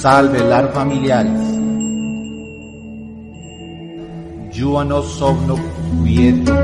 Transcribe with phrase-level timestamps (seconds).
[0.00, 1.42] Salve lar familiares.
[4.50, 5.58] Juano somno
[6.02, 6.54] quieto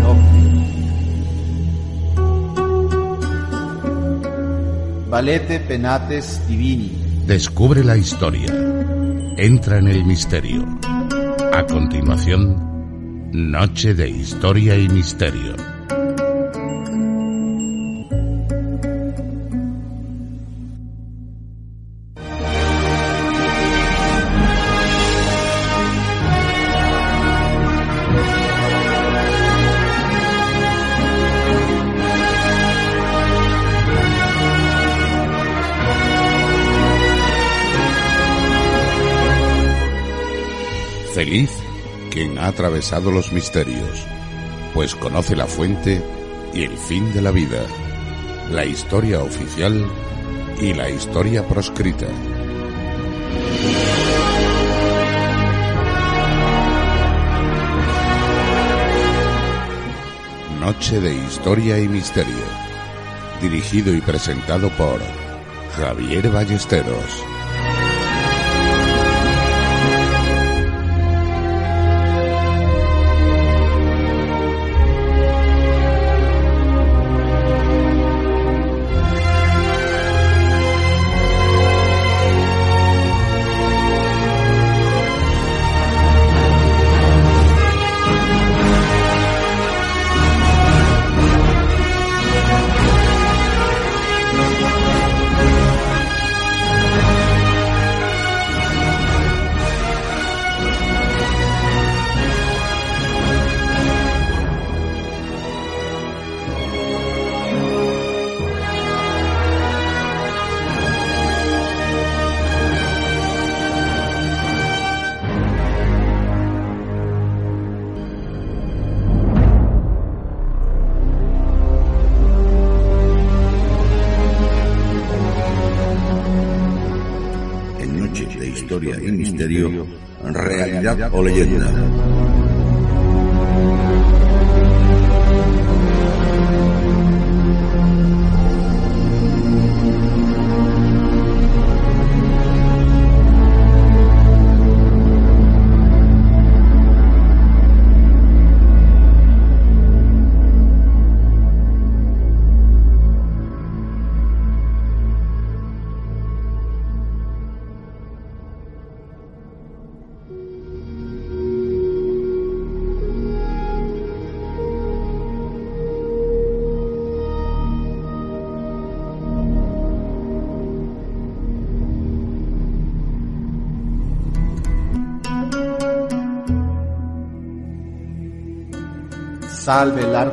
[0.00, 0.40] nocte.
[5.10, 6.90] Valete penates divini.
[7.26, 8.48] Descubre la historia.
[9.36, 10.64] Entra en el misterio.
[11.52, 12.56] A continuación,
[13.32, 15.69] Noche de Historia y Misterio.
[42.50, 44.06] Atravesado los misterios,
[44.74, 46.02] pues conoce la fuente
[46.52, 47.64] y el fin de la vida,
[48.50, 49.86] la historia oficial
[50.60, 52.06] y la historia proscrita.
[60.60, 62.34] Noche de Historia y Misterio,
[63.40, 65.00] dirigido y presentado por
[65.76, 67.29] Javier Ballesteros.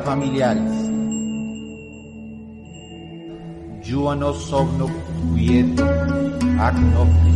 [0.08, 0.72] Familiares.
[6.94, 7.32] Nocte.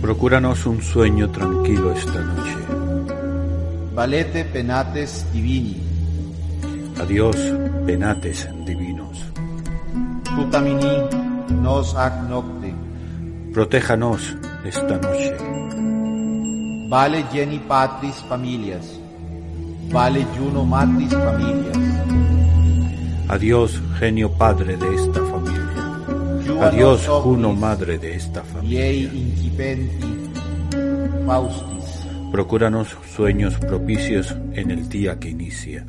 [0.00, 2.56] Procúranos un sueño tranquilo esta noche.
[3.94, 5.76] Valete penates divini.
[7.00, 7.36] Adiós,
[7.86, 9.16] penates divinos.
[10.34, 10.94] Tutamini
[11.62, 12.74] nos ac nocte.
[13.54, 15.36] Protéjanos esta noche.
[16.88, 19.01] Vale geni patris familias.
[19.92, 21.76] Vale juno matris familias.
[23.28, 25.62] Adiós, genio padre de esta familia.
[26.62, 29.10] Adiós, Juno madre de esta familia.
[32.30, 35.84] Procúranos sueños propicios en el día que inicia.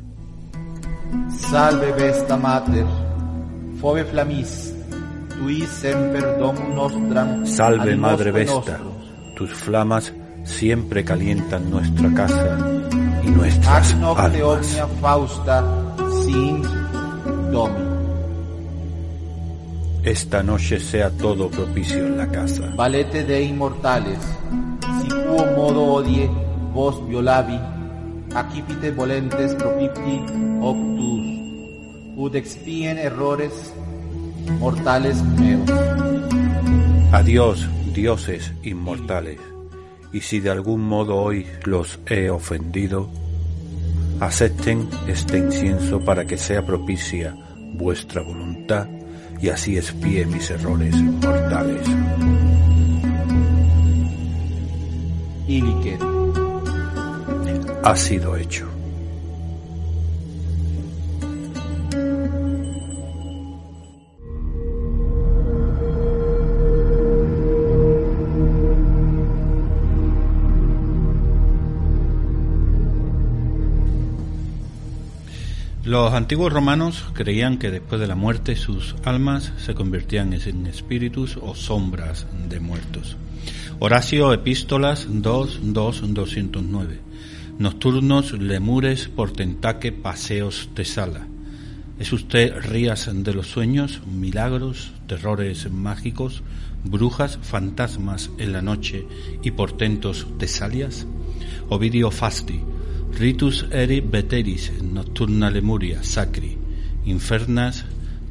[1.30, 2.86] Salve Vesta Mater,
[3.80, 4.74] fove flamis,
[5.38, 8.80] tui semper domum nostram Salve, Madre Vesta.
[9.36, 10.12] Tus flamas
[10.44, 12.83] siempre calientan nuestra casa
[13.24, 14.78] y nuestras almas.
[20.02, 22.72] Esta noche sea todo propicio en la casa.
[22.76, 24.18] Valete de immortales,
[25.00, 26.28] si quo modo odie
[26.74, 27.58] vos violavi,
[28.34, 30.20] accipite volentes propipti
[30.60, 31.24] optus,
[32.16, 33.72] ud expien errores
[34.58, 35.70] mortales meos.
[37.12, 39.38] Adiós, dioses inmortales,
[40.14, 43.10] y si de algún modo hoy los he ofendido,
[44.20, 47.36] acepten este incienso para que sea propicia
[47.72, 48.86] vuestra voluntad
[49.42, 51.84] y así espíe mis errores mortales.
[55.48, 56.00] Ilicet.
[57.82, 58.73] Ha sido hecho.
[75.94, 81.38] Los antiguos romanos creían que después de la muerte sus almas se convertían en espíritus
[81.40, 83.16] o sombras de muertos.
[83.78, 86.98] Horacio Epístolas 2, 2, 209.
[87.60, 91.28] Nocturnos, lemures, portentaque, paseos de sala.
[92.00, 96.42] ¿Es usted rías de los sueños, milagros, terrores mágicos,
[96.82, 99.06] brujas, fantasmas en la noche
[99.44, 101.06] y portentos tesalias?
[101.68, 102.60] Ovidio Fasti,
[103.18, 106.56] Ritus eri veteris nocturna lemuria sacri,
[107.06, 107.84] infernas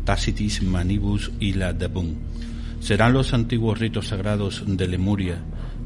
[0.04, 2.18] tacitis manibus ila dabun.
[2.82, 5.38] ¿Serán los antiguos ritos sagrados de Lemuria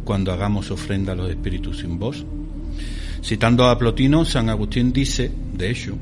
[0.04, 2.26] cuando hagamos ofrenda a los espíritus sin voz?
[3.22, 5.96] Citando a Plotino, San Agustín dice, de hecho,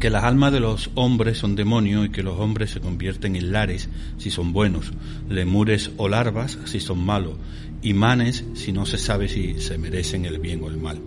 [0.00, 3.52] que las almas de los hombres son demonios y que los hombres se convierten en
[3.52, 4.90] lares si son buenos,
[5.28, 7.34] lemures o larvas si son malos,
[7.82, 10.98] y manes si no se sabe si se merecen el bien o el mal.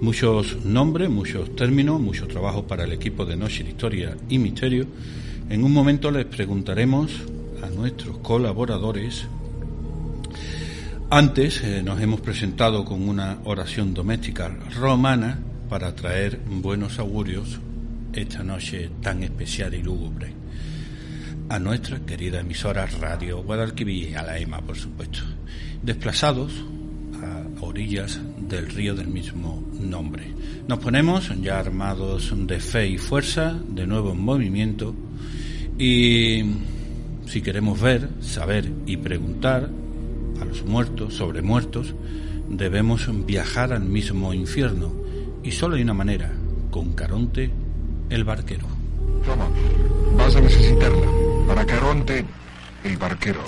[0.00, 4.86] Muchos nombres, muchos términos, mucho trabajo para el equipo de Noche, Historia y Misterio.
[5.50, 7.12] En un momento les preguntaremos
[7.62, 9.26] a nuestros colaboradores.
[11.10, 14.48] Antes eh, nos hemos presentado con una oración doméstica
[14.80, 15.38] romana
[15.68, 17.60] para traer buenos augurios
[18.14, 20.32] esta noche tan especial y lúgubre.
[21.50, 25.20] A nuestra querida emisora Radio Guadalquivir y a la EMA, por supuesto.
[25.82, 26.52] Desplazados
[27.22, 28.18] a orillas
[28.50, 30.34] del río del mismo nombre.
[30.66, 34.94] Nos ponemos ya armados de fe y fuerza, de nuevo en movimiento,
[35.78, 36.42] y
[37.26, 39.70] si queremos ver, saber y preguntar
[40.40, 41.94] a los muertos sobre muertos,
[42.48, 44.92] debemos viajar al mismo infierno,
[45.42, 46.32] y solo hay una manera,
[46.70, 47.50] con Caronte
[48.10, 48.66] el barquero.
[49.24, 49.48] Toma,
[50.16, 51.06] vas a necesitarla,
[51.46, 52.24] para Caronte
[52.84, 53.40] el barquero.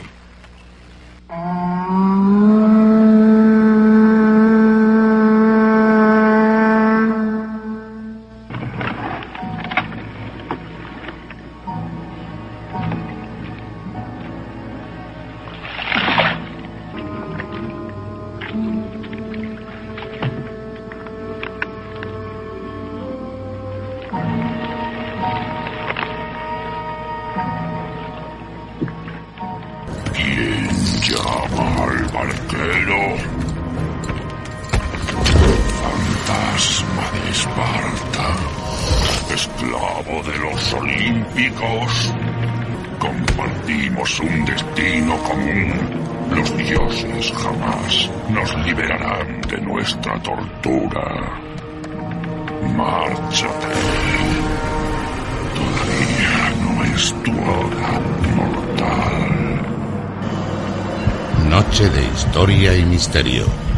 [31.12, 33.00] Llama al barquero.
[35.82, 38.26] Fantasma de Esparta.
[39.34, 42.14] Esclavo de los olímpicos.
[42.98, 45.72] Compartimos un destino común.
[46.30, 51.42] Los dioses jamás nos liberarán de nuestra tortura.
[52.74, 53.66] Márchate.
[55.58, 58.00] Todavía no es tu hora
[58.34, 59.31] mortal
[62.86, 63.71] misterio.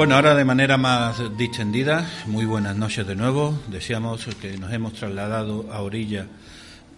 [0.00, 3.60] Bueno, ahora de manera más distendida, muy buenas noches de nuevo.
[3.68, 6.26] Deseamos que nos hemos trasladado a orilla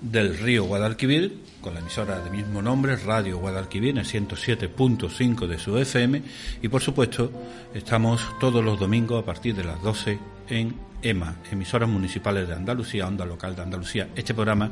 [0.01, 5.77] del río Guadalquivir, con la emisora de mismo nombre, Radio Guadalquivir, en 107.5 de su
[5.79, 6.23] FM,
[6.63, 7.33] y por supuesto
[7.75, 13.09] estamos todos los domingos a partir de las 12 en EMA, emisoras municipales de Andalucía,
[13.09, 14.11] Onda Local de Andalucía.
[14.15, 14.71] Este programa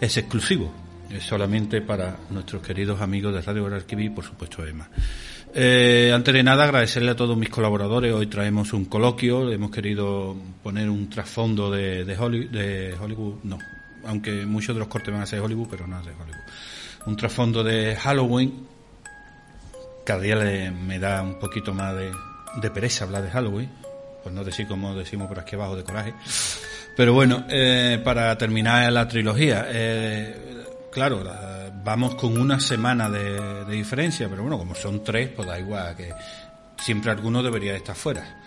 [0.00, 0.72] es exclusivo,
[1.10, 4.88] es solamente para nuestros queridos amigos de Radio Guadalquivir, por supuesto EMA.
[5.54, 8.12] Eh, antes de nada, agradecerle a todos mis colaboradores.
[8.12, 9.50] Hoy traemos un coloquio.
[9.50, 13.58] Hemos querido poner un trasfondo de, de, Hollywood, no,
[14.06, 16.44] aunque muchos de los cortes van a ser Hollywood, pero no es de Hollywood.
[17.06, 18.66] Un trasfondo de Halloween.
[20.04, 20.36] Cada día
[20.70, 23.70] me da un poquito más de, pereza hablar de Halloween,
[24.22, 26.14] pues no decir como decimos por aquí abajo de coraje.
[26.96, 30.34] Pero bueno, eh, para terminar la trilogía, eh,
[30.90, 31.22] claro,
[31.88, 36.12] vamos con una semana de, diferencia, pero bueno, como son tres, pues da igual, que
[36.76, 38.42] siempre alguno debería estar fuera.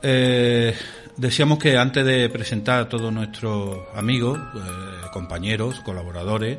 [0.00, 0.72] Eh,
[1.16, 6.58] decíamos que antes de presentar a todos nuestros amigos, eh, compañeros, colaboradores,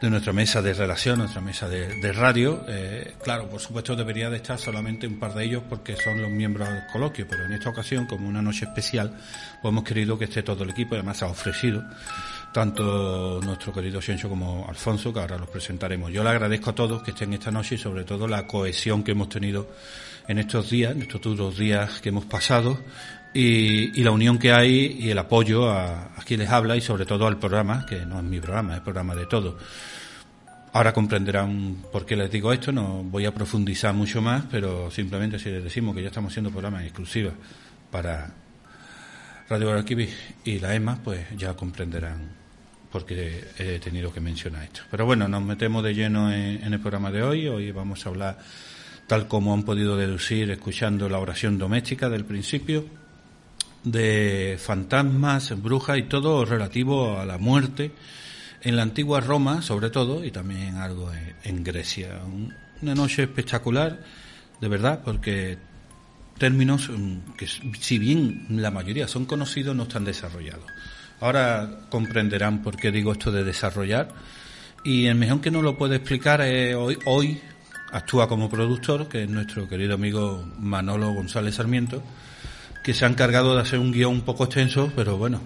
[0.00, 2.64] de nuestra mesa de relación, nuestra mesa de, radio.
[2.68, 6.30] Eh, claro, por supuesto debería de estar solamente un par de ellos porque son los
[6.30, 9.16] miembros del coloquio, pero en esta ocasión, como una noche especial,
[9.62, 11.82] pues hemos querido que esté todo el equipo, además ha ofrecido
[12.54, 16.12] tanto nuestro querido Xencho como Alfonso, que ahora los presentaremos.
[16.12, 19.10] Yo le agradezco a todos que estén esta noche y sobre todo la cohesión que
[19.10, 19.68] hemos tenido
[20.28, 22.78] en estos días, en estos duros días que hemos pasado,
[23.34, 27.04] y, la unión que hay y el apoyo a, a, quien les habla y sobre
[27.04, 29.56] todo al programa, que no es mi programa, es el programa de todos.
[30.72, 35.40] Ahora comprenderán por qué les digo esto, no voy a profundizar mucho más, pero simplemente
[35.40, 37.34] si les decimos que ya estamos haciendo programas exclusivos
[37.90, 38.32] para
[39.48, 40.10] Radio Guadalquivir
[40.44, 42.43] y la EMA, pues ya comprenderán
[42.94, 44.82] por qué he tenido que mencionar esto.
[44.88, 47.48] Pero bueno, nos metemos de lleno en el programa de hoy.
[47.48, 48.38] Hoy vamos a hablar,
[49.08, 52.86] tal como han podido deducir escuchando la oración doméstica del principio,
[53.82, 57.90] de fantasmas, brujas y todo relativo a la muerte
[58.62, 61.10] en la antigua Roma, sobre todo, y también algo
[61.42, 62.20] en, Grecia.
[62.80, 63.98] una noche espectacular,
[64.60, 65.58] de verdad, porque
[66.38, 70.70] términos mm, que, si bien la mayoría son conocidos, no están desarrollados.
[71.20, 74.08] Ahora comprenderán por qué digo esto de desarrollar.
[74.84, 77.40] Y el mejor que no lo puede explicar hoy, hoy
[77.92, 82.02] actúa como productor, que es nuestro querido amigo Manolo González Sarmiento,
[82.82, 85.40] que se ha encargado de hacer un guion un poco extenso, pero bueno,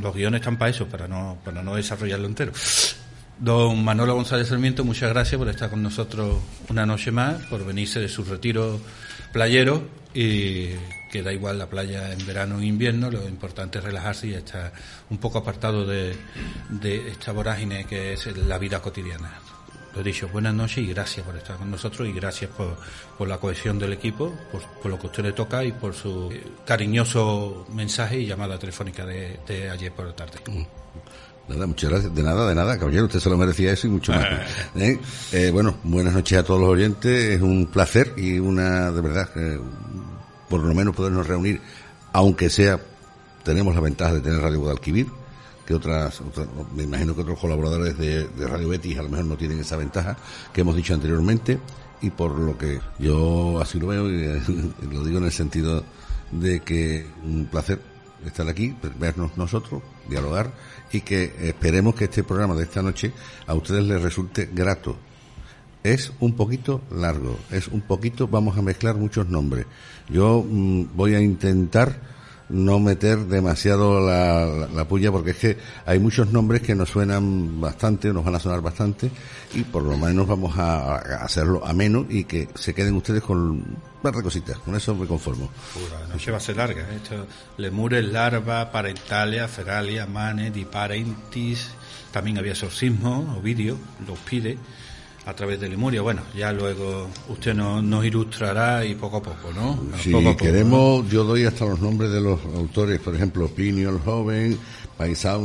[0.00, 2.52] los guiones están para eso, para no, para no desarrollarlo entero.
[3.38, 6.38] Don Manolo González Sarmiento, muchas gracias por estar con nosotros
[6.70, 8.80] una noche más, por venirse de su retiro
[9.30, 9.82] playero
[10.14, 10.70] y
[11.10, 14.72] que da igual la playa en verano o invierno, lo importante es relajarse y estar
[15.10, 16.16] un poco apartado de,
[16.82, 19.34] esta vorágine que es la vida cotidiana.
[19.94, 22.78] Lo dicho, buenas noches y gracias por estar con nosotros y gracias por,
[23.18, 26.32] por la cohesión del equipo, por, lo que usted le toca y por su
[26.64, 30.38] cariñoso mensaje y llamada telefónica de, de ayer por la tarde.
[30.46, 30.64] Mm.
[31.48, 32.14] Nada, muchas gracias.
[32.14, 33.04] De nada, de nada, caballero.
[33.04, 34.26] Usted se lo merecía eso y mucho más.
[34.74, 34.98] ¿Eh?
[35.32, 37.34] Eh, bueno, buenas noches a todos los oyentes.
[37.34, 39.60] Es un placer y una, de verdad, eh,
[40.48, 41.60] por lo menos podernos reunir,
[42.12, 42.80] aunque sea,
[43.44, 45.06] tenemos la ventaja de tener Radio Guadalquivir
[45.66, 46.22] que otras,
[46.74, 50.16] me imagino que otros colaboradores de, Radio Betis a lo mejor no tienen esa ventaja
[50.52, 51.58] que hemos dicho anteriormente
[52.00, 54.22] y por lo que yo así lo veo y,
[54.92, 55.82] lo digo en el sentido
[56.30, 57.80] de que un placer
[58.28, 60.52] estar aquí, vernos nosotros, dialogar
[60.92, 63.12] y que esperemos que este programa de esta noche
[63.46, 64.96] a ustedes les resulte grato.
[65.82, 69.66] Es un poquito largo, es un poquito, vamos a mezclar muchos nombres.
[70.08, 72.15] Yo mm, voy a intentar
[72.48, 77.60] no meter demasiado la, la, puya porque es que hay muchos nombres que nos suenan
[77.60, 79.10] bastante, nos van a sonar bastante
[79.54, 83.78] y por lo menos vamos a, hacerlo ameno y que se queden ustedes con un
[84.00, 85.50] par cositas, con eso me conformo.
[85.90, 86.96] la noche va a ser larga, ¿eh?
[87.02, 87.26] esto
[87.56, 91.70] lemures, larva, parentalia, feralia, mane, diparentis,
[92.12, 93.76] también había exorcismo, Ovidio,
[94.06, 94.56] los pide
[95.26, 96.02] a través de Lemuria.
[96.02, 99.78] Bueno, ya luego usted nos, nos ilustrará y poco a poco, ¿no?
[99.98, 104.56] Si queremos, yo doy hasta los nombres de los autores, por ejemplo, Plinio el Joven,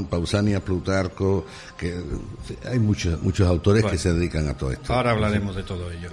[0.09, 1.45] Pausania, Plutarco,
[1.77, 1.95] que
[2.69, 4.93] hay muchos muchos autores que se dedican a todo esto.
[4.93, 6.09] Ahora hablaremos de todo ello.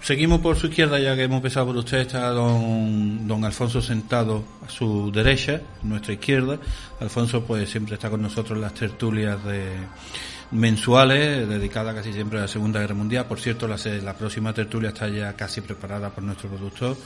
[0.00, 4.44] Seguimos por su izquierda, ya que hemos empezado por usted, está don, don Alfonso sentado
[4.64, 6.58] a su derecha, nuestra izquierda.
[7.00, 9.64] Alfonso pues siempre está con nosotros en las tertulias de
[10.54, 13.26] mensuales dedicadas casi siempre a la Segunda Guerra Mundial.
[13.26, 16.96] Por cierto, la, la próxima tertulia está ya casi preparada por nuestro productor.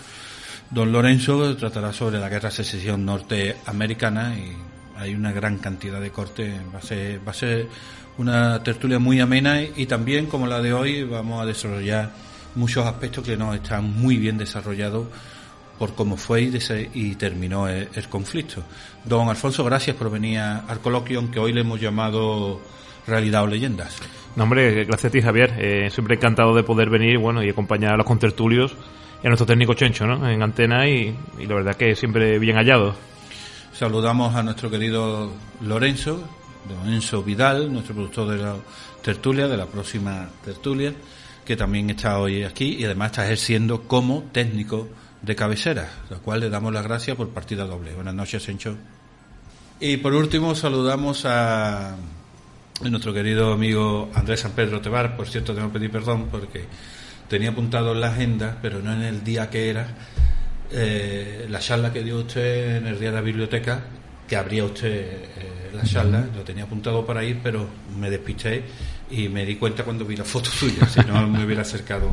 [0.70, 4.52] Don Lorenzo tratará sobre la guerra de secesión norteamericana y
[4.96, 6.54] hay una gran cantidad de cortes.
[6.72, 7.68] Va a ser, va a ser
[8.18, 12.10] una tertulia muy amena y, también, como la de hoy, vamos a desarrollar
[12.54, 15.06] muchos aspectos que no están muy bien desarrollados
[15.78, 18.62] por cómo fue y, terminó el, el, conflicto.
[19.04, 22.60] Don Alfonso, gracias por venir al coloquio, aunque hoy le hemos llamado
[23.08, 23.98] realidad o leyendas.
[24.36, 25.54] No, hombre, gracias a ti, Javier.
[25.58, 28.72] Eh, siempre encantado de poder venir bueno, y acompañar a los contertulios
[29.22, 30.28] y a nuestro técnico Chencho ¿no?
[30.28, 32.94] en antena y, la verdad que siempre bien hallado.
[33.72, 36.22] Saludamos a nuestro querido Lorenzo,
[36.68, 38.54] Lorenzo Vidal, nuestro productor de la
[39.02, 40.92] tertulia, de la próxima tertulia,
[41.44, 44.88] que también está hoy aquí y además está ejerciendo como técnico
[45.22, 47.94] de cabecera, lo cual le damos las gracias por partida doble.
[47.94, 48.76] Buenas noches, Chencho.
[49.80, 51.96] Y por último saludamos a
[52.82, 56.64] nuestro querido amigo Andrés San Pedro Tebar, por cierto, tengo que pedir perdón porque
[57.28, 59.88] tenía apuntado en la agenda, pero no en el día que era,
[60.70, 63.80] eh, la charla que dio usted en el día de la biblioteca,
[64.26, 67.66] que abría usted eh, la charla, lo tenía apuntado para ir, pero
[67.98, 68.64] me despisté
[69.10, 72.10] y me di cuenta cuando vi la foto suya, si no me hubiera acercado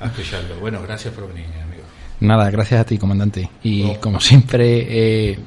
[0.00, 0.58] a escucharlo.
[0.58, 1.82] Bueno, gracias por venir, amigo.
[2.20, 3.50] Nada, gracias a ti, comandante.
[3.62, 4.86] Y como siempre,
[5.30, 5.38] eh,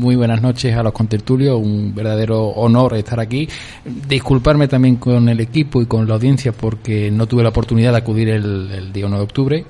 [0.00, 3.46] muy buenas noches a los contertulios, un verdadero honor estar aquí.
[3.84, 7.98] Disculparme también con el equipo y con la audiencia porque no tuve la oportunidad de
[7.98, 9.64] acudir el, día 1 de octubre.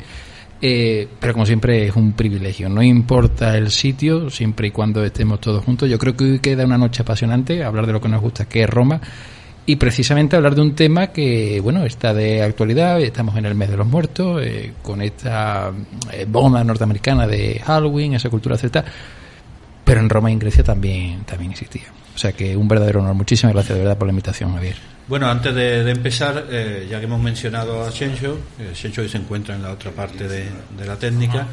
[0.63, 5.41] Eh, pero como siempre es un privilegio, no importa el sitio, siempre y cuando estemos
[5.41, 5.91] todos juntos.
[5.91, 8.63] Yo creo que hoy queda una noche apasionante, hablar de lo que nos gusta, que
[8.63, 9.01] es Roma,
[9.67, 13.71] y precisamente hablar de un tema que, bueno, está de actualidad, estamos en el mes
[13.71, 15.73] de los muertos, eh, con esta
[16.13, 18.85] eh, bomba norteamericana de Halloween, esa cultura celta,
[19.91, 21.83] pero en Roma y en Grecia también, también existía.
[22.15, 23.13] O sea que un verdadero honor.
[23.15, 24.77] Muchísimas gracias de verdad por la invitación, Javier.
[25.09, 29.19] Bueno, antes de, empezar, eh, ya que hemos mencionado a Chencho, eh, Chencho hoy se
[29.19, 30.47] encuentra en la otra parte de,
[30.87, 31.45] la técnica,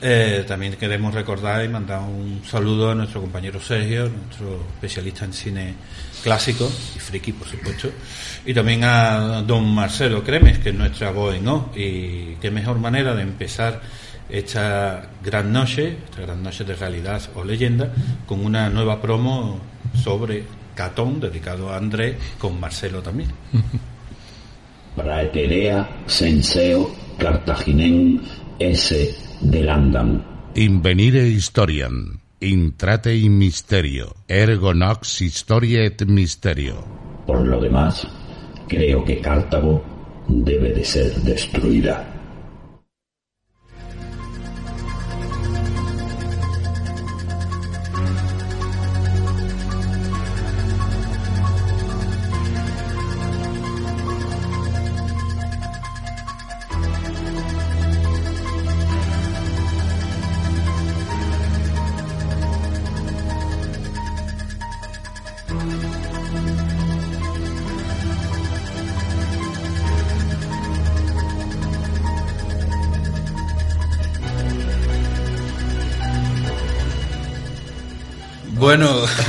[0.00, 5.32] eh, también queremos recordar y mandar un saludo a nuestro compañero Sergio, nuestro especialista en
[5.32, 5.74] cine
[6.22, 7.90] clásico y friki, por supuesto,
[8.46, 11.44] y también a don Marcelo Cremes, que es nuestra voz en
[11.74, 13.80] y qué mejor manera de empezar
[14.32, 17.92] esta gran noche, esta gran noche de realidad o leyenda,
[18.26, 19.58] con una nueva promo
[19.94, 20.44] sobre
[20.74, 23.30] Catón, dedicado a André, con Marcelo también.
[24.96, 28.20] Praeterea senseo cartaginen
[28.58, 30.22] esse delandam.
[30.54, 36.84] Invenire historiam, intrate in misterio, ergo nox historia et misterio.
[37.26, 38.06] Por lo demás,
[38.68, 39.84] creo que Cartago
[40.26, 42.19] debe de ser destruida.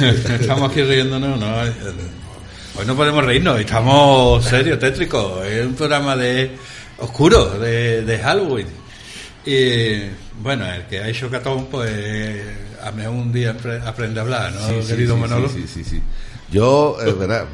[0.39, 1.47] estamos aquí riéndonos, ¿no?
[2.75, 5.45] Hoy no podemos reírnos, estamos serios, tétricos.
[5.45, 6.51] Es un programa de
[6.97, 8.67] oscuro, de, Halloween.
[9.45, 10.03] Y
[10.41, 12.41] bueno, el que ha hecho Catón, pues
[12.81, 13.55] a mejor un día
[13.85, 15.49] aprende a hablar, ¿no, querido Manolo?
[15.49, 16.01] Sí, sí, sí.
[16.51, 17.45] Yo, es verdad,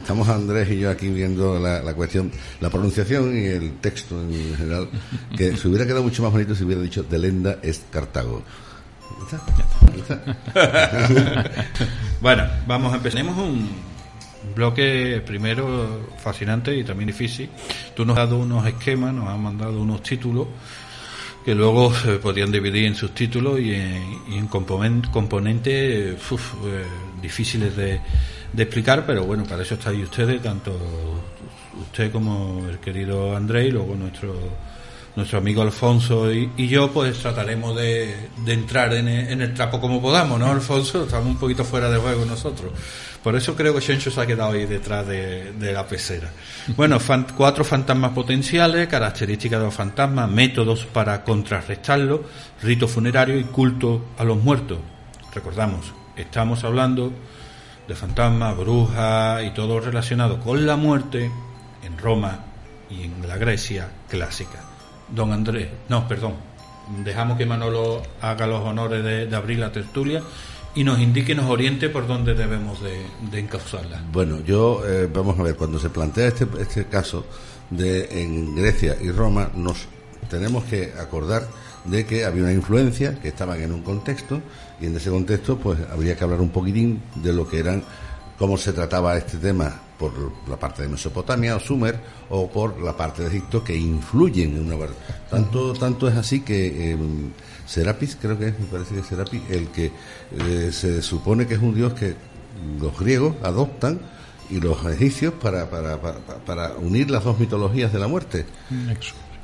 [0.00, 4.56] estamos Andrés y yo aquí viendo la, la, cuestión, la pronunciación y el texto en
[4.56, 4.88] general,
[5.36, 8.42] que se hubiera quedado mucho más bonito si hubiera dicho de Lenda es Cartago.
[12.20, 13.20] Bueno, vamos a empezar.
[13.20, 13.68] Tenemos un
[14.54, 17.50] bloque primero fascinante y también difícil.
[17.94, 20.46] Tú nos has dado unos esquemas, nos has mandado unos títulos
[21.44, 26.16] que luego se podían dividir en subtítulos y en, y en componentes eh,
[27.22, 28.00] difíciles de,
[28.52, 30.76] de, explicar, pero bueno, para eso estáis ustedes, tanto
[31.80, 34.34] usted como el querido André y luego nuestro
[35.16, 40.52] nuestro amigo Alfonso y, yo, pues trataremos de, entrar en el, trapo como podamos, ¿no,
[40.52, 41.04] Alfonso?
[41.04, 42.70] Estamos un poquito fuera de juego nosotros.
[43.22, 46.30] Por eso creo que Shencho se ha quedado ahí detrás de, la pecera.
[46.76, 46.98] Bueno,
[47.34, 52.24] cuatro fantasmas potenciales, características de los fantasmas, métodos para contrarrestarlo,
[52.62, 54.78] rito funerario y culto a los muertos.
[55.34, 57.10] Recordamos, estamos hablando
[57.88, 61.30] de fantasmas, brujas y todo relacionado con la muerte
[61.82, 62.44] en Roma
[62.90, 64.65] y en la Grecia clásica
[65.08, 66.34] don Andrés, no, perdón,
[67.04, 70.22] dejamos que Manolo haga los honores de, abrir la tertulia
[70.74, 74.02] y nos indique, nos oriente por dónde debemos de, encauzarla.
[74.12, 77.24] Bueno, yo, eh, vamos a ver, cuando se plantea este, este caso
[77.70, 79.86] de en Grecia y Roma, nos
[80.28, 81.46] tenemos que acordar
[81.84, 84.40] de que había una influencia, que estaban en un contexto,
[84.80, 87.82] y en ese contexto, pues habría que hablar un poquitín de lo que eran,
[88.38, 90.12] cómo se trataba este tema por
[90.48, 91.98] la parte de Mesopotamia o Sumer
[92.30, 94.86] o por la parte de Egipto que influyen en una
[95.30, 96.98] tanto tanto es así que eh,
[97.66, 99.92] Serapis creo que es me parece que es Serapis el que
[100.32, 102.14] eh, se supone que es un dios que
[102.80, 104.00] los griegos adoptan
[104.48, 108.46] y los egipcios para, para, para, para unir las dos mitologías de la muerte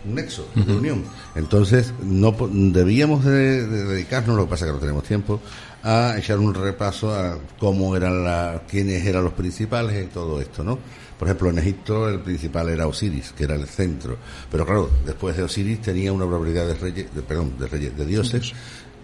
[0.04, 1.04] un nexo de unión.
[1.34, 5.40] Entonces, no debíamos de, dedicarnos, lo que pasa es que no tenemos tiempo,
[5.82, 10.62] a echar un repaso a cómo eran la, quiénes eran los principales y todo esto,
[10.62, 10.78] ¿no?
[11.18, 14.16] Por ejemplo, en Egipto el principal era Osiris, que era el centro.
[14.50, 18.06] Pero claro, después de Osiris tenía una probabilidad de reyes, de, perdón, de reyes, de
[18.06, 18.52] dioses,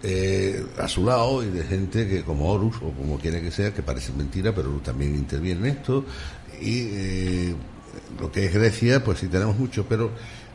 [0.03, 3.73] eh, a su lado y de gente que como Horus o como quiera que sea,
[3.73, 6.03] que parece mentira, pero también interviene en esto.
[6.61, 7.55] Y eh,
[8.19, 10.11] lo que es Grecia, pues sí tenemos mucho, pero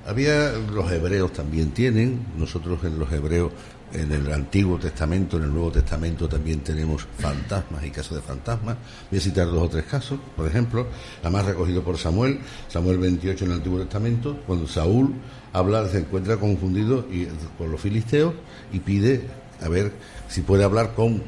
[0.06, 3.52] había, los hebreos también tienen, nosotros en los hebreos,
[3.92, 8.76] en el Antiguo Testamento, en el Nuevo Testamento también tenemos fantasmas y casos de fantasmas.
[9.10, 10.88] Voy a citar dos o tres casos, por ejemplo,
[11.22, 15.14] además recogido por Samuel, Samuel 28 en el Antiguo Testamento, cuando Saúl
[15.52, 18.34] habla, se encuentra confundido y, por los filisteos
[18.72, 19.22] y pide
[19.62, 19.92] a ver
[20.28, 21.22] si puede hablar con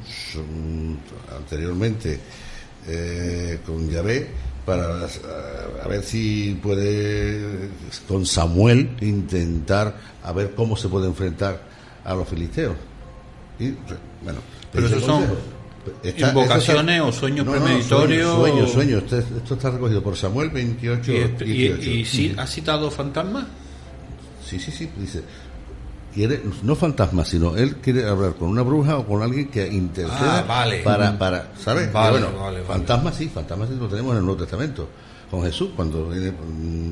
[1.37, 2.19] anteriormente
[2.89, 4.29] eh, con Yahvé
[4.67, 5.07] para
[5.83, 7.71] a ver si puede
[8.09, 11.63] con Samuel intentar a ver cómo se puede enfrentar
[12.05, 12.75] a los filisteos.
[13.59, 13.71] Y
[14.23, 14.41] bueno,
[14.73, 15.25] pero eso son
[16.03, 18.35] invocaciones o sueños premeditorios.
[18.35, 21.13] Sueños, sueños, Esto, está recogido por Samuel 28.
[21.45, 23.47] ¿Y, si ha citado fantasmas?
[24.45, 24.91] Sí, sí, sí.
[24.99, 25.23] Dice,
[26.17, 30.41] quiere, no fantasmas, sino él quiere hablar con una bruja o con alguien que interceda
[30.41, 31.93] ah, para, para, ¿sabes?
[31.93, 32.29] bueno,
[32.67, 34.89] fantasmas sí, fantasmas sí lo tenemos en el Nuevo Testamento.
[35.31, 36.91] Con Jesús, cuando viene, mm,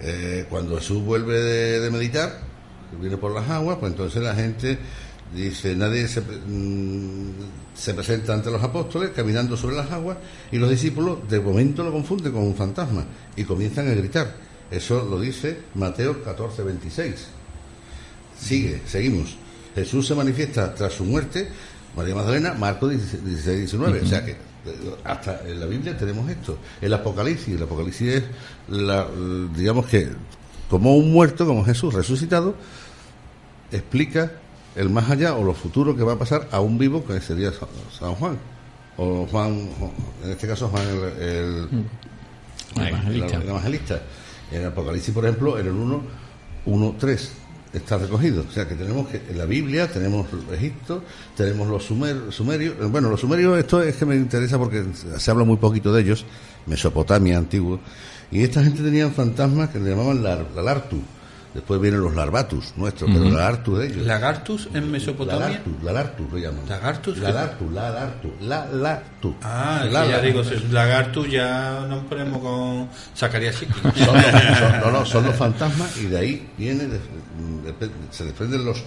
[0.00, 1.40] eh, cuando Jesús vuelve
[1.80, 2.38] de, meditar,
[3.00, 4.78] viene por las aguas, pues entonces la gente
[5.34, 7.32] dice, nadie se, mm,
[7.74, 10.18] se presenta ante los apóstoles caminando sobre las aguas
[10.52, 14.32] y los discípulos de momento lo confunden con un fantasma y comienzan a gritar.
[14.70, 17.28] Eso lo dice Mateo 14, 26
[18.44, 19.36] sigue, seguimos.
[19.74, 21.48] Jesús se manifiesta tras su muerte,
[21.96, 24.00] María Magdalena, Marcos 16, 19.
[24.00, 24.36] O sea que
[25.04, 26.58] hasta en la Biblia tenemos esto.
[26.80, 28.24] El Apocalipsis, el Apocalipsis es,
[28.68, 29.06] la,
[29.56, 30.08] digamos que,
[30.70, 32.54] como un muerto, como Jesús resucitado,
[33.72, 34.32] explica
[34.76, 37.52] el más allá o lo futuro que va a pasar a un vivo que sería
[37.52, 38.38] San Juan.
[38.96, 39.68] O Juan,
[40.22, 40.84] en este caso Juan
[41.20, 41.68] el,
[42.76, 44.02] evangelista.
[44.52, 46.02] En el Apocalipsis, por ejemplo, en el 1,
[46.66, 47.32] 1, 3
[47.74, 48.44] está recogido.
[48.48, 51.02] O sea que tenemos que en la Biblia tenemos Egipto,
[51.36, 52.76] tenemos los sumerios.
[52.80, 54.84] Eh, bueno, los sumerios, esto es que me interesa porque
[55.18, 56.24] se habla muy poquito de ellos,
[56.66, 57.80] Mesopotamia antiguo.
[58.30, 61.00] Y esta gente tenía fantasmas que le llamaban la, la Lartu
[61.54, 64.06] Después vienen los larvatus nuestros, pero la lagartus de ellos.
[64.06, 65.46] ¿Lagartus en Mesopotamia?
[65.48, 66.68] Lagartus, lagartus lo llaman.
[66.68, 67.18] ¿Lagartus?
[67.18, 69.34] Lagartus, lagartus, lagartus.
[69.40, 72.88] Ah, la, ya digo, si es lagartus ya nos ponemos con.
[73.14, 76.88] Son, no, no, son los fantasmas y de ahí viene,
[78.10, 78.82] se desprenden los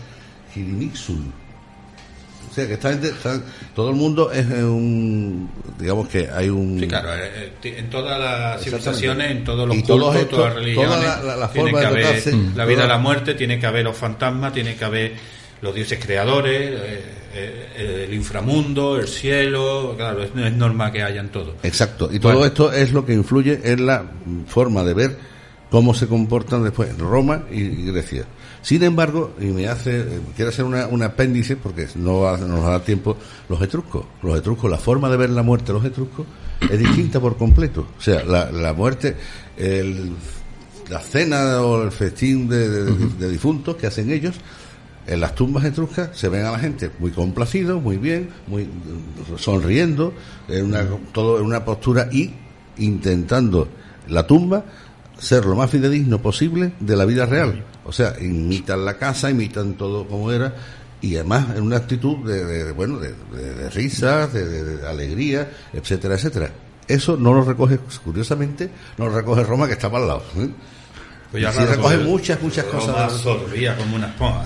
[2.57, 3.13] Hirinixul que esta gente,
[3.75, 6.79] todo el mundo es un, digamos que hay un...
[6.79, 10.99] Sí, claro, eh, eh, en todas las civilizaciones, en todos los cultos, todas las religiones,
[11.23, 14.75] la, tiene que haber la vida y la muerte, tiene que haber los fantasmas, tiene
[14.75, 15.13] que haber
[15.61, 16.71] los dioses creadores,
[17.33, 21.55] eh, el inframundo, el cielo, claro, es, es normal que hayan todo.
[21.63, 24.05] Exacto, y todo esto es lo que influye en la
[24.47, 25.17] forma de ver
[25.69, 28.25] cómo se comportan después Roma y Grecia.
[28.61, 33.17] Sin embargo, y me hace, quiero hacer una, un apéndice, porque no, nos da tiempo,
[33.49, 34.05] los etruscos.
[34.21, 36.25] Los etruscos, la forma de ver la muerte de los etruscos
[36.61, 37.87] es distinta por completo.
[37.97, 39.15] O sea, la, la muerte,
[39.57, 40.11] el,
[40.89, 44.35] la cena o el festín de, difuntos que hacen ellos,
[45.05, 48.67] en las tumbas etruscas se ven a la gente muy complacido, muy bien, muy
[49.37, 50.13] sonriendo,
[50.47, 52.33] en una, todo en una postura y
[52.77, 53.67] intentando
[54.09, 54.65] la tumba
[55.19, 57.63] ser lo más fidedigno posible de la vida real.
[57.85, 60.53] O sea, imitan la casa, imitan todo como era,
[61.01, 66.51] y además en una actitud de, bueno, de, risas, de, alegría, etcétera, etcétera.
[66.87, 70.23] Eso no lo recoge, curiosamente, no lo recoge Roma, que está para al lado.
[70.37, 70.49] ¿eh?
[71.31, 72.95] Pues ya recoge muchas, muchas cosas.
[72.95, 74.45] Absorbía como una esponja.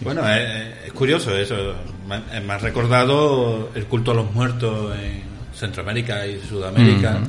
[0.00, 1.74] Bueno, es, curioso eso.
[2.06, 7.20] Me, me ha recordado el culto a los muertos en Centroamérica y Sudamérica,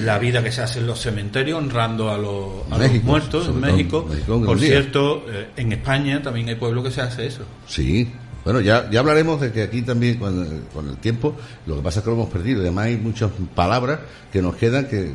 [0.00, 2.68] la vida que se hace en los cementerios honrando a, los,
[3.02, 4.06] muertos en México.
[4.26, 7.44] Por cierto, eh, en España también hay pueblos que se hace eso.
[7.66, 8.10] Sí,
[8.44, 11.34] bueno, ya, ya hablaremos de que aquí también, con, el tiempo,
[11.66, 12.60] lo que pasa es que lo hemos perdido.
[12.60, 14.00] Además, hay muchas palabras
[14.32, 15.10] que nos quedan que,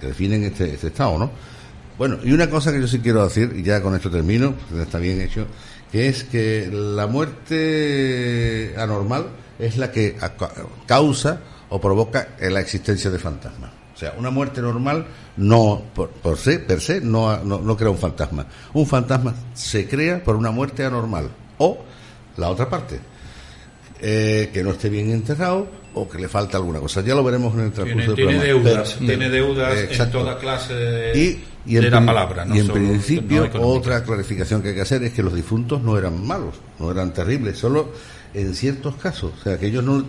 [0.00, 1.30] definen este, este, estado, ¿no?
[1.96, 4.98] Bueno, y una cosa que yo sí quiero decir, y ya con esto termino, está
[4.98, 5.46] bien hecho,
[5.90, 9.28] que es que la muerte anormal
[9.58, 10.16] es la que
[10.84, 11.40] causa
[11.76, 13.70] o provoca la existencia de fantasmas.
[13.94, 17.98] O sea, una muerte normal no, por, por se, per se, no, no, crea un
[17.98, 18.46] fantasma.
[18.72, 21.30] Un fantasma se crea por una muerte anormal.
[21.58, 21.78] O
[22.36, 22.98] la otra parte,
[24.00, 27.02] eh, que no esté bien enterrado o que le falta alguna cosa.
[27.02, 28.72] Ya lo veremos en el transcurso tiene, del programa.
[28.72, 32.46] Deudas, tiene deudas en toda clase de, y, en, la palabra.
[32.52, 36.26] y en principio, otra clarificación que hay que hacer es que los difuntos no eran
[36.26, 37.92] malos, no eran terribles, solo
[38.36, 39.32] en ciertos casos.
[39.40, 40.04] O sea, que ellos no.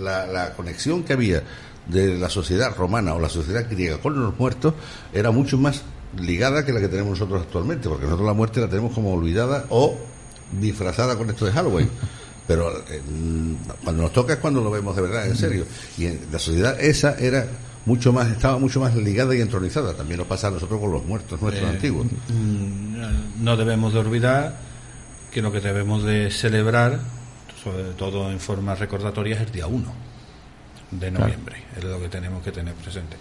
[0.00, 1.42] La, conexión que había
[1.86, 4.74] de la sociedad romana o la sociedad griega con los muertos
[5.12, 5.82] era mucho más
[6.18, 9.66] ligada que la que tenemos nosotros actualmente, porque nosotros la muerte la tenemos como olvidada
[9.68, 9.96] o
[10.58, 11.90] disfrazada con esto de Halloween.
[12.46, 13.02] Pero eh,
[13.84, 15.66] cuando nos toca es cuando lo vemos de verdad, en serio.
[15.98, 17.46] Y en la sociedad esa era
[17.84, 19.94] mucho más estaba mucho más ligada y entronizada.
[19.94, 22.06] También nos pasa a nosotros con los muertos nuestros eh, antiguos.
[22.28, 24.56] Mm, no debemos de olvidar
[25.30, 27.19] que lo que debemos de celebrar
[27.62, 29.92] sobre todo en forma recordatoria, es el día 1
[30.90, 31.56] de noviembre.
[31.76, 33.16] Es lo que tenemos que tener presente.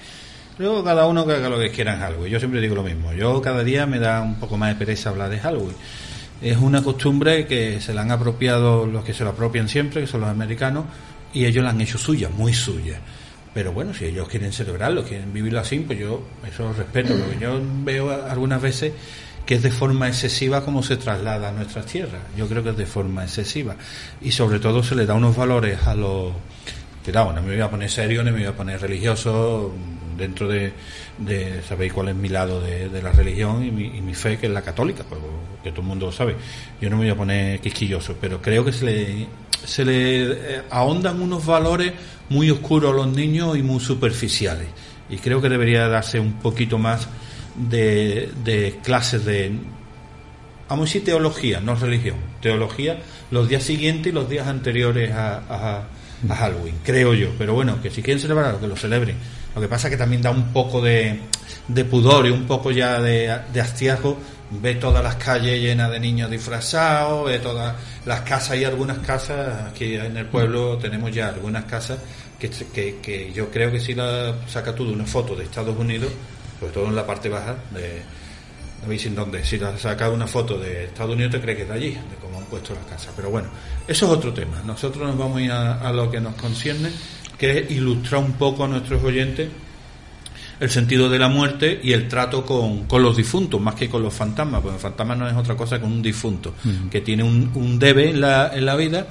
[0.57, 2.31] Luego cada uno que haga lo que quiera en Halloween.
[2.31, 3.13] Yo siempre digo lo mismo.
[3.13, 5.75] Yo cada día me da un poco más de pereza hablar de Halloween.
[6.41, 10.07] es una costumbre que se la han apropiado los que se lo apropian siempre, que
[10.07, 10.85] son los americanos,
[11.33, 12.99] y ellos la han hecho suya, muy suya.
[13.53, 17.15] Pero bueno, si ellos quieren celebrarlo, quieren vivirlo así, pues yo eso lo respeto.
[17.15, 18.93] Lo que yo veo algunas veces
[19.49, 22.21] que es de forma excesiva como se traslada a nuestras tierras.
[22.37, 23.75] Yo creo que es de forma excesiva.
[24.21, 26.33] Y sobre todo se le da unos valores a los...
[27.03, 29.73] Cuidado, no me voy a poner serio, ni me voy a poner religioso
[30.15, 30.71] dentro de,
[31.17, 34.45] de sabéis cuál es mi lado de, la religión y mi, y mi, fe, que
[34.45, 35.19] es la católica, pues,
[35.63, 36.35] que todo el mundo lo sabe.
[36.79, 39.27] Yo no me voy a poner quisquilloso, pero creo que se le,
[39.65, 41.91] se le eh, ahondan unos valores
[42.29, 44.67] muy oscuros a los niños y muy superficiales.
[45.09, 47.09] Y creo que debería darse un poquito más
[47.59, 49.51] de, clases de,
[50.67, 52.99] vamos a decir teología, no religión, teología
[53.31, 55.83] los días siguientes y los días anteriores a, a,
[56.27, 57.29] Halloween, creo yo.
[57.37, 59.15] Pero bueno, que si quieren celebrarlo, que lo celebren.
[59.55, 61.17] Lo que pasa es que también da un poco de,
[61.67, 63.61] de pudor y un poco ya de, de
[64.51, 69.71] ve todas las calles llenas de niños disfrazados, ve todas las casas y algunas casas,
[69.71, 71.99] aquí en el pueblo tenemos ya algunas casas
[72.39, 75.77] que, que, que yo creo que si la saca tú de una foto de Estados
[75.77, 76.11] Unidos,
[76.59, 78.01] sobre todo en la parte baja, de,
[78.81, 81.63] no veis en dónde, si la saca una foto de Estados Unidos te cree que
[81.63, 83.13] es de allí, de cómo han puesto las casas.
[83.15, 83.49] Pero bueno,
[83.87, 84.61] eso es otro tema.
[84.65, 86.89] Nosotros nos vamos a ir a, a lo que nos concierne,
[87.37, 89.49] que es ilustrar un poco a nuestros oyentes
[90.59, 94.03] el sentido de la muerte y el trato con, con, los difuntos, más que con
[94.03, 96.53] los fantasmas, porque el fantasma no es otra cosa que un difunto,
[96.91, 99.07] que tiene un, un debe en la, en la vida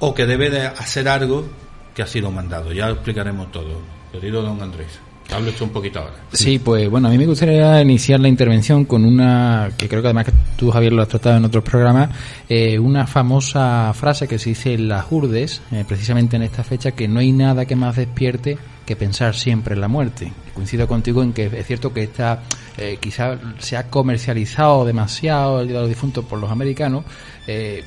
[0.00, 1.48] o que debe de hacer algo
[1.94, 2.72] que ha sido mandado.
[2.72, 3.80] Ya lo explicaremos todo.
[4.12, 4.98] Querido don Andrés.
[5.30, 6.14] Hablo esto un poquito ahora.
[6.32, 10.08] Sí, pues bueno, a mí me gustaría iniciar la intervención con una, que creo que
[10.08, 12.10] además que tú, Javier, lo has tratado en otros programas,
[12.48, 16.92] eh, una famosa frase que se dice en las urdes, eh, precisamente en esta fecha,
[16.92, 20.32] que no hay nada que más despierte que pensar siempre en la muerte.
[20.54, 22.42] Coincido contigo en que es cierto que esta
[22.76, 27.04] eh, quizá se ha comercializado demasiado el Día de los Difuntos por los americanos.
[27.46, 27.84] Eh,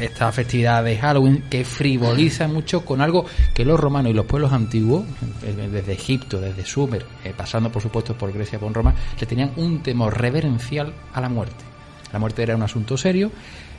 [0.00, 3.24] esta festividad de Halloween que frivoliza mucho con algo
[3.54, 5.04] que los romanos y los pueblos antiguos,
[5.42, 9.52] eh, desde Egipto, desde Sumer, eh, pasando por supuesto por Grecia, por Roma, le tenían
[9.56, 11.64] un temor reverencial a la muerte.
[12.12, 13.30] La muerte era un asunto serio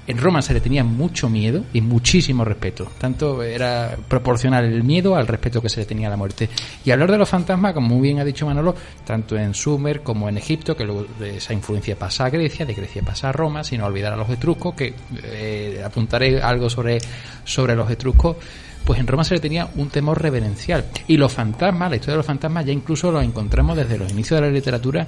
[0.06, 2.92] en Roma se le tenía mucho miedo y muchísimo respeto.
[2.98, 6.50] Tanto era proporcional el miedo al respeto que se le tenía a la muerte.
[6.84, 10.28] Y hablar de los fantasmas, como muy bien ha dicho Manolo, tanto en Sumer como
[10.28, 13.64] en Egipto, que luego de esa influencia pasa a Grecia, de Grecia pasa a Roma,
[13.64, 17.00] sin olvidar a los etruscos, que eh, apuntaré algo sobre,
[17.46, 18.38] sobre los etruscos
[18.84, 20.84] pues en Roma se le tenía un temor reverencial.
[21.08, 24.42] Y los fantasmas, la historia de los fantasmas, ya incluso los encontramos desde los inicios
[24.42, 25.08] de la literatura.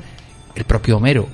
[0.55, 1.27] El propio Homero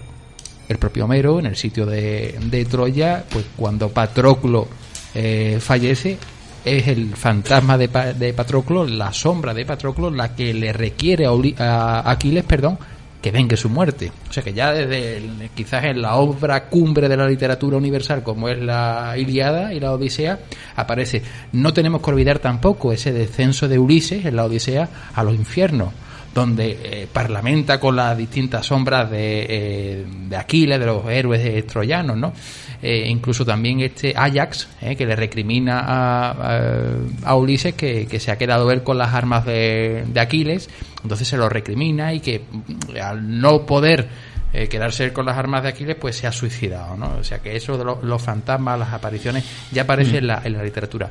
[0.67, 4.67] el propio Homero, en el sitio de, Troya, pues cuando Patroclo
[5.13, 6.17] eh, fallece,
[6.63, 11.26] es el fantasma de, de, Patroclo, la sombra de Patroclo, la que le requiere
[11.58, 12.78] a, Aquiles, perdón,
[13.21, 14.12] que vengue su muerte.
[14.30, 18.50] O sea que ya desde quizás en la obra cumbre de la literatura universal como
[18.50, 20.39] es la Iliada y la Odisea
[20.76, 21.21] aparece.
[21.52, 25.93] No tenemos que olvidar tampoco ese descenso de Ulises en la Odisea a los infiernos
[26.34, 32.17] donde eh, parlamenta con las distintas sombras de, eh, de Aquiles, de los héroes troyanos,
[32.17, 32.34] ¿no?
[32.82, 34.67] Eh, incluso también este Ajax,
[34.98, 39.46] que le recrimina a, a, Ulises que, que, se ha quedado él con las armas
[39.46, 40.67] de, de, Aquiles,
[41.04, 45.70] entonces se lo recrimina y que mm, al no poder quedarse con las armas de
[45.70, 47.20] Aquiles, pues se ha suicidado, ¿no?
[47.20, 50.63] O sea que eso de los fantasmas, las apariciones, ya aparece en, la, en la
[50.63, 51.10] literatura.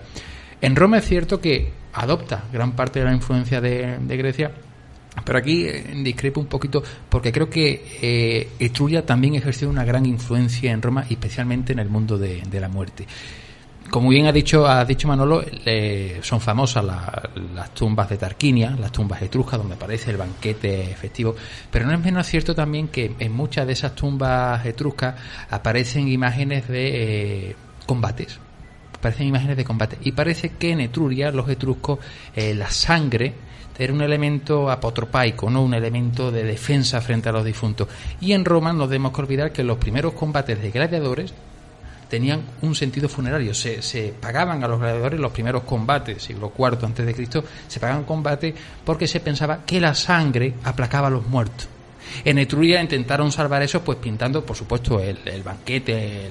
[0.61, 4.51] En Roma es cierto que adopta gran parte de la influencia de, de Grecia,
[5.25, 10.07] pero aquí eh, discrepo un poquito porque creo que eh, Etruria también ejerció una gran
[10.07, 13.07] influencia en Roma, especialmente en el mundo de, la muerte.
[13.91, 15.45] Como bien ha dicho, ha dicho Manolo,
[16.23, 21.35] son famosas las tumbas de Tarquinia, las tumbas etruscas, donde aparece el banquete festivo,
[21.73, 25.17] pero no es menos cierto también que en muchas de esas tumbas etruscas
[25.51, 28.39] aparecen imágenes de eh, combates,
[28.95, 29.99] aparecen imágenes de combate.
[30.03, 31.99] Y parece que en Etruria, los etruscos,
[32.37, 33.35] eh, la sangre
[33.81, 37.89] era un elemento apotropaico, no un elemento de defensa frente a los difuntos.
[38.21, 41.33] Y en Roma no debemos que olvidar que los primeros combates de gladiadores
[42.11, 43.55] tenían un sentido funerario.
[43.55, 48.05] Se, pagaban a los gladiadores los primeros combates, siglo IV antes de Cristo, se pagaban
[48.05, 51.67] combates porque se pensaba que la sangre aplacaba a los muertos.
[52.23, 56.29] En Etruria intentaron salvar eso, pues pintando, por supuesto, el, banquete,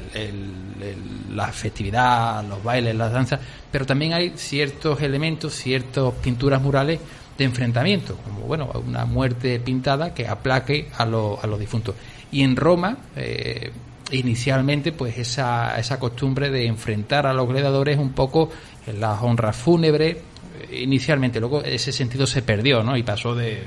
[1.34, 3.40] la festividad, los bailes, las danzas,
[3.72, 7.00] pero también hay ciertos elementos, ciertas pinturas murales
[7.40, 11.06] de enfrentamiento, como bueno, una muerte pintada que aplaque a, a
[11.48, 11.96] los difuntos.
[12.32, 13.72] Y en Roma, eh,
[14.12, 18.52] inicialmente, pues esa, esa costumbre de enfrentar a los gladiadores un poco
[18.86, 22.98] en las honras fúnebres, eh, inicialmente, luego ese sentido se perdió, ¿no?
[22.98, 23.64] Y pasó de,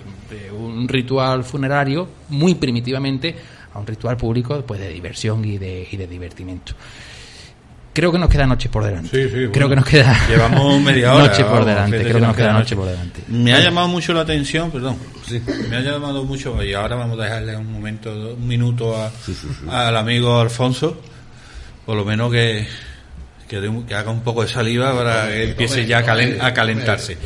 [0.56, 3.34] un ritual funerario muy primitivamente
[3.72, 6.74] a un ritual público pues de diversión y de, y de divertimiento.
[7.92, 9.10] Creo que nos queda noche por delante.
[9.10, 9.68] Sí, sí, Creo bueno.
[9.68, 11.98] que nos queda Llevamos media hora, noche por delante.
[11.98, 13.20] Creo que que nos queda noche por delante.
[13.28, 14.96] Me ha llamado mucho la atención, perdón.
[15.68, 19.10] Me ha llamado mucho, y ahora vamos a dejarle un momento, un minuto a,
[19.70, 21.00] al amigo Alfonso,
[21.84, 22.66] por lo menos que,
[23.48, 26.54] que, un- que haga un poco de saliva para que empiece ya a, calen- a
[26.54, 27.18] calentarse.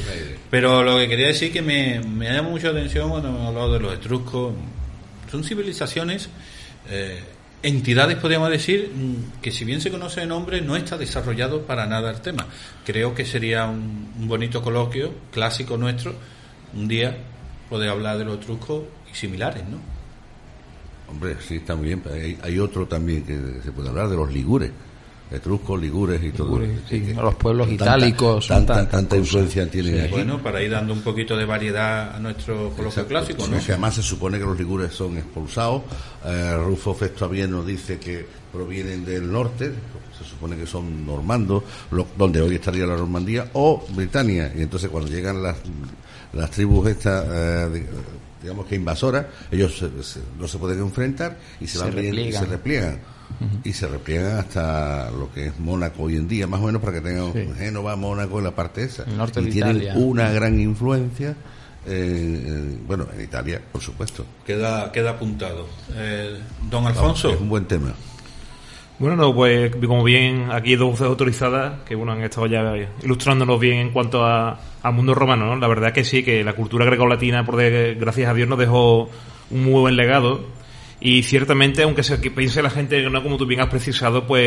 [0.51, 3.47] Pero lo que quería decir que me, me ha llamado mucho la atención cuando hemos
[3.49, 4.53] hablado de los etruscos.
[5.31, 6.29] Son civilizaciones,
[6.89, 7.21] eh,
[7.67, 11.87] entidades, podríamos decir, mm, que si bien se conoce de nombre, no está desarrollado para
[11.87, 12.47] nada el tema.
[12.85, 16.15] Creo que sería un, un bonito coloquio clásico nuestro,
[16.75, 17.17] un día
[17.69, 19.79] poder hablar de los etruscos y similares, ¿no?
[21.09, 22.01] Hombre, sí, está muy bien.
[22.01, 24.71] pero Hay, hay otro también que se puede hablar de los ligures.
[25.31, 26.59] Etruscos, ligures y todo.
[26.59, 30.13] Ligures, sí, los pueblos tanta- itálicos, Tanta, influencia tienen aquí.
[30.13, 33.09] Bueno, para ir dando un poquito de variedad a nuestro coloquio Exacto.
[33.09, 33.59] clásico, ¿no?
[33.59, 35.83] Que además se supone que los ligures son expulsados.
[36.25, 39.73] Eh, Rufo Festoavieno dice que provienen del norte,
[40.17, 44.53] se supone que son normandos, lo- donde hoy estaría la Normandía, o Britania.
[44.57, 45.57] Y entonces cuando llegan las,
[46.35, 47.87] las tribus estas, eh, di-
[48.43, 52.33] digamos que invasoras, ellos se- se- no se pueden enfrentar y se, Se van y
[52.33, 53.16] se repliegan.
[53.65, 56.95] Y se repliegan hasta lo que es Mónaco hoy en día, más o menos para
[56.95, 57.49] que tengan Sí.
[57.59, 59.05] Génova, Mónaco en la parte esa.
[59.05, 59.95] El norte y de tienen Italia.
[59.97, 61.31] una gran influencia
[61.89, 64.25] eh, eh, bueno, en Italia, por supuesto.
[64.45, 65.67] Queda, queda apuntado.
[65.95, 66.39] Eh,
[66.71, 67.31] don Alfonso.
[67.31, 67.93] Es un buen tema.
[68.99, 72.73] Bueno, no, pues como bien aquí hay dos voces autorizadas que bueno han estado ya
[73.03, 75.57] ilustrándonos bien en cuanto a, al mundo romano, ¿no?
[75.57, 79.11] La verdad que sí, que la cultura grecolatina, por de- gracias a Dios, nos dejó
[79.51, 80.47] un muy buen legado.
[81.01, 84.43] Y ciertamente, aunque se piense la gente, no como tú bien has precisado, pues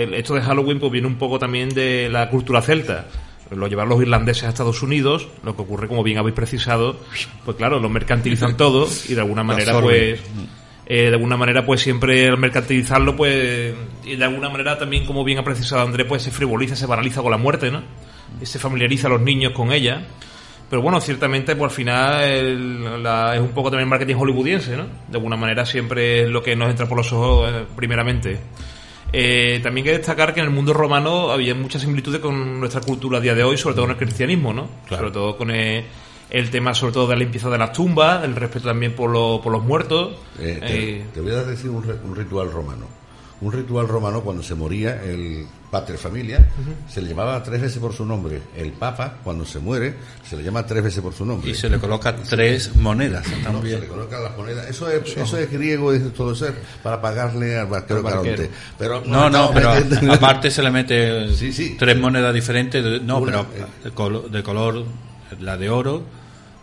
[0.00, 3.06] el- esto de Halloween pues viene un poco también de la cultura celta.
[3.50, 7.00] Lo llevaron los irlandeses a Estados Unidos, lo que ocurre, como bien habéis precisado,
[7.44, 10.20] pues claro, lo mercantilizan todo y de alguna manera pues
[10.86, 15.24] eh, de alguna manera pues siempre al mercantilizarlo pues y de alguna manera también como
[15.24, 17.82] bien ha precisado Andrés pues se frivoliza, se banaliza con la muerte ¿no?
[18.40, 20.06] y se familiariza a los niños con ella
[20.70, 24.84] pero bueno ciertamente pues al final el- la- es un poco también marketing hollywoodiense ¿no?
[25.08, 28.38] de alguna manera siempre es lo que nos entra por los ojos eh, primeramente
[29.12, 32.82] eh, también hay que destacar que en el mundo romano había muchas similitudes con nuestra
[32.82, 34.68] cultura a día de hoy, sobre todo en el cristianismo, ¿no?
[34.98, 35.84] Sobre todo con el,
[36.28, 39.40] el tema, sobre todo de la limpieza de las tumbas, del respeto también por, lo-
[39.42, 40.14] por los muertos.
[40.38, 42.84] Eh, te, Eh, te voy a decir un, un ritual romano.
[43.40, 46.48] Un ritual romano cuando se moría el pater familia
[46.88, 48.40] se le llamaba tres veces por su nombre.
[48.56, 49.94] El papa cuando se muere
[50.28, 51.48] se le llama tres veces por su nombre.
[51.50, 53.80] Y se le coloca tres monedas No, se también.
[53.82, 54.68] le colocan las monedas.
[54.68, 58.02] Eso es, eso es griego, es todo ser, para pagarle al barquero.
[58.02, 58.50] Caronte.
[58.76, 61.76] Pero No, no, pero metiendo- aparte se le mete Sí, sí.
[61.78, 62.82] tres monedas diferentes.
[62.82, 63.66] de- no, Una, pero eh.
[63.84, 64.84] de, colo- de color,
[65.38, 66.02] la de oro,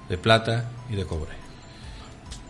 [0.10, 1.32] de plata y de cobre.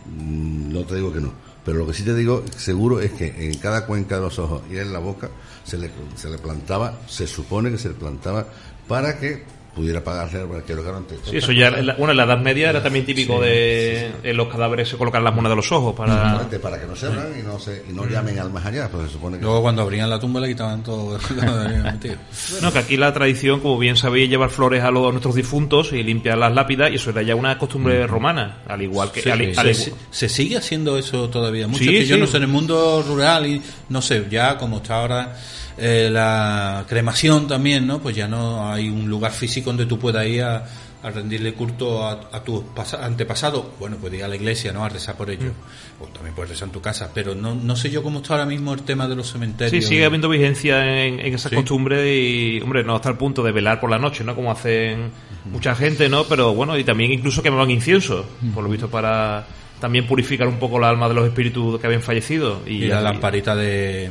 [0.06, 1.32] Mm, No te digo que no.
[1.66, 4.62] Pero lo que sí te digo seguro es que en cada cuenca de los ojos
[4.70, 5.28] y en la boca
[5.64, 8.46] se le, se le plantaba, se supone que se le plantaba
[8.86, 9.44] para que
[9.76, 11.16] pudiera pagarle al barquero Caronte.
[11.22, 14.88] sí, eso ya, bueno, en la Edad Media era también típico de en los cadáveres
[14.88, 16.14] se colocan las monedas de los ojos para...
[16.14, 18.88] Exactamente, para que no se abran y no, se, y no llamen al más allá,
[18.90, 19.44] pues se supone que...
[19.44, 22.16] Luego cuando abrían la tumba le quitaban todo lo que.
[22.62, 25.34] No, que aquí la tradición, como bien sabéis, es llevar flores a, los, a nuestros
[25.34, 29.20] difuntos y limpiar las lápidas, y eso era ya una costumbre romana, al igual que...
[29.22, 31.68] Sí, al- se, al se- igual- se sigue haciendo eso todavía.
[31.68, 33.60] Mucho Sí, que yo no sé, en el mundo rural y
[33.90, 35.36] no sé, ya como está ahora
[35.78, 37.98] eh, la cremación también, ¿no?
[38.00, 40.64] Pues ya no hay un lugar físico donde tú puedas ir a,
[41.02, 43.64] a rendirle culto a, a tus pasa- antepasados.
[43.78, 44.84] Bueno, puedes ir a la iglesia, ¿no?
[44.84, 45.52] A rezar por ellos.
[45.52, 46.02] Mm.
[46.02, 47.10] O también puedes rezar en tu casa.
[47.14, 49.84] Pero no, no sé yo cómo está ahora mismo el tema de los Sí, cementerios.
[49.84, 51.56] sigue habiendo vigencia en, en esas Sí.
[51.56, 54.34] costumbres y, hombre, no hasta el punto de velar por la noche, ¿no?
[54.34, 55.10] Como hacen
[55.44, 56.24] mucha gente, ¿no?
[56.24, 59.46] Pero bueno, y también incluso quemaban incienso, por lo visto para
[59.80, 62.62] también purificar un poco la alma de los espíritus que habían fallecido.
[62.66, 64.10] Y, Y la lamparita de,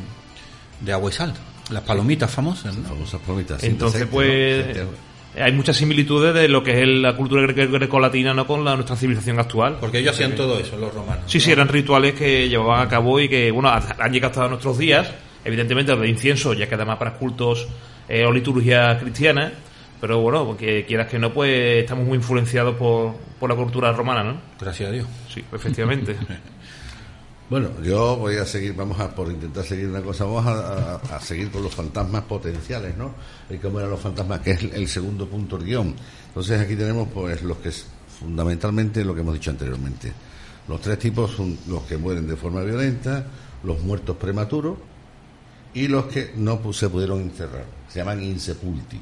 [0.81, 1.33] de agua y sal.
[1.71, 2.87] Las palomitas famosas, ¿no?
[2.87, 3.63] famosas palomitas.
[3.63, 5.43] Entonces, pues, ¿no?
[5.43, 8.45] hay muchas similitudes de lo que es la cultura gre- grecolatina, ¿no?
[8.47, 9.77] Con la, nuestra civilización actual.
[9.79, 11.23] Porque ellos hacían todo eso, los romanos.
[11.27, 14.77] Sí, sí, eran rituales que llevaban a cabo y que, bueno, han llegado hasta nuestros
[14.77, 15.09] días.
[15.43, 17.67] Evidentemente, el de incienso, ya que además para cultos
[18.07, 19.51] eh, o liturgias cristianas.
[20.01, 24.23] Pero bueno, porque quieras que no, pues estamos muy influenciados por, por la cultura romana,
[24.23, 24.37] ¿no?
[24.59, 25.07] Gracias a Dios.
[25.33, 26.15] Sí, efectivamente.
[27.49, 31.15] Bueno, yo voy a seguir, vamos a por intentar seguir una cosa, vamos a, a-
[31.15, 33.11] a seguir con los fantasmas potenciales, ¿no?
[33.49, 35.93] Y cómo eran los fantasmas, que es el, segundo punto del guion.
[36.29, 37.85] Entonces aquí tenemos pues los que es
[38.19, 40.11] fundamentalmente lo que hemos dicho anteriormente.
[40.67, 43.27] Los tres tipos son los que mueren de forma violenta,
[43.63, 44.77] los muertos prematuros
[45.75, 47.65] y los que no se pudieron encerrar.
[47.89, 48.99] Se llaman insepulti.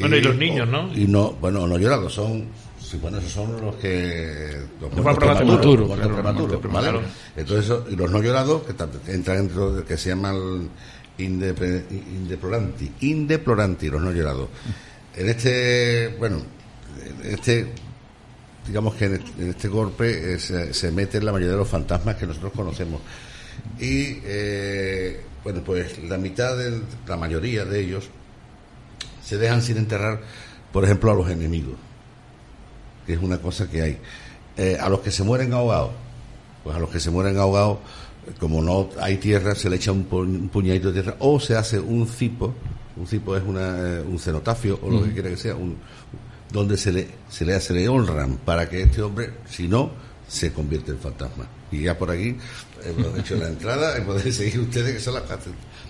[0.00, 0.92] Bueno, y los niños, ¿no?
[0.96, 2.46] Y no, bueno, no llorando, son
[2.90, 4.56] sí, bueno, esos son los que.
[4.80, 7.00] Los muertos prematuros, muertos prematuros, muertos ¿vale?
[7.36, 8.72] Entonces, los no llorados, que
[9.12, 10.68] entran dentro de que se llaman
[11.18, 14.48] indepre- indeploranti, indeploranti, los no llorados.
[15.16, 16.42] En este, bueno,
[17.24, 17.72] en este,
[18.66, 21.68] digamos que en este, en este golpe eh, se, se meten la mayoría de los
[21.68, 23.00] fantasmas que nosotros conocemos.
[23.80, 28.08] Y, eh, bueno, pues la mitad de, la mayoría de ellos
[29.24, 30.20] se dejan sin enterrar,
[30.72, 31.74] por ejemplo, a los enemigos,
[33.08, 33.98] que es una cosa que hay.
[34.58, 35.90] Eh, a los que se mueren ahogados,
[36.62, 37.78] pues a los que se mueren ahogados,
[38.38, 41.56] como no hay tierra, se le echa un, pu- un puñadito de tierra o se
[41.56, 42.52] hace un cipo,
[42.96, 45.76] un cipo es una, eh, un cenotafio o lo que quiera que sea, un,
[46.52, 49.90] donde se le, se le hace, le honran para que este hombre, si no,
[50.28, 51.46] se convierte en fantasma.
[51.72, 52.36] Y ya por aquí
[52.84, 55.22] hemos hecho la entrada y podéis seguir ustedes que son las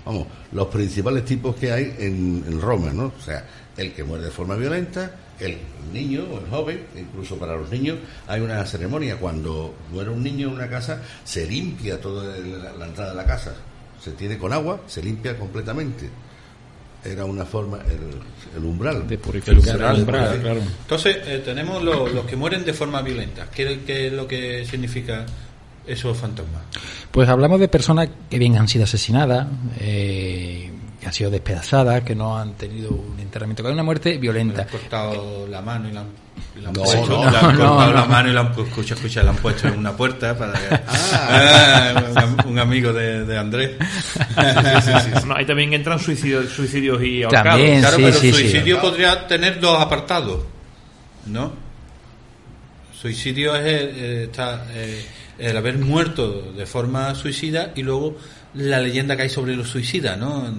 [0.05, 3.07] vamos, los principales tipos que hay en, en Roma, ¿no?
[3.19, 3.45] O sea,
[3.77, 5.11] el que muere de forma violenta,
[5.41, 5.57] el
[5.93, 10.49] niño o el joven, incluso para los niños hay una ceremonia cuando muere un niño
[10.49, 13.55] en una casa, se limpia toda el- la, la entrada de la casa,
[14.03, 16.09] se tiene con agua, se limpia completamente.
[17.05, 19.07] Era una forma, el, el umbral.
[19.07, 20.41] De purificar umbral, el umbral, sí.
[20.41, 20.61] claro.
[20.83, 23.47] Entonces, eh, tenemos lo- los que mueren de forma violenta.
[23.55, 25.25] ¿Qué, qué es lo que significa
[25.87, 26.63] esos fantasmas?
[27.13, 29.47] Pues hablamos de personas que bien han sido asesinadas,
[29.79, 30.71] eh,
[31.01, 34.19] que han sido despedazadas, que no han tenido un enterramiento, que hay una muerte Le
[34.19, 34.63] violenta.
[34.63, 36.07] han cortado la mano y la han,
[36.57, 37.93] y la han No, puesto, no, le han no, cortado no.
[37.93, 40.75] la mano y la han, escucha, escucha, la han puesto en una puerta para que-
[41.13, 41.93] Ah.
[41.95, 43.73] Ah, un, am- un amigo de, de Andrés.
[45.27, 47.51] No, ahí también entran suicidios, suicidios y ahorcados.
[47.51, 47.81] También.
[47.81, 48.41] Claro, Sí, pero sí, sí.
[48.41, 50.41] suicidio podría tener dos apartados,
[51.27, 51.53] ¿no?
[53.01, 55.07] Suicidio es el, eh, está, eh,
[55.39, 58.17] el haber muerto de forma suicida y luego
[58.55, 60.53] la leyenda que hay sobre los suicidas, ¿no?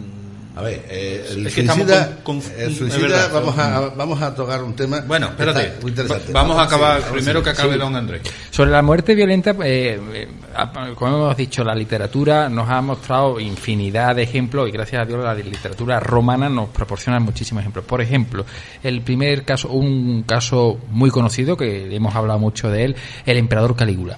[0.55, 3.31] A ver, eh, el Es que estamos suicida, con- con- el es suicida verdad.
[3.33, 5.01] vamos, a, vamos a tocar un tema.
[5.07, 5.73] Bueno, espérate.
[5.81, 6.33] muy interesante.
[6.33, 7.79] Va- Vamos a acabar sí, primero sí, que acabe sí.
[7.79, 8.21] don Andrés.
[8.49, 13.39] Sobre la muerte violenta, eh, eh, a- como hemos dicho, la literatura nos ha mostrado
[13.39, 17.85] infinidad de ejemplos y gracias a Dios la literatura romana nos proporciona muchísimos ejemplos.
[17.85, 18.45] Por ejemplo,
[18.83, 22.95] el primer caso, un caso muy conocido que hemos hablado mucho de él,
[23.25, 24.17] el emperador Calígula.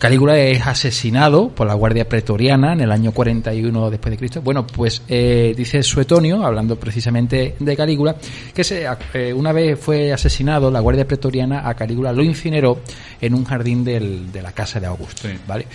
[0.00, 4.40] Calígula es asesinado por la Guardia Pretoriana en el año 41 después de Cristo.
[4.40, 8.16] Bueno, pues eh, dice Suetonio, hablando precisamente de Calígula,
[8.54, 12.80] que se, eh, una vez fue asesinado, la Guardia Pretoriana a Calígula lo incineró
[13.20, 15.28] en un jardín del- de la casa de Augusto.
[15.28, 15.34] Sí.
[15.46, 15.66] ¿vale?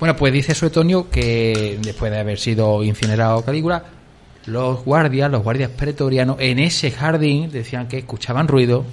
[0.00, 3.84] Bueno, pues dice Suetonio que después de haber sido incinerado Calígula,
[4.46, 8.84] los guardias, los guardias pretorianos, en ese jardín decían que escuchaban ruido,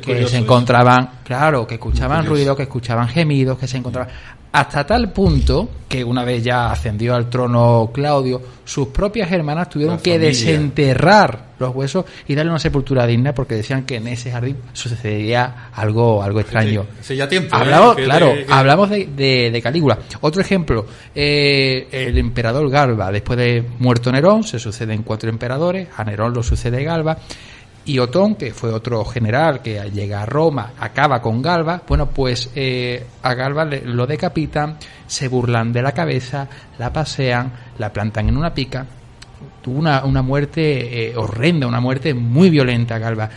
[0.00, 0.44] que curioso se eso.
[0.44, 2.34] encontraban, claro, que escuchaban Curioso.
[2.34, 4.10] ruido, que escuchaban gemidos, que se encontraban.
[4.54, 9.98] Hasta tal punto que una vez ya ascendió al trono Claudio, sus propias hermanas tuvieron
[9.98, 14.56] que desenterrar los huesos y darle una sepultura digna porque decían que en ese jardín
[14.74, 16.84] sucedería algo, algo extraño.
[17.00, 17.54] Hace ya tiempo.
[17.56, 17.58] ¿eh?
[17.60, 19.98] Hablamos, claro, que- hablamos de, de, de Calígula.
[20.20, 26.04] Otro ejemplo, eh, el emperador Galba, después de muerto Nerón, se suceden cuatro emperadores, a
[26.04, 27.16] Nerón lo sucede Galba,
[27.84, 32.50] y Otón, que fue otro general que llega a Roma, acaba con Galba, bueno, pues
[32.54, 34.76] eh, a Galba lo decapitan,
[35.06, 38.86] se burlan de la cabeza, la pasean, la plantan en una pica,
[39.62, 43.28] tuvo una, muerte eh, horrenda, una muerte muy violenta Galba.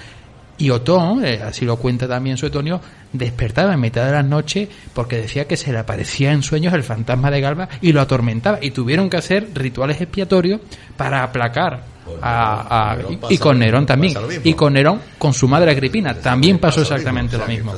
[0.58, 2.80] Y Otón, eh, así lo cuenta también Suetonio,
[3.12, 6.84] despertaba en mitad de la noche porque decía que se le aparecía en sueños el
[6.84, 8.60] fantasma de Galba y lo atormentaba.
[8.62, 10.62] Y tuvieron que hacer rituales expiatorios
[10.96, 12.98] para aplacar a, a-
[13.30, 14.14] y- con Nerón también.
[14.44, 17.74] Y con Nerón, con su madre Agripina, también pasó exactamente lo mismo.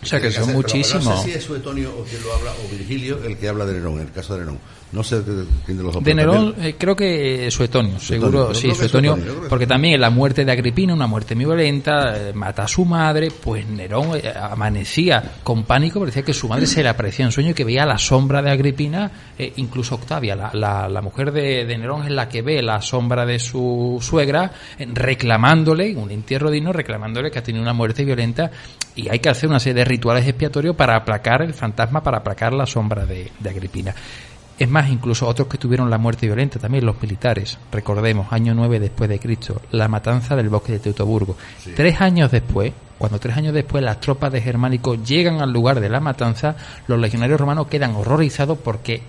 [0.00, 1.04] O sea que son muchísimos.
[1.04, 3.74] No sé si es Suetonio o quien lo habla, o Virgilio el que habla de
[3.74, 4.58] Nerón, el caso de Nerón.
[4.90, 6.02] No sé de- quién de los dos.
[6.02, 9.18] De Nerón, eh, creo que Suetonio, seguro, sí, Suetonio,
[9.48, 13.28] porque también la muerte de Agripina, una muerte muy violenta, eh, mata a su madre,
[13.30, 17.32] pues Nerón eh, amanecía con pánico, porque decía que su madre se le aparecía en
[17.32, 21.32] sueño y que veía la sombra de Agripina, eh, incluso Octavia, la, la, la mujer
[21.32, 26.10] de, de Nerón es la que ve la sombra de su suegra, eh, reclamándole, un
[26.10, 28.50] entierro digno, reclamándole que ha tenido una muerte violenta
[28.96, 32.54] y hay que hacer una serie de rituales expiatorios para aplacar el fantasma, para aplacar
[32.54, 33.94] la sombra de, de Agripina.
[34.58, 37.58] Es más, incluso otros que tuvieron la muerte violenta, también los militares.
[37.70, 41.36] Recordemos, año 9 después de Cristo, la matanza del bosque de Teutoburgo.
[41.76, 45.88] Tres años después, cuando tres años después las tropas de Germánico llegan al lugar de
[45.88, 46.56] la matanza,
[46.88, 49.00] los legionarios romanos quedan horrorizados porque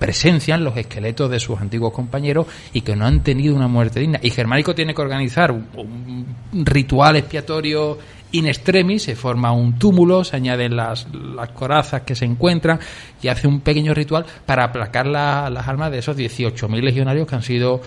[0.00, 4.18] presencian los esqueletos de sus antiguos compañeros y que no han tenido una muerte digna.
[4.22, 7.98] Y Germánico tiene que organizar un, un ritual expiatorio
[8.32, 12.78] in extremis, se forma un túmulo, se añaden las, las corazas que se encuentran
[13.22, 17.34] y hace un pequeño ritual para aplacar la- las almas de esos 18.000 legionarios que
[17.34, 17.80] han sido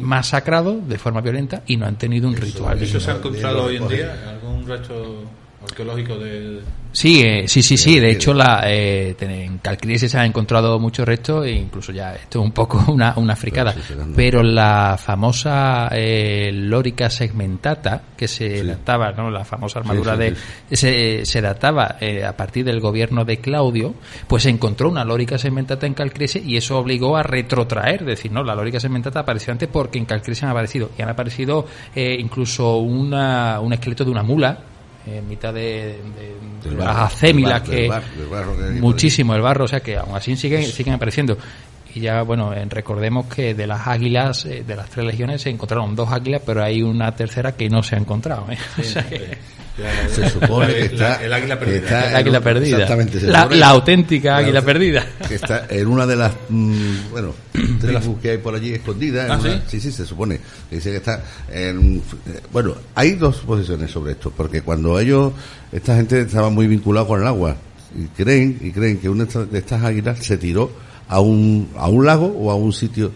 [0.00, 2.82] masacrados de forma violenta y no han tenido un ritual.
[2.82, 4.30] ¿Eso se ha encontrado hoy en día?
[4.30, 5.24] ¿Algún resto
[5.64, 6.60] arqueológico de...
[6.92, 7.98] Sí, eh, sí, sí, sí.
[7.98, 12.38] De hecho, la, eh, en Calcrise se han encontrado muchos restos e incluso ya esto
[12.38, 13.74] es un poco una, una fricada.
[14.14, 19.28] Pero la famosa eh, lórica segmentata, que se databa, ¿no?
[19.28, 20.36] La famosa armadura sí, de...
[20.70, 23.94] sí, Se, se databa eh, a partir del gobierno de Claudio,
[24.28, 28.02] pues se encontró una lórica segmentata en Calcrise y eso obligó a retrotraer.
[28.02, 28.44] Es decir, ¿no?
[28.44, 30.90] La lórica segmentata apareció antes porque en Calcrise han aparecido.
[30.96, 34.58] Y han aparecido eh, incluso una, un esqueleto de una mula
[35.06, 35.98] en mitad de,
[36.62, 39.80] de- de las acémilas del que bar- del barro que muchísimo el barro o sea
[39.80, 41.36] que aún así siguen siguen apareciendo
[41.94, 45.94] y ya bueno recordemos que de las águilas eh, de las tres legiones se encontraron
[45.94, 48.58] dos águilas pero hay una tercera que no se ha encontrado ¿eh?
[48.78, 49.36] O sea que-
[50.08, 51.16] Se supone que está.
[51.24, 51.78] el águila que perdida.
[51.84, 53.20] está el águila perdida Exactamente.
[53.20, 56.32] se la, la auténtica la águila perdida Que está en una de las.
[56.48, 57.34] mm, bueno,
[57.80, 59.26] tribus que hay por allí escondidas.
[59.26, 59.80] en ¿Ah, una- sí?
[59.80, 60.38] sí, se supone.
[60.70, 61.24] Que dice que está.
[61.50, 64.32] en- eh, bueno, hay dos posiciones sobre esto.
[64.36, 65.32] Porque cuando ellos.
[65.72, 67.56] Esta gente estaba muy vinculada con el agua.
[67.98, 70.70] Y creen, y creen que una de estas- de estas águilas se tiró
[71.14, 73.12] a un, a un lago o a un sitio.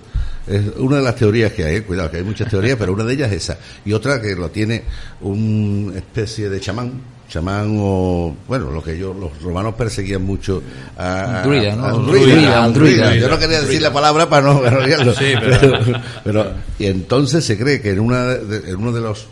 [0.46, 3.04] Es una de las teorías que hay, eh, cuidado, que hay muchas teorías, pero una
[3.04, 3.58] de ellas es esa.
[3.84, 4.82] Y otra que lo tiene
[5.20, 6.92] una especie de chamán,
[7.28, 10.62] chamán o, bueno, lo que ellos, los romanos perseguían mucho
[10.96, 11.40] a...
[11.40, 11.84] a- Druida, ¿no?
[11.86, 13.06] a un Druida, druida, a un un druida.
[13.08, 13.20] druida.
[13.20, 15.12] Yo no quería decir la palabra para no para no liarlo.
[15.12, 19.02] Sí, pero, pero- pero- y entonces se cree que en, una de, en uno de
[19.02, 19.26] los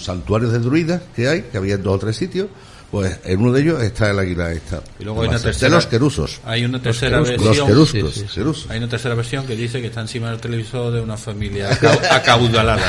[0.00, 2.48] santuarios de druidas que hay, que había en dos o tres sitios,
[2.94, 4.80] pues en uno de ellos está el águila esta.
[5.00, 6.40] Y luego hay una De tercera- los querusos.
[6.44, 7.66] Hay una tercera Los versión.
[7.66, 8.66] queruscos, Sí, sí.
[8.68, 11.98] Hay una tercera versión que dice que está encima del televisor de una familia acau-
[12.12, 12.88] acaudalada.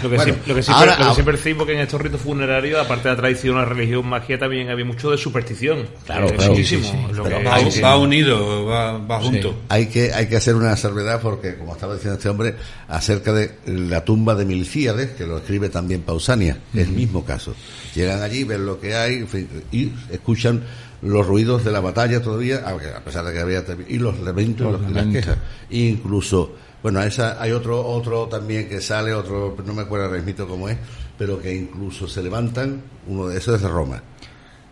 [0.00, 2.00] Lo que, Bueno, sí, lo que sí, ahora- lo que sí percibo que en estos
[2.00, 5.88] ritos funerarios, aparte de la tradición, la religión, magia, también había mucho de superstición.
[6.06, 6.84] Claro, Eh, claro, muchísimo.
[6.84, 7.14] sí, sí.
[7.16, 9.56] Lo que- Va, Hay que- va unido, va, va junto.
[9.70, 12.54] Hay que, hay que hacer una salvedad porque, como estaba diciendo este hombre,
[12.86, 17.54] acerca de la tumba de Milcíades, que lo escribe también Pausania, es el mismo caso.
[17.94, 20.62] Llegan allí, ven lo que hay en fin, y escuchan
[21.02, 24.80] los ruidos de la batalla todavía, aunque a pesar de que había y los lamentos
[24.80, 25.38] Los y las quejas.
[25.70, 26.52] Incluso,
[26.82, 30.76] bueno, esa hay otro otro también que sale, otro, no me acuerdo mismo cómo es,
[31.16, 34.02] pero que incluso se levantan, uno de esos es de Roma,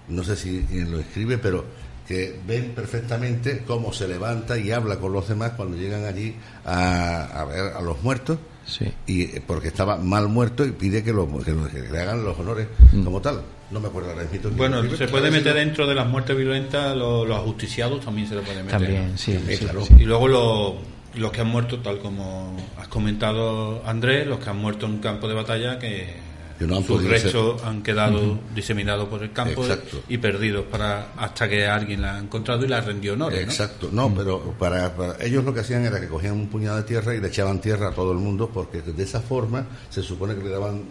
[0.08, 1.64] no sé si lo escribe, pero
[2.06, 7.40] que ven perfectamente cómo se levanta y habla con los demás cuando llegan allí a,
[7.40, 8.92] a ver a los muertos Sí.
[9.06, 12.24] y eh, porque estaba mal muerto y pide que, lo, que, lo- que le hagan
[12.24, 12.66] los honores
[13.04, 13.42] como tal.
[13.70, 17.26] No me acuerdo ahora mismo Bueno, se puede meter dentro de las muertes violentas los,
[17.26, 18.80] los ajusticiados, también se le puede meter.
[18.80, 19.84] también sí, Sí, sí, claro.
[19.84, 19.94] sí.
[19.98, 20.74] Y luego los,
[21.14, 24.98] los que han muerto, tal como has comentado Andrés, los que han muerto en un
[24.98, 26.14] campo de batalla que,
[26.58, 30.02] Que no han sus restos han quedado diseminados por el campo Exacto.
[30.08, 33.44] y perdidos para hasta que alguien la ha encontrado y la rendió honores.
[33.44, 33.52] ¿no?
[33.52, 36.84] Exacto, no, pero para, para- ellos lo que hacían era que cogían un puñado de
[36.84, 40.34] tierra y le echaban tierra a todo el mundo porque de esa forma se supone
[40.34, 40.82] que le daban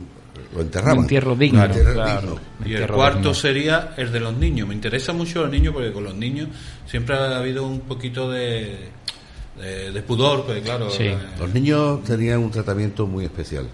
[0.53, 0.97] lo enterraban.
[0.97, 2.22] Un entierro digno, Un entierro claro.
[2.22, 2.39] digno.
[2.66, 3.34] Y el cuarto digno.
[3.34, 4.68] sería el de los niños.
[4.68, 6.49] Me interesa mucho los niños porque con los niños
[6.86, 8.89] siempre ha habido un poquito de,
[9.59, 11.05] de, de pudor, porque claro, Sí.
[11.05, 13.66] eh, Los niños tenían un tratamiento muy especial,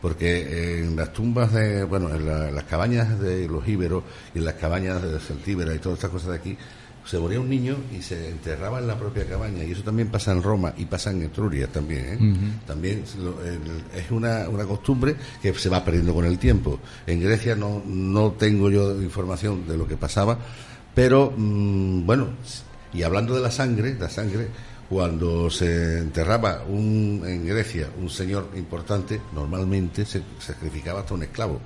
[0.00, 4.44] porque en las tumbas de, bueno, en la- las cabañas de los íberos y en
[4.44, 6.56] las cabañas de Celtíbera y todas estas cosas de aquí,
[7.04, 10.30] se moría un niño y se enterraba en la propia cabaña, y eso también pasa
[10.32, 12.04] en Roma y pasa en Etruria también.
[12.04, 12.18] ¿eh?
[12.66, 13.02] También
[13.96, 16.78] es una, una costumbre que se va perdiendo con el tiempo.
[17.06, 20.38] En Grecia no, no tengo yo información de lo que pasaba,
[20.94, 22.28] pero mm, bueno,
[22.92, 24.48] y hablando de la sangre, la sangre,
[24.88, 31.60] cuando se enterraba un, en Grecia un señor importante, normalmente se sacrificaba hasta un esclavo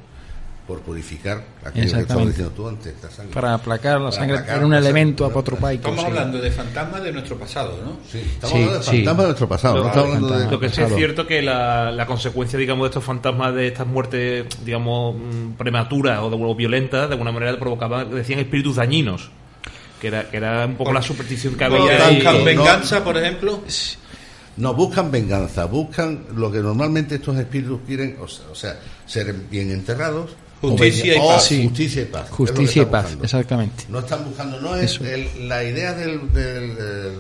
[0.67, 3.35] por purificar aquello que estabas diciendo tú antes, la sangre.
[3.35, 6.07] para aplacar la Para sangre aplacar era un elemento apotropaico estamos sí.
[6.07, 7.97] hablando de fantasmas de nuestro pasado, ¿no?
[8.09, 8.91] Sí, estamos Sí, hablando de sí.
[8.97, 10.33] fantasmas de nuestro pasado, Lo- no estamos hablando de...
[10.35, 10.53] fantasmas.
[10.53, 13.87] Lo que sí es cierto que la, la consecuencia, digamos, de estos fantasmas, de estas
[13.89, 19.31] muertes, digamos, mm, prematuras o, de, o violentas, de alguna manera provocaban, decían espíritus dañinos.
[20.03, 22.11] Que era, que era un poco la superstición que había.
[22.11, 22.45] ¿Buscan no.
[22.45, 23.63] venganza, por ejemplo?
[24.57, 29.33] No buscan venganza, buscan lo que normalmente estos espíritus quieren, o sea, o sea, ser
[29.49, 30.33] bien enterrados.
[30.61, 31.45] Justicia y paz.
[31.45, 31.65] Sí.
[31.69, 32.31] Justicia y paz.
[32.31, 33.25] justicia y paz buscando.
[33.25, 37.13] exactamente No están buscando, no es el- la idea del, del, del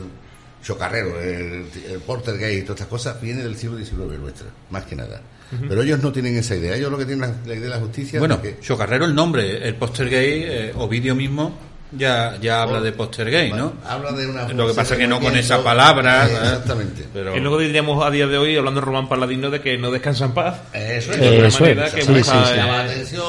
[0.63, 4.85] chocarrero, el, el porter gay y todas estas cosas, viene del siglo XIX nuestra, más
[4.87, 5.21] que nada.
[5.69, 7.79] Pero ellos no tienen esa idea, ellos lo que tienen es la idea de la
[7.79, 8.19] justicia.
[8.19, 11.55] Bueno, de que, Chocarrero el nombre, el póster gay, eh, Ovidio mismo
[11.93, 13.75] ya, ya habla de póster gay, ¿no?
[13.87, 14.49] habla de una.
[14.49, 16.37] Lo que pasa es que no con esa palabra, Eh, ¿eh?
[16.43, 17.07] Exactamente.
[17.13, 19.77] Pero Es lo que diríamos a día de hoy, hablando de Román Paladino, de que
[19.79, 20.61] no descansa en paz.
[20.73, 21.21] Eso es.
[21.21, 22.57] De Eso manera es, que sí, busca, sí, sí.
[22.57, 23.23] llama la atención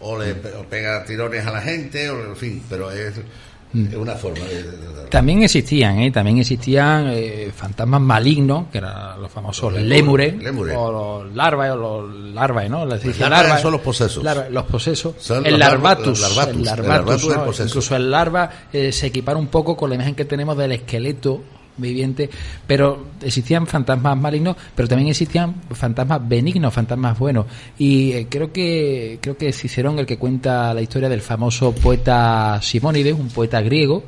[0.00, 3.14] o le o pega tirones a la gente o en fin pero es
[3.72, 6.10] Es una forma de, de- También existían, ¿eh?
[6.10, 10.76] También existían eh, fantasmas malignos, que eran los famosos Los lémures, lémures.
[10.76, 10.90] o
[11.24, 12.84] los larvae, o los larvae, ¿no?
[12.86, 13.62] Les dice larvae larvae.
[13.62, 14.22] son los posesos.
[14.24, 15.14] Larvae, los posesos.
[15.18, 16.20] Son el los larvatus.
[16.20, 17.64] larvatus, el el larvatus, larvatus del ¿no?
[17.68, 21.40] Incluso el larva eh, se equipara un poco con la imagen que tenemos del esqueleto
[21.80, 22.28] viviente,
[22.66, 27.46] pero existían fantasmas malignos, pero también existían fantasmas benignos, fantasmas buenos.
[27.78, 31.72] Y eh, creo que creo que es Cicerón el que cuenta la historia del famoso
[31.74, 34.04] poeta Simónides, un poeta griego,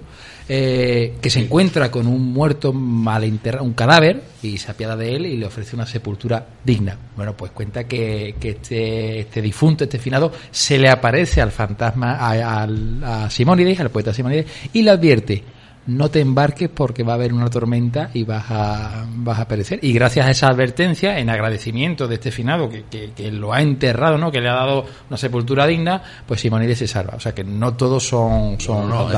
[0.49, 5.15] eh, que se encuentra con un muerto mal enterrado, un cadáver, y se apiada de
[5.15, 6.97] él y le ofrece una sepultura digna.
[7.17, 12.17] Bueno, pues cuenta que, que este, este difunto, este finado, se le aparece al fantasma,
[12.17, 15.43] a, a Simónides, al poeta Simónides, y le advierte,
[15.87, 19.81] no te embarques porque va a haber una tormenta y vas a, vas a perecer.
[19.83, 23.61] Y gracias a esa advertencia, en agradecimiento de este finado que, que, que lo ha
[23.63, 24.31] enterrado, ¿no?
[24.31, 27.15] que le ha dado una sepultura digna, pues Simónides se salva.
[27.17, 29.11] O sea que no todos son, son No,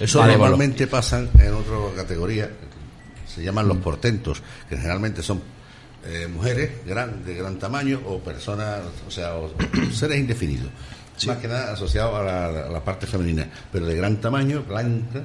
[0.00, 2.50] eso, normalmente pasan en otra categoría,
[3.26, 5.40] se llaman los portentos, que generalmente son
[6.04, 9.52] eh, mujeres gran, de gran tamaño o personas, o sea, o-
[9.92, 10.68] seres indefinidos.
[11.26, 15.22] Más que nada asociados a la, a la parte femenina, pero de gran tamaño, blanca,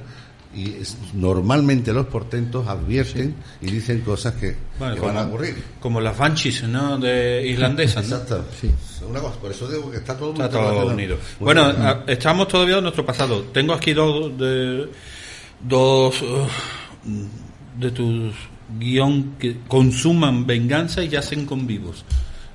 [0.55, 5.27] y es- normalmente los portentos advierten y dicen cosas que, Bueno, que como, van a
[5.27, 5.63] ocurrir.
[5.79, 6.97] como las banshees, ¿no?
[6.97, 8.15] De irlandesas, ¿no?
[8.17, 8.45] Exacto.
[9.09, 11.17] Una cosa, por eso digo que está todo Está todo unido.
[11.39, 12.03] Bueno, relacionado.
[12.07, 13.43] a- estamos todavía en nuestro pasado.
[13.53, 14.89] Tengo aquí dos de
[15.61, 16.47] dos uh,
[17.79, 18.33] de tus
[18.79, 22.03] guion que consuman venganza y hacen con vivos.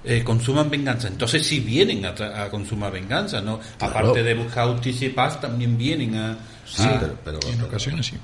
[0.04, 1.08] Eh, consuman venganza.
[1.08, 2.10] Entonces sí vienen a,
[2.44, 3.58] a consumar venganza, ¿no?
[3.80, 6.38] Aparte de buscar justicia y paz, también vienen a...
[6.66, 8.16] Sí, a- pero, pero- En ocasiones sí.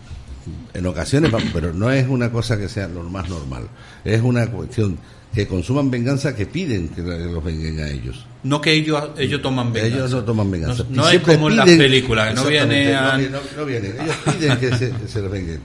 [0.75, 3.69] En ocasiones, vamos, pero no es una cosa que sea lo más normal.
[4.05, 4.99] Es una cuestión
[5.33, 8.27] que consuman venganza que piden que los venguen a ellos.
[8.43, 9.97] No que ellos, ellos toman venganza.
[9.97, 10.85] Ellos no toman venganza.
[10.91, 13.17] No, no es como en las películas, que no viene a...
[13.17, 13.95] vienen, no, no vienen.
[14.01, 15.57] Ellos piden que se, que se vengan.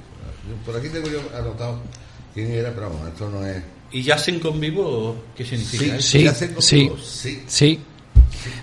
[0.48, 1.82] Yo- Por aquí tengo yo anotado
[2.36, 3.62] quién era, pero vamos, esto no es...
[3.92, 5.24] ¿Y yacen con vivo?
[5.36, 6.08] ¿Qué significa eso?
[6.08, 6.98] Sí, ¿Ya conmigo?
[7.04, 7.44] sí.
[7.48, 7.80] sí.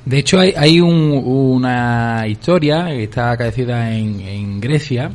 [0.05, 5.11] De hecho, hay, hay un- una historia que está acaecida en, Grecia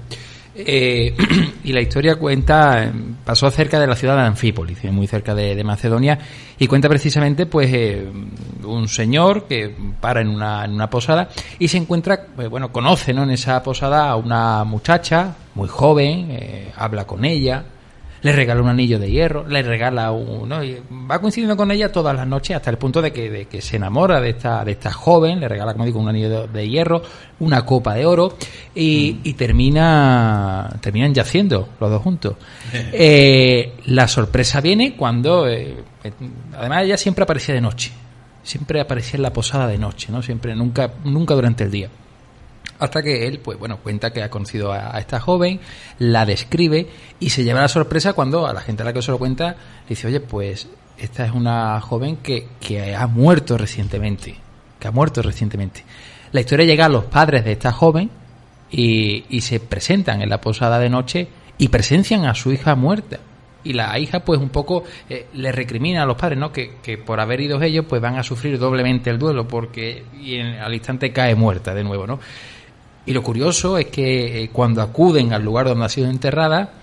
[0.55, 1.15] eh,
[1.63, 2.91] y la historia cuenta, eh,
[3.23, 6.19] pasó cerca de la ciudad de Anfípolis, eh, muy cerca de, Macedonia,
[6.57, 8.05] y cuenta precisamente pues eh,
[8.63, 11.29] un señor que para en una, posada
[11.59, 13.23] y se encuentra, pues, bueno, conoce ¿no?
[13.23, 17.63] en esa posada a una muchacha muy joven, eh, habla con ella,
[18.21, 20.63] le regala un anillo de hierro, le regala un, ¿no?
[20.63, 20.77] y
[21.09, 23.77] va coincidiendo con ella todas las noches hasta el punto de que, de que se
[23.77, 27.01] enamora de esta, de esta joven, le regala, como digo, un anillo de, de hierro,
[27.39, 28.37] una copa de oro
[28.75, 32.35] y, y termina, terminan yaciendo los dos juntos.
[32.91, 35.83] Eh, la sorpresa viene cuando, eh,
[36.57, 37.91] además ella siempre aparecía de noche,
[38.43, 40.21] siempre aparecía en la posada de noche, ¿no?
[40.21, 41.89] Siempre, nunca, nunca durante el día
[42.79, 45.59] hasta que él, pues bueno, cuenta que ha conocido a, esta joven,
[45.99, 46.87] la describe
[47.19, 49.55] y se lleva la sorpresa cuando a la gente a la que se lo cuenta
[49.87, 50.67] dice, oye, pues
[50.97, 54.35] esta es una joven que, que ha muerto recientemente,
[54.79, 55.83] que ha muerto recientemente.
[56.31, 58.09] La historia llega a los padres de esta joven
[58.71, 61.27] y, y se presentan en la posada de noche
[61.57, 63.19] y presencian a su hija muerta.
[63.61, 66.51] Y la hija, pues un poco eh, le recrimina a los padres, ¿no?
[66.53, 70.35] Que, que por haber ido ellos, pues van a sufrir doblemente el duelo, porque y
[70.35, 72.19] en- al instante cae muerta de nuevo, ¿no?
[73.09, 76.73] Y lo curioso es que eh, cuando acuden al lugar donde ha sido enterrada,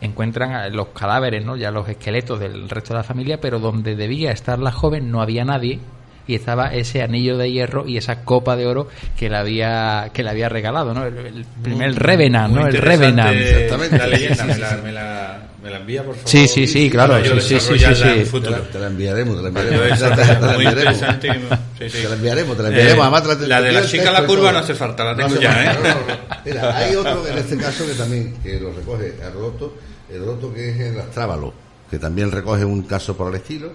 [0.00, 1.56] encuentran los cadáveres, ¿no?
[1.56, 5.22] ya los esqueletos del resto de la familia, pero donde debía estar la joven no
[5.22, 5.78] había nadie
[6.26, 10.22] y estaba ese anillo de hierro y esa copa de oro que le había que
[10.22, 11.04] le había regalado, ¿no?
[11.06, 12.68] El, el primer Revenant, Muy ¿no?
[12.68, 13.36] El Revenant.
[13.36, 13.98] Exactamente.
[13.98, 14.76] La leyenda, Sí, me sí, la, sí.
[14.82, 16.28] me la, me la envía, por favor.
[16.30, 18.02] Sí, sí, sí, claro, sí, sí, sí, sí, en sí.
[18.08, 19.98] el Te la, te la enviaremos, te la enviaremos.
[19.98, 20.96] Te la, te la enviaremos.
[20.96, 21.88] sí.
[21.90, 22.98] Te la enviaremos, te la enviaremos.
[22.98, 24.52] Eh, Además, te la de la chica a la curva todo.
[24.52, 25.76] no hace falta, la tengo ya, ¿eh?
[25.76, 26.40] no, no, no.
[26.44, 29.74] Mira, hay otro en este caso que también que lo recoge Herodoto,
[30.10, 31.52] Herodoto que es en Astrábalo,
[31.90, 33.72] que también recoge un caso por el estilo,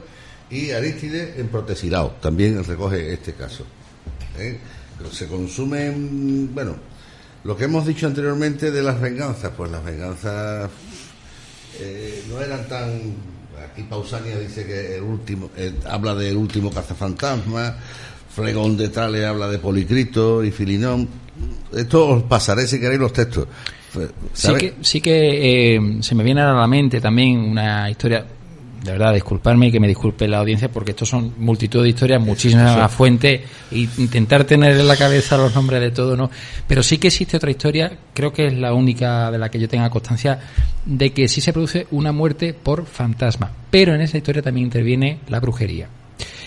[0.51, 3.65] y Arístides en Protesilao, también recoge este caso.
[4.37, 4.57] ¿eh?
[5.11, 6.75] Se consumen, bueno,
[7.43, 10.69] lo que hemos dicho anteriormente de las venganzas, pues las venganzas
[11.79, 13.15] eh, no eran tan
[13.71, 17.75] aquí Pausania dice que el último eh, habla del último cazafantasma
[18.35, 21.07] Fregón de Trale habla de Policrito y Filinón
[21.71, 23.47] esto os pasaré si queréis los textos
[24.33, 28.25] Sí que, sí que eh, se me viene a la mente también una historia,
[28.83, 32.19] de verdad, disculparme y que me disculpe la audiencia porque estos son multitud de historias,
[32.19, 36.31] muchísimas fuentes, e intentar tener en la cabeza los nombres de todo, ¿no?
[36.67, 39.69] Pero sí que existe otra historia, creo que es la única de la que yo
[39.69, 40.39] tenga constancia,
[40.85, 43.51] de que sí se produce una muerte por fantasma.
[43.69, 45.87] Pero en esa historia también interviene la brujería.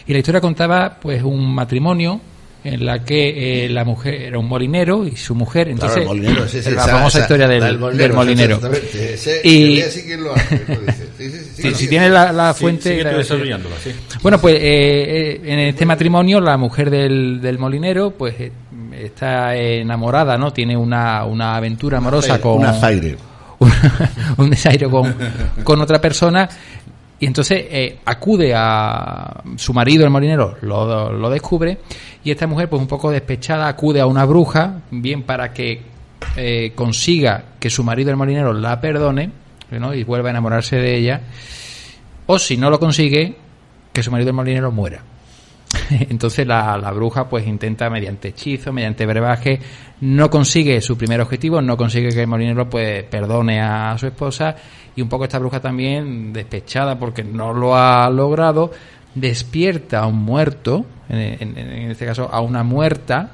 [0.06, 2.20] Y la historia contaba, pues, un matrimonio
[2.64, 6.22] en la que eh, la mujer era un molinero y su mujer entonces Claro, el
[6.22, 9.14] molinero, sí, sí, la esa- famosa esa- historia del, la del molinero exactamente.
[9.14, 11.30] Ese- y si, sí,
[11.62, 11.88] si sí.
[11.88, 13.90] tiene la, la Sí, fuente la- sí.
[14.22, 18.52] bueno pues eh, eh, en este matrimonio la mujer del, del molinero pues eh,
[18.98, 23.16] está enamorada no tiene una, una aventura amorosa con Una zaire.
[24.36, 25.14] un desaire con,
[25.62, 26.48] con otra persona
[27.24, 31.78] y entonces eh, acude a su marido el molinero lo, descubre
[32.22, 35.80] y esta mujer pues un poco despechada acude a una bruja bien para que
[36.36, 39.30] eh, consiga que su marido el molinero la perdone
[39.94, 41.22] y vuelva a enamorarse de ella
[42.26, 43.36] o si no lo consigue
[43.90, 45.02] que su marido el molinero muera
[46.10, 49.58] entonces la, bruja pues intenta mediante hechizo, mediante brebaje,
[50.00, 54.54] no consigue su primer objetivo, no consigue que el molinero pues perdone a su esposa
[54.96, 58.70] y un poco esta bruja también despechada porque no lo ha logrado,
[59.14, 63.32] despierta a un muerto, en, en- en este caso a una muerta,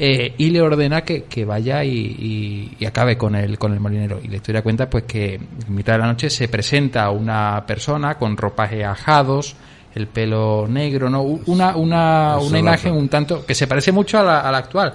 [0.00, 3.80] eh, y le ordena que, que vaya y, y- y acabe con el, con el
[3.80, 4.20] molinero.
[4.22, 8.14] Y la historia cuenta pues que en mitad de la noche se presenta una persona
[8.14, 9.56] con ropajes ajados,
[9.94, 11.22] el pelo negro, ¿no?
[11.22, 14.52] Una, una, Eso una lo- imagen un tanto que se parece mucho a la, a
[14.52, 14.92] la actual.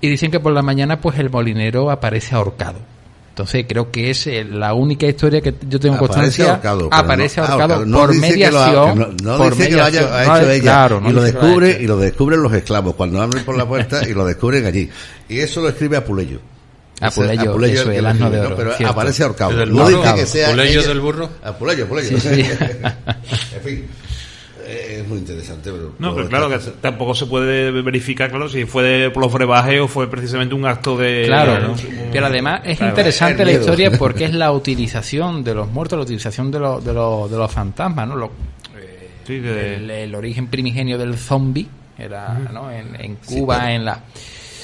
[0.00, 2.78] Y dicen que por la mañana pues el molinero aparece ahorcado.
[3.30, 6.50] Entonces creo que es eh, la única historia que yo tengo Aparece constancia.
[6.52, 8.92] ahorcado, aparece no- ah, ahorcado por lo mediación.
[8.92, 10.36] que no, no por dice que lo haya mediación.
[10.36, 10.62] hecho ella.
[10.62, 14.02] claro, y lo lo descubre y lo descubren los esclavos cuando abren por la puerta
[14.08, 14.88] y lo descubren allí.
[15.28, 16.38] Y eso lo escribe Apuleyo.
[17.08, 18.92] Apuleyo, que el asno de oro, Pero cierto.
[18.92, 19.50] aparece ahorcado.
[19.52, 20.02] ¿Es del No burro?
[20.02, 21.30] dice que sea ¿Apuleyo ella- del burro?
[21.42, 22.18] Apuleyo, Apuleyo.
[22.20, 22.40] Sí, sí.
[23.56, 23.86] en fin,
[24.66, 25.70] eh, es muy interesante.
[25.70, 29.32] Pero No, pero claro que tampoco se puede verificar, claro, si fue de- por los
[29.32, 31.24] brebajes o fue precisamente un acto de...
[31.26, 31.74] Claro,
[32.12, 36.04] pero además es Claro, interesante la historia porque es la utilización de los muertos, la
[36.04, 38.16] utilización de, los de, los de los fantasmas, ¿no?
[38.16, 38.30] Lo-
[39.26, 41.66] sí, de- el, el origen primigenio del zombie
[41.98, 42.70] era ¿no?
[42.70, 44.00] en, en Cuba, pero- en la...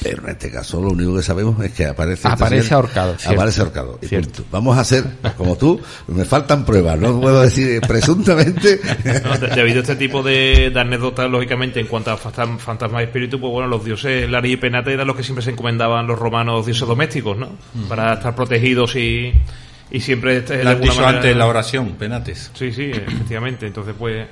[0.03, 3.39] Pero en este caso lo único que sabemos es que aparece este Aparece ahorcado, cierto.
[3.41, 3.99] Aparece ahorcado.
[4.01, 4.29] Y Cierto.
[4.31, 4.45] punto.
[4.51, 5.05] Vamos a hacer,
[5.37, 5.79] como tú,
[6.09, 8.81] me faltan pruebas, no puedo decir presuntamente.
[9.25, 13.03] No, de- debido a este tipo de, de anécdotas, lógicamente, en cuanto a fantasma, fantasma
[13.03, 16.07] y espíritu, pues bueno, los dioses Lari y Penate eran los que siempre se encomendaban
[16.07, 17.51] los romanos dioses domésticos, ¿no?
[17.89, 19.33] Para estar protegidos y,
[19.91, 20.39] y siempre...
[20.39, 22.51] este, Lo has dicho manera- antes en la oración, penates.
[22.55, 23.67] Sí, sí, efectivamente.
[23.67, 24.27] Entonces, pues,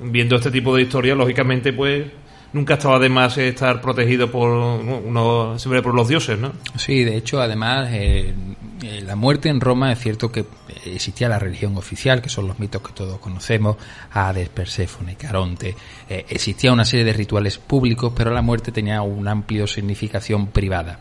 [0.00, 2.04] viendo este tipo de historias, lógicamente, pues,
[2.52, 4.50] nunca estaba de más estar protegido por
[4.84, 4.98] ¿no?
[4.98, 6.52] uno, siempre por los dioses, ¿no?
[6.76, 8.34] Sí, de hecho, además, eh,
[8.82, 10.44] eh, la muerte en Roma es cierto que
[10.86, 13.76] existía la religión oficial, que son los mitos que todos conocemos,
[14.12, 15.76] Hades, Perséfone, Caronte.
[16.08, 21.00] eh, existía una serie de rituales públicos, pero la muerte tenía una amplia significación privada.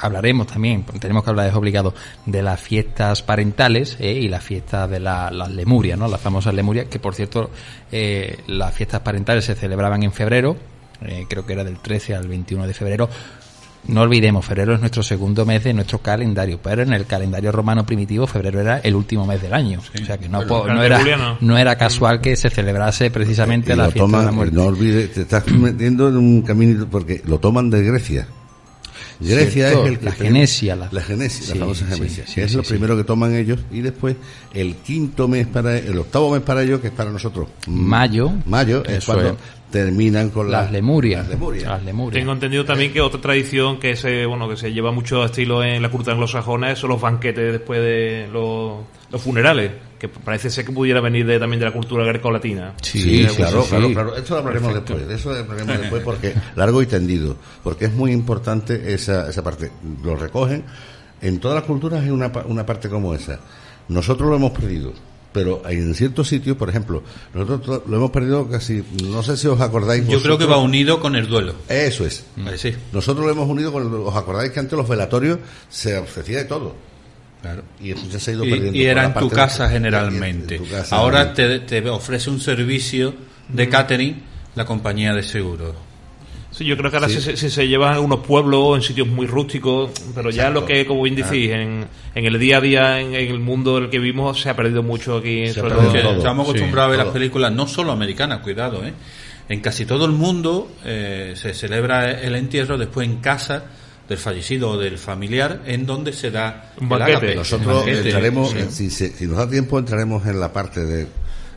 [0.00, 1.94] Hablaremos también, tenemos que hablar, es obligado,
[2.26, 6.06] de las fiestas parentales y las fiestas de la- las Lemurias, ¿no?
[6.08, 7.50] Las famosas Lemurias, que por cierto,
[8.46, 10.56] las fiestas parentales se celebraban en febrero,
[11.04, 13.08] eh, creo que era del 13 al 21 de febrero.
[13.86, 17.84] No olvidemos, febrero es nuestro segundo mes de nuestro calendario, pero en el calendario romano
[17.84, 19.78] primitivo febrero era el último mes del año.
[19.80, 21.36] O sea que no, po- el no era, juliano.
[21.42, 24.56] no era casual que se celebrase precisamente Y la fiesta de la muerte.
[24.56, 28.26] no olvides, te estás metiendo en un caminito porque lo toman de Grecia.
[29.20, 32.40] Grecia Cierto, es el que la genesia, la- la genesia, Sí, la famosa genesia, sí,
[32.40, 32.70] es sí, lo sí.
[32.70, 34.16] primero que toman ellos y después
[34.52, 38.32] el quinto mes para el octavo mes para ellos que es para nosotros Mayo.
[38.46, 39.34] mayo es cuando es.
[39.74, 41.22] Terminan con las la- lemurias.
[41.22, 41.64] las lemurias.
[41.64, 42.20] Las lemurias.
[42.20, 45.82] Tengo entendido también que otra tradición que se, bueno, que se lleva mucho estilo en
[45.82, 50.70] la cultura anglosajona son los banquetes después de los, los funerales, que parece ser que
[50.70, 52.74] pudiera venir de, también de la cultura greco-latina.
[52.82, 53.92] Sí, Sí, claro, sí, claro, sí.
[53.94, 54.16] claro.
[54.16, 55.08] Esto lo hablaremos después.
[55.08, 57.36] De eso hablaremos después porque largo y tendido.
[57.64, 59.72] Porque es muy importante esa, esa parte.
[60.04, 60.62] Lo recogen.
[61.20, 63.40] En todas las culturas hay una, pa- una parte como esa.
[63.88, 64.92] Nosotros lo hemos perdido.
[65.34, 67.02] Pero en ciertos sitios, por ejemplo,
[67.34, 68.84] nosotros lo hemos perdido casi.
[69.02, 70.06] No sé si os acordáis.
[70.06, 71.56] Yo creo que va unido con el duelo.
[71.68, 72.24] Eso es.
[72.56, 72.72] Sí.
[72.92, 73.82] Nosotros lo hemos unido con.
[73.82, 76.76] el- ¿Os acordáis que antes los velatorios se ofrecía de todo?
[77.42, 77.62] Claro.
[77.80, 78.78] Y esto ya se ha ido perdiendo.
[78.78, 80.54] y era en tu de- casa en- generalmente.
[80.54, 80.96] en tu casa.
[80.96, 83.12] Ahora te, te ofrece un servicio
[83.48, 84.22] de catering
[84.54, 85.74] la compañía de seguros.
[86.56, 87.20] Sí, yo creo que ahora sí.
[87.20, 90.86] se, se, se llevan en unos pueblos, en sitios muy rústicos, pero ya lo que,
[90.86, 91.84] como bien decís, en,
[92.14, 94.54] en el día a día, en, en el mundo en el que vivimos, se ha
[94.54, 95.48] perdido mucho aquí.
[95.48, 96.16] Se sobre todo- todo.
[96.18, 97.06] estamos Sí, acostumbrados a ver todo.
[97.06, 98.92] las películas, no solo americanas, cuidado, ¿eh?
[99.48, 103.64] En casi todo el mundo eh, se celebra el entierro después en casa
[104.08, 107.34] del fallecido o del familiar, en donde se da Un banquete.
[107.34, 108.08] Nosotros el banquete.
[108.10, 108.58] entraremos, Sí.
[108.70, 111.06] si, se- si nos da tiempo, entraremos en la parte de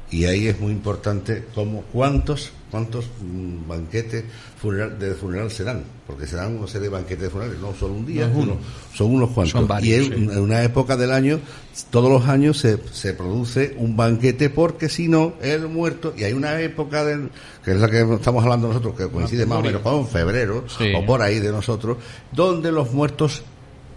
[0.10, 4.24] Y ahí es muy importante cómo, cuántos, cuántos mm, banquetes
[4.62, 7.74] funeral, de funeral se dan, porque se dan una serie de banquetes de funerales, no
[7.76, 8.52] solo un día, No uno.
[8.54, 8.62] uno,
[8.94, 9.52] son unos cuantos.
[9.52, 11.42] Son varios, y en, una época del año,
[11.90, 16.32] todos los años se, se produce un banquete, porque si no, el muerto, y hay
[16.32, 17.30] una época del,
[17.66, 20.94] que es la que estamos hablando nosotros, que coincide más o menos con febrero, Sí.
[20.96, 21.98] o por ahí de nosotros,
[22.32, 23.44] donde los muertos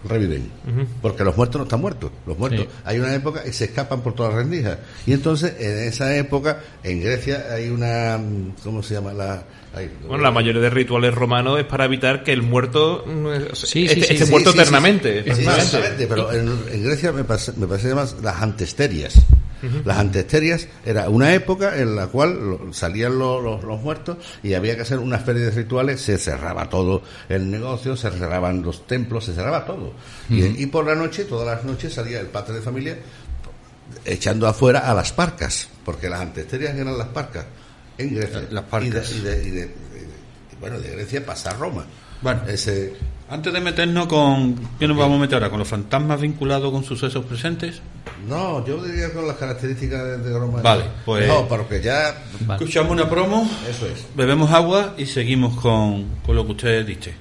[0.08, 0.50] reviven.
[1.02, 2.10] Porque los muertos no están muertos.
[2.26, 2.68] Los muertos, Sí.
[2.84, 4.78] hay una época y se escapan por todas las rendijas.
[5.06, 9.12] Y entonces, en esa época, en Grecia hay una, mm, ¿cómo se llama?
[9.12, 9.42] La,
[9.74, 13.04] ay, Bueno, la mayoría de rituales romanos es para evitar que el muerto
[13.54, 15.12] Sí, esté, sí, sí, esté Sí, muerto sí, sí, eternamente.
[15.12, 15.62] sí, eternamente.
[15.62, 19.14] exactamente, pero en, en Grecia me parece, me parece más las antesterias.
[19.84, 24.54] Las antesterias era una época en la cual lo- salían lo- los, los muertos y
[24.54, 28.86] había que hacer una serie de rituales, se cerraba todo el negocio, se cerraban los
[28.86, 29.92] templos, se cerraba todo.
[30.30, 32.96] y, y por la noche, todas las noches salía el padre de familia
[34.04, 37.44] echando afuera a las parcas, porque las antesterias eran las parcas
[38.00, 38.42] en Grecia.
[38.50, 39.10] Las parcas.
[39.12, 40.10] Y de, y de- y de-
[40.52, 41.84] y bueno, de Grecia pasa a Roma.
[42.22, 42.42] Bueno.
[42.48, 42.94] Ese,
[43.30, 44.56] Antes de meternos con.
[44.78, 45.50] ¿Qué nos vamos a meter ahora?
[45.50, 47.80] ¿Con los fantasmas vinculados con sucesos presentes?
[48.28, 50.60] No, yo diría con las características de, Roma.
[50.60, 52.12] Vale, pues- No, porque ya.
[52.40, 52.60] Vale.
[52.62, 54.04] Escuchamos una promo, Eso es.
[54.16, 57.14] bebemos agua y seguimos con, con lo que usted dice.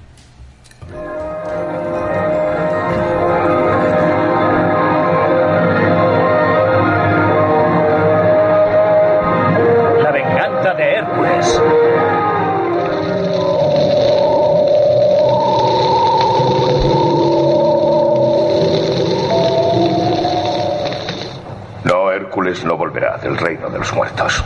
[23.94, 24.44] Muertos.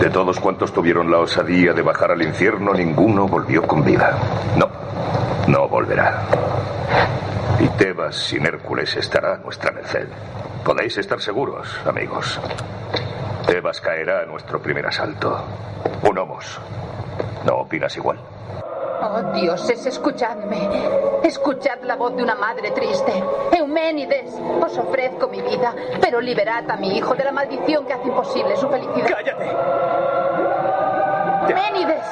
[0.00, 4.18] De todos cuantos tuvieron la osadía de bajar al infierno, ninguno volvió con vida.
[4.56, 4.68] No,
[5.46, 6.22] no volverá.
[7.60, 10.08] Y Tebas sin Hércules estará a nuestra merced.
[10.64, 12.40] Podéis estar seguros, amigos.
[13.46, 15.44] Tebas caerá a nuestro primer asalto.
[16.02, 16.58] Unamos.
[17.44, 18.18] ¿No opinas igual?
[19.16, 20.68] Oh, dioses, escuchadme.
[21.22, 23.12] Escuchad la voz de una madre triste.
[23.56, 28.08] Euménides, os ofrezco mi vida, pero liberad a mi hijo de la maldición que hace
[28.08, 29.06] imposible su felicidad.
[29.06, 29.50] ¡Cállate!
[31.48, 32.04] Euménides,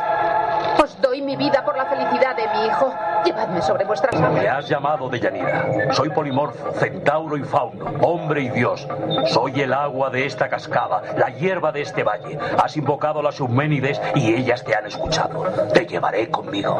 [1.03, 2.95] doy mi vida por la felicidad de mi hijo.
[3.25, 4.65] Llevadme sobre vuestras Me alas.
[4.65, 5.93] has llamado Deyanira.
[5.93, 8.87] Soy polimorfo, centauro y fauno, hombre y dios.
[9.27, 12.39] Soy el agua de esta cascada, la hierba de este valle.
[12.63, 15.45] Has invocado a las Euménides y ellas te han escuchado.
[15.75, 16.79] Te llevaré conmigo.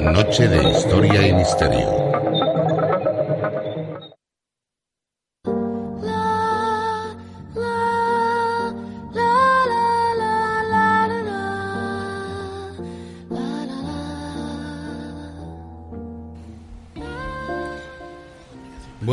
[0.00, 2.01] Noche de historia y misterio.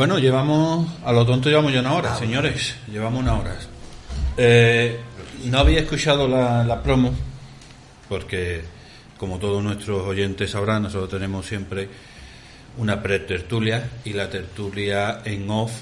[0.00, 3.54] Bueno, llevamos, a lo tonto llevamos ya una hora, señores, llevamos una hora.
[4.38, 4.98] Eh,
[5.44, 7.12] no había escuchado la, la promo,
[8.08, 8.62] porque
[9.18, 11.86] como todos nuestros oyentes sabrán, nosotros tenemos siempre
[12.78, 15.72] una pre-tertulia y la tertulia en off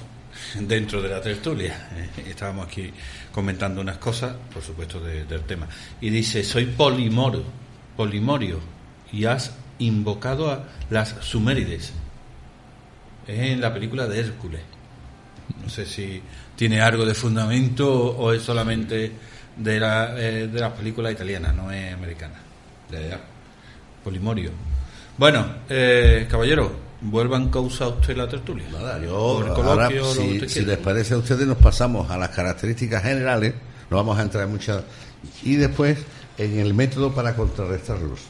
[0.59, 1.89] dentro de la tertulia.
[2.17, 2.91] Eh, estábamos aquí
[3.31, 5.69] comentando unas cosas, por supuesto, de- del tema.
[6.01, 7.45] Y dice, soy polimoro,
[7.97, 8.59] polimorio,
[9.13, 11.93] y has invocado a las sumérides.
[13.29, 14.63] Es en la película de Hércules.
[15.63, 16.21] No sé si
[16.57, 19.13] tiene algo de fundamento o es solamente
[19.57, 22.41] de, la, eh, de las películas italianas, no es americana.
[22.91, 23.21] Ya, ya.
[24.03, 24.51] Polimorio.
[25.19, 26.73] Bueno, eh, caballero,
[27.03, 28.67] vuelvan causa usted la tertulia.
[28.73, 32.31] Nada, yo ahora, lo si, usted si les parece a ustedes, nos pasamos a las
[32.31, 33.55] características generales,
[33.91, 34.83] no vamos a entrar en muchas,
[35.43, 35.99] y después
[36.39, 38.21] en el método para contrarrestarlos.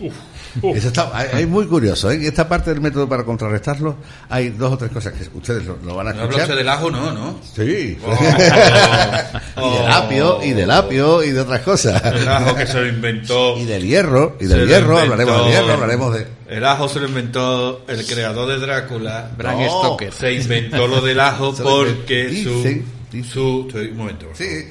[0.00, 2.26] Eso está, es muy curioso, ¿eh?
[2.26, 3.94] Esta parte del método para contrarrestarlos
[4.28, 6.42] hay dos o tres cosas que ustedes lo, lo van a No habla escuchar.
[6.42, 7.40] usted del ajo, no, ¿no?
[7.54, 7.96] Sí.
[8.04, 8.12] Oh.
[9.70, 12.02] y del apio, y del apio, y de otras cosas.
[12.04, 13.56] El ajo que se lo inventó.
[13.58, 16.26] Y del hierro, y del hierro, hablaremos del hierro, hablaremos de...
[16.48, 19.30] El ajo se lo inventó el creador de Drácula.
[19.38, 19.68] Bram No.
[19.68, 20.12] Stoker.
[20.12, 23.30] Se inventó lo del ajo porque su, Dicen, dicen.
[23.32, 23.68] su.
[23.72, 24.52] Un momento, por favor.
[24.52, 24.68] Sí,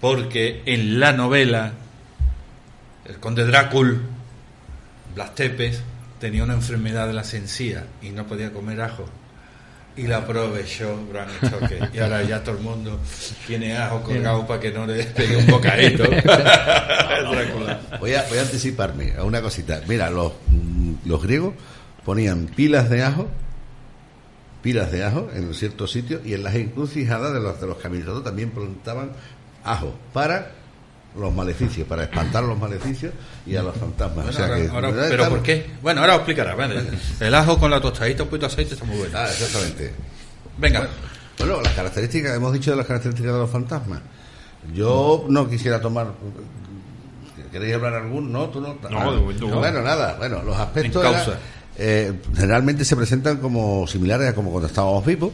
[0.00, 1.72] Porque en la novela,
[3.08, 3.98] el conde Drácula,
[5.14, 5.80] Blas Tepes,
[6.20, 9.08] tenía una enfermedad de las encías y no podía comer ajo.
[9.96, 11.90] Y la aprovechó Bram Stoker.
[11.92, 13.00] Y ahora ya todo el mundo
[13.48, 16.04] tiene ajo colgado para que no le pegue un bocadito.
[17.98, 19.82] Voy a, voy a anticiparme a una cosita.
[19.88, 21.54] Mira, los, mm, los griegos
[22.04, 23.28] ponían pilas de ajo,
[24.62, 28.22] pilas de ajo en ciertos sitios y en las encrucijadas de los, de los caminos
[28.22, 29.10] también plantaban
[29.64, 30.52] ajo para
[31.16, 33.12] los maleficios, para espantar los maleficios
[33.46, 34.14] y a los fantasmas.
[34.26, 35.06] Bueno, o sea ahora- que- ahora- ¿verdad?
[35.08, 35.70] ¿Pero Estamos- por qué?
[35.82, 36.54] Bueno, ahora os explicará.
[36.54, 36.82] vale.
[37.20, 39.18] El ajo con la tostadita, un poquito de aceite está muy bueno.
[39.18, 39.92] Ah, exactamente.
[40.58, 40.88] Venga.
[41.38, 44.00] Bueno, las características, hemos dicho de las características de los fantasmas.
[44.74, 46.08] Yo no quisiera tomar.
[47.50, 48.30] ¿Queréis hablar algún?
[48.30, 48.76] No, tú no.
[48.90, 49.46] No, de momento.
[49.48, 50.16] Bueno, nada.
[50.18, 51.04] Bueno, los aspectos.
[51.28, 51.34] En
[51.80, 55.32] eh, generalmente se presentan como similares a como cuando estábamos vivos.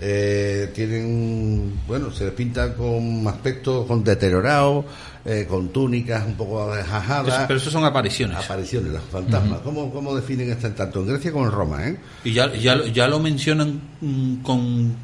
[0.00, 4.84] Eh, tienen, bueno, se les pintan con aspectos con deteriorados,
[5.24, 6.74] eh, con túnicas un poco.
[6.76, 6.84] Eso-
[7.48, 8.36] pero eso son apariciones.
[8.36, 9.60] Apariciones, los fantasmas.
[9.60, 11.88] ¿Cómo, ¿Cómo definen esto tanto en Grecia como en Roma?
[11.88, 11.96] ¿eh?
[12.24, 14.94] ¿Y ya, ya, lo- ya lo mencionan mm, con,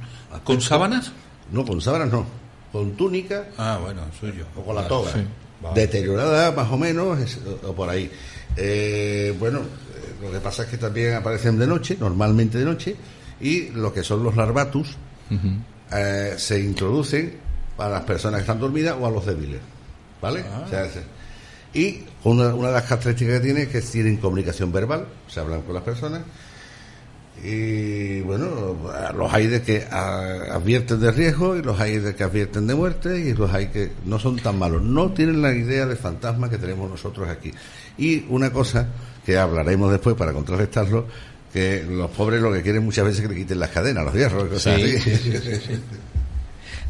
[0.45, 1.11] con sábanas?
[1.51, 2.27] No, con sábanas no.
[2.71, 4.45] Con túnica Ah, bueno, suyo.
[4.57, 5.13] o con la toga.
[5.13, 5.21] sí.
[5.63, 5.81] Vale.
[5.81, 8.11] Deteriorada más o menos, es- o, o por ahí.
[8.57, 12.97] Eh, bueno, eh, lo que pasa es que también aparecen de noche, normalmente de noche,
[13.43, 14.97] y lo que son los larvatus
[15.93, 17.35] eh, se introducen
[17.77, 19.61] para las personas que están dormidas o a los débiles.
[20.23, 20.45] ¿Vale?
[20.51, 20.63] Ah.
[20.65, 21.03] O sea, se-
[21.75, 25.63] y una, una de las características que tiene es que tienen comunicación verbal, se hablan
[25.63, 26.21] con las personas.
[27.43, 28.77] Y bueno,
[29.17, 33.19] los hay de que advierten de riesgo y los hay de que advierten de muerte
[33.21, 34.83] y los hay que no son tan malos.
[34.83, 37.51] No tienen la idea de fantasma que tenemos nosotros aquí.
[37.99, 38.87] Y una cosa
[39.25, 41.07] que hablaremos después para contrarrestarlo,
[41.53, 44.15] que los pobres lo que quieren muchas veces es que le quiten las cadenas, los
[44.15, 44.99] hierros, cosas Sí, así.
[44.99, 45.81] sí, sí, sí.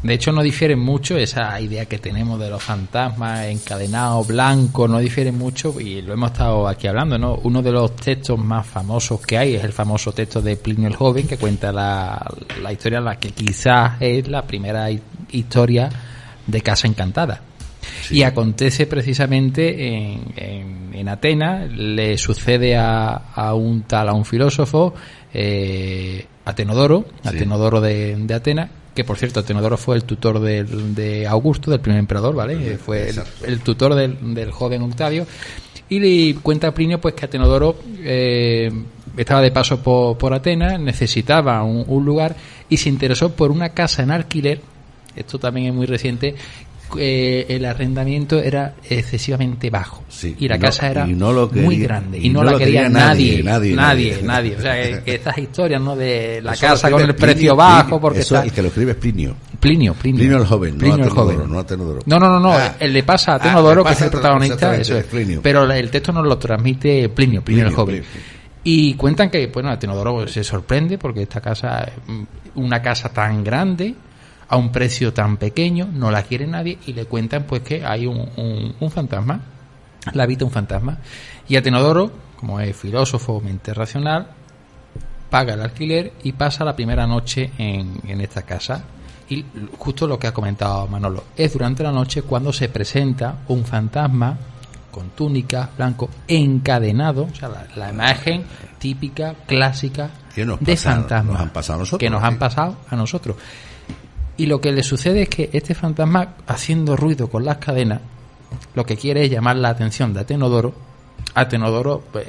[0.03, 4.99] De hecho, no difieren mucho esa idea que tenemos de los fantasmas encadenados, blancos, no
[4.99, 7.35] difieren mucho y lo hemos estado aquí hablando, ¿no?
[7.43, 10.95] Uno de los textos más famosos que hay es el famoso texto de Plinio el
[10.97, 12.21] Joven que cuenta la,
[12.61, 14.99] la historia, la que quizás es la primera hi-
[15.31, 15.89] historia
[16.47, 17.41] de Casa Encantada.
[18.11, 24.25] Y acontece precisamente en, en, en Atenas, le sucede a, a un tal, a un
[24.25, 24.93] filósofo,
[25.33, 31.25] eh, Atenodoro, Atenodoro de, de Atenas, que por cierto Atenodoro fue el tutor del- de
[31.25, 32.77] Augusto, del primer emperador, ¿vale?
[32.77, 35.25] Fue el, el tutor del, del joven Octavio.
[35.89, 38.71] Y le cuenta Plinio pues que Atenodoro eh,
[39.17, 42.35] estaba de paso por, por Atenas, necesitaba un, un lugar
[42.69, 44.61] y se interesó por una casa en alquiler,
[45.15, 46.35] esto también es muy reciente,
[46.99, 52.17] eh, el arrendamiento era excesivamente bajo Sí, y la no- casa era no muy grande
[52.19, 54.55] y y no, no la quería, quería nadie, nadie, nadie, nadie.
[54.57, 57.81] O sea, que, que estas historias no de la Eso casa con el precio bajo
[57.83, 59.35] Plinio, porque eso, está el que lo escribe es Plinio.
[59.59, 61.37] Plinio, Plinio, Plinio el joven, Plinio no el joven.
[61.51, 61.99] no Atenodoro.
[62.05, 62.75] No, no, no, no, Ah.
[62.79, 64.99] él le pasa a Ah, Atenodoro, le que es el a- protagonista, eso es.
[65.05, 65.39] es Plinio.
[65.41, 68.03] Pero el texto nos lo transmite Plinio, Plinio, el joven.
[68.65, 71.85] Y cuentan que, bueno, Atenodoro se sorprende porque esta casa,
[72.55, 73.93] una casa tan grande,
[74.47, 78.05] a un precio tan pequeño, no la quiere nadie y le cuentan pues que hay
[78.05, 79.39] un, un, un fantasma,
[80.13, 80.97] la habita un fantasma.
[81.47, 84.27] Y Atenodoro, como es filósofo, mente racional,
[85.29, 88.83] paga el alquiler y pasa la primera noche en, en esta casa.
[89.29, 89.43] Y
[89.79, 94.37] justo lo que ha comentado Manolo, es durante la noche cuando se presenta un fantasma
[94.91, 98.43] con túnica, blanco, encadenado, o sea, la, la imagen
[98.77, 100.11] típica, clásica
[100.59, 101.33] de fantasma.
[101.97, 103.35] Que nos han pasado a nosotros.
[104.37, 108.01] Y lo que le sucede es que este fantasma, haciendo ruido con las cadenas,
[108.75, 110.73] lo que quiere es llamar la atención de Atenodoro.
[111.35, 112.27] Atenodoro, pues,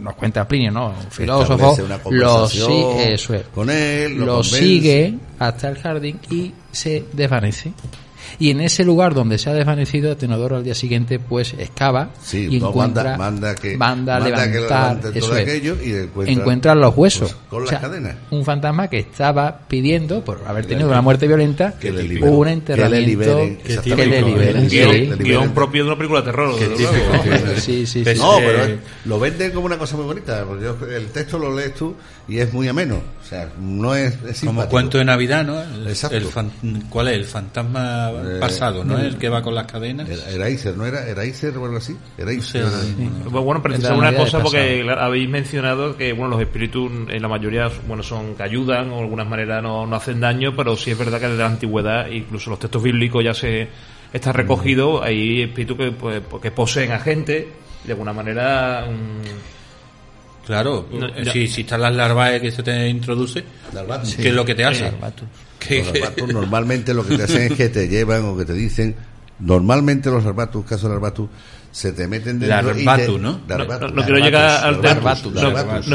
[0.00, 0.88] nos cuenta Plinio, ¿no?
[0.88, 1.74] Un filósofo,
[2.10, 3.42] lo, sí- eso es.
[3.54, 7.72] con él, lo sigue hasta el jardín y se desvanece.
[8.38, 12.48] Y en ese lugar donde se ha desvanecido, Atenodoro al día siguiente pues excava Sí,
[12.50, 13.18] y no, encuentra, manda,
[13.50, 14.52] manda que, manda que levantar
[14.96, 15.42] levanten eso todo es.
[15.42, 17.32] aquello y encuentra, encuentra los huesos.
[17.32, 18.16] pues, con O las sea, cadenas.
[18.30, 22.02] Un fantasma que estaba pidiendo, por haber Que tenido le- una muerte violenta, que le
[22.02, 22.34] liberen.
[22.34, 23.58] un Que le enterramiento liberen,
[24.68, 25.18] que, le liberen.
[25.18, 26.58] Guión, propio de una película de terror.
[26.58, 27.24] Qué desde típico.
[27.24, 27.60] luego.
[27.60, 28.14] Sí, sí, sí.
[28.18, 30.44] No, pero lo venden como una cosa muy bonita.
[30.46, 31.94] porque yo- el texto lo lees tú
[32.28, 32.96] y es muy ameno.
[32.96, 35.60] O sea, no es, es Como cuento de Navidad, ¿no?
[35.60, 36.16] El, Exacto.
[36.16, 36.50] el fan-
[36.88, 37.14] ¿Cuál es?
[37.14, 38.10] El fantasma
[38.40, 38.96] pasado, ¿no?
[38.96, 39.04] no.
[39.04, 40.08] El que va con las cadenas.
[40.08, 41.06] Era, era Iser, ¿no era?
[41.06, 41.96] ¿Era Iser o algo así?
[42.16, 42.64] Era Iser.
[43.30, 48.02] Bueno, precisar una cosa porque habéis mencionado que bueno los espíritus en la mayoría bueno
[48.02, 51.20] son que ayudan o de alguna manera no, no hacen daño, pero sí es verdad
[51.20, 53.68] que desde la antigüedad incluso los textos bíblicos ya se
[54.12, 57.48] está recogido hay espíritus que pues, que poseen a gente
[57.84, 59.56] de alguna manera mm,
[60.46, 64.14] Claro, No, eh, si, si están las larvae que se te introduce, Larvatus.
[64.14, 64.92] ¿qué es lo que te hace?
[65.66, 68.52] ¿Qué- Los larvatus normalmente lo que te hacen es que te llevan o que te
[68.54, 68.94] dicen.
[69.38, 71.28] Normalmente los larvatus, caso de larvatus,
[71.70, 72.70] se te meten dentro.
[72.70, 73.40] y te- Larbatu, ¿no?
[73.46, 74.80] Larvatus, no, no quiero llegar al no,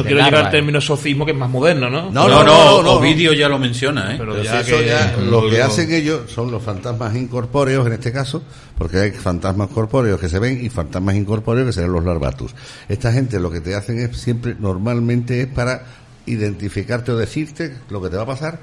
[0.04, 2.12] De quiero llegar al término socismo que es más moderno, ¿no?
[2.12, 4.16] No, No, no, no, Ovidio ya lo menciona, ¿eh?
[4.20, 7.16] Pero Pero ya si eso que- ya, lo- que lo- hacen ellos son los fantasmas
[7.16, 8.44] incorpóreos en este caso,
[8.78, 12.54] porque hay fantasmas corpóreos que se ven y fantasmas incorpóreos que serán los larvatus.
[12.90, 15.82] Esta gente lo que te hacen es siempre, normalmente es para
[16.28, 18.60] identificarte o decirte lo que te va a pasar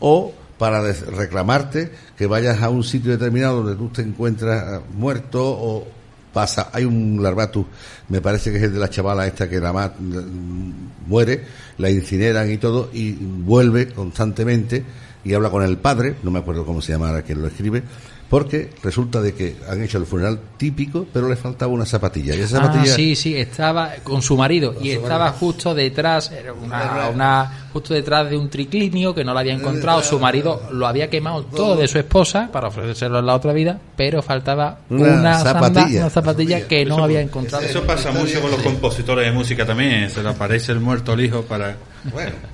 [0.00, 5.40] o para reclamarte que vayas a un sitio determinado donde tú te encuentras eh, muerto
[5.42, 5.86] o
[6.32, 7.66] pasa, hay un larvatus,
[8.08, 11.44] me parece que es el de la chavala esta que la mm, muere,
[11.78, 14.84] la incineran y todo y vuelve constantemente
[15.24, 17.82] y habla con el padre, no me acuerdo cómo se llama quien lo escribe,
[18.28, 22.34] porque resulta de que han hecho el funeral típico, pero le faltaba una zapatilla.
[22.34, 25.38] Y esa Ah, zapatilla sí, sí, estaba con su marido y su estaba marido.
[25.38, 30.02] justo detrás, era una, una- justo detrás de un triclinio que no lo había encontrado.
[30.02, 33.78] Su marido lo había quemado todo de su esposa para ofrecérselo en la otra vida,
[33.96, 36.00] pero faltaba Una una, sanda- zapatilla.
[36.00, 37.64] una zapatilla que no había encontrado.
[37.64, 40.10] Eso pasa mucho con los compositores de música también.
[40.10, 41.76] Se le aparece el muerto al hijo para,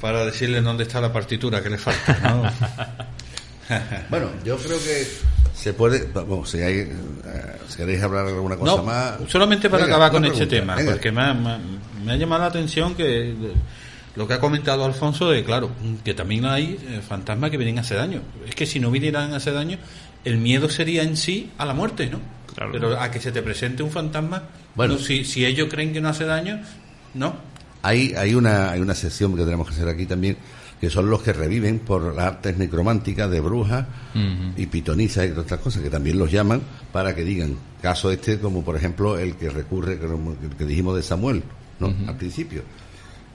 [0.00, 2.18] para decirle dónde está la partitura que le falta.
[2.22, 2.42] ¿no?
[4.10, 5.06] Bueno, yo creo que
[5.64, 6.06] se puede.
[6.12, 6.92] Vamos, si, hay, eh,
[7.68, 9.14] si queréis hablar alguna cosa No, más.
[9.28, 10.92] solamente para Venga, acabar con este pregunta, tema, venga.
[10.92, 11.34] porque me ha,
[12.04, 13.52] me ha- llamado la atención que de-
[14.16, 15.70] lo que ha comentado Alfonso de, claro,
[16.04, 18.20] que también hay eh, fantasmas que vienen a hacer daño.
[18.46, 19.78] Es que si no vinieran a hacer daño,
[20.24, 22.20] el miedo sería en sí a la muerte, ¿no?
[22.70, 24.42] Pero a que se te presente un fantasma,
[24.76, 24.94] Bueno.
[24.94, 26.60] no, si, si ellos creen que no hace daño,
[27.14, 27.34] no.
[27.82, 30.36] Hay, hay, una, hay una sesión que tenemos que hacer aquí también,
[30.84, 33.86] que son los que reviven por las artes necrománticas de brujas
[34.56, 36.60] y pitonisas y otras cosas, que también los llaman
[36.92, 40.94] para que digan caso este, como por ejemplo el que recurre, que, el que dijimos
[40.96, 41.42] de Samuel,
[41.80, 41.92] ¿no?
[42.08, 42.62] Al principio.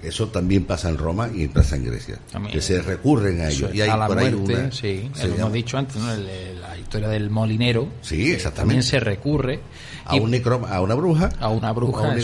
[0.01, 2.19] Eso también pasa en Roma y pasa en Grecia.
[2.31, 2.53] También.
[2.53, 3.75] que se recurren a ellos.
[3.75, 6.13] Y hay a la por ahí muerte, una- sí, lo hemos dicho antes, ¿no?
[6.13, 7.89] El- el- la historia del molinero.
[8.01, 8.55] Sí, exactamente.
[8.61, 9.59] También se recurre
[10.05, 12.23] a, un necro- a una bruja, a una bruja, a un es.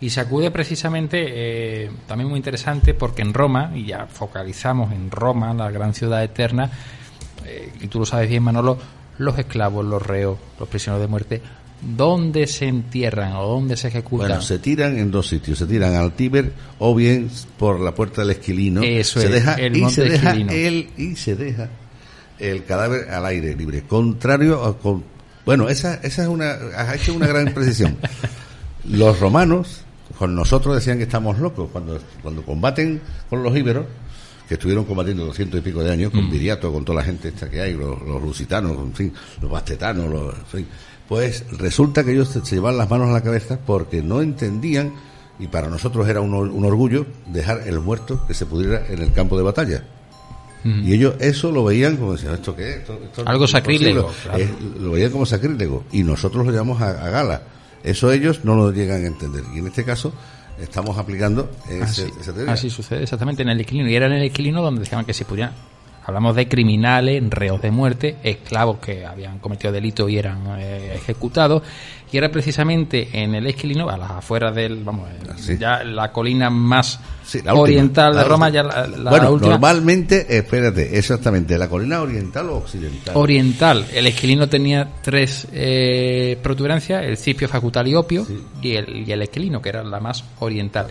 [0.00, 5.10] Y se acude precisamente, eh, también muy interesante, porque en Roma, y ya focalizamos en
[5.10, 6.70] Roma, la gran ciudad eterna,
[7.46, 8.78] eh, y tú lo sabes bien, Manolo,
[9.18, 11.42] los esclavos, los reos, los prisioneros de muerte,
[11.80, 14.28] ¿dónde se entierran o dónde se ejecutan?
[14.28, 18.22] Bueno, se tiran en dos sitios, se tiran al Tíber o bien por la puerta
[18.22, 18.82] del Esquilino.
[18.82, 20.52] Eso se es, deja el y monte se deja Esquilino.
[20.52, 21.68] el y se deja
[22.38, 25.04] el cadáver al aire libre, contrario a con,
[25.46, 27.96] bueno, esa esa es una has hecho una gran precisión.
[28.84, 29.83] Los romanos
[30.18, 33.00] con nosotros decían que estamos locos cuando cuando combaten
[33.30, 33.86] con los íberos
[34.48, 36.16] que estuvieron combatiendo doscientos y pico de años Mm.
[36.16, 39.50] con Viriato, con toda la gente esta que hay, los, los lusitanos, en fin, los
[39.50, 40.66] bastetanos, los, en fin.
[41.08, 44.92] pues resulta que ellos se, se llevan las manos a la cabeza porque no entendían
[45.38, 49.12] y para nosotros era un, un orgullo dejar el muerto que se pudiera en el
[49.12, 49.84] campo de batalla.
[50.66, 52.76] Y ellos eso lo veían como decían, ¿esto qué es?
[52.76, 53.60] Esto- esto es Algo imposible".
[53.60, 54.38] sacrílego, claro.
[54.38, 57.42] Es- lo veían como sacrílego y nosotros lo llamamos a, a gala.
[57.84, 59.44] Eso ellos no lo llegan a entender.
[59.54, 60.12] Y en este caso
[60.60, 62.52] estamos aplicando ese, Así, esa teoría.
[62.52, 63.88] así sucede exactamente en el Esquilino.
[63.88, 65.52] Y era en el Esquilino donde decían que se pudieran.
[66.06, 71.62] Hablamos de criminales, reos de muerte, esclavos que habían cometido delitos y eran eh, ejecutados.
[72.12, 74.84] Y era precisamente en el Esquilino, a las afueras del.
[74.84, 75.08] Vamos,
[75.48, 77.00] eh, ya la colina más
[77.42, 79.52] La oriental de Roma, ya la, la bueno, última.
[79.52, 83.16] normalmente, espérate, exactamente, ¿la colina oriental o occidental?
[83.16, 83.86] Oriental.
[83.92, 88.24] El esquilino tenía tres eh, protuberancias, el cipio facutal y opio,
[88.62, 90.86] y, el, y el esquilino, que era la más oriental.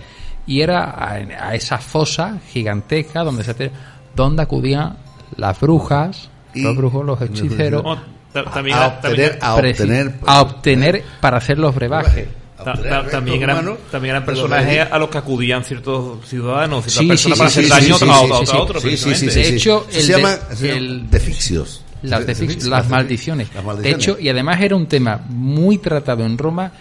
[0.46, 3.72] Y era a, a esa fosa gigantesca donde se te-
[4.14, 4.98] donde acudían
[5.38, 7.98] las brujas, los brujos, los hechiceros, Oh,
[8.32, 12.28] ta- también a obtener, a obtener, a obtener para hacer los brebajes.
[12.64, 17.08] Ta- ta- también eran, también eran personajes a los que acudían ciertos ciudadanos, ciertas Sí,
[17.08, 18.06] personas sí, para hacer sí, daño sí,
[18.54, 18.82] a, otros.
[18.84, 19.34] Sí, sí, sí, precisamente.
[19.44, 21.80] sí, De hecho, se el llama, de- se llama el- deficios.
[22.04, 22.26] Las,
[22.66, 23.48] las maldiciones.
[23.56, 26.72] Las De hecho, y además era un tema muy tratado en Roma,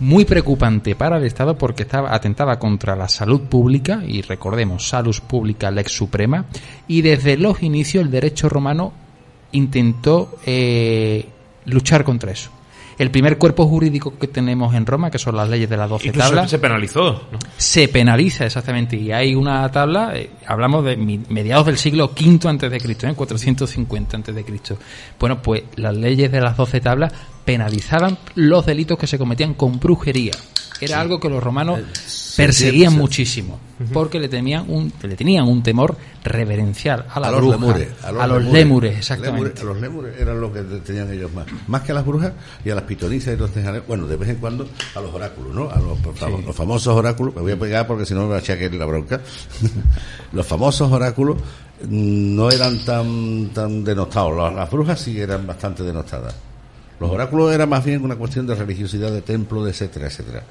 [0.00, 5.16] muy preocupante para el Estado porque estaba atentaba contra la salud pública y recordemos salud
[5.26, 6.46] pública lex suprema
[6.88, 8.92] y desde los inicios el derecho romano
[9.52, 11.26] intentó eh,
[11.66, 12.50] luchar contra eso.
[13.00, 16.08] El primer cuerpo jurídico que tenemos en Roma, que son las leyes de las 12
[16.08, 17.12] Incluso tablas, se penalizó.
[17.32, 17.38] ¿no?
[17.56, 22.70] se penaliza exactamente y hay una tabla eh, hablamos de mediados del siglo V antes
[22.70, 23.14] de Cristo ¿eh?
[23.14, 24.76] 450 antes de Cristo
[25.18, 27.12] bueno pues las leyes de las 12 tablas
[27.44, 30.32] penalizaban los delitos que se cometían con brujería
[30.80, 31.00] era Sí.
[31.00, 33.58] algo que los romanos se perseguían muchísimo
[33.92, 37.88] porque le temían un le tenían un temor reverencial a la a los bruja, lemures,
[38.04, 41.46] a los, lémures, exactamente a los lémures eran los que tenían ellos más.
[41.66, 42.32] Más que a las brujas
[42.64, 43.86] y a las pitonisas y los tejaneros.
[43.86, 45.70] Bueno, de vez en cuando a los oráculos, ¿no?
[45.70, 45.98] A los,
[46.44, 47.34] los famosos oráculos.
[47.34, 49.20] Me voy a pegar porque si no me va a echar aquí la bronca.
[50.32, 51.38] los famosos oráculos
[51.84, 54.36] mm, no eran tan, tan denostados.
[54.36, 56.34] Las, las brujas sí eran bastante denostadas.
[56.98, 60.42] Los oráculos era más bien una cuestión de religiosidad, de templo, de etcétera, etcétera.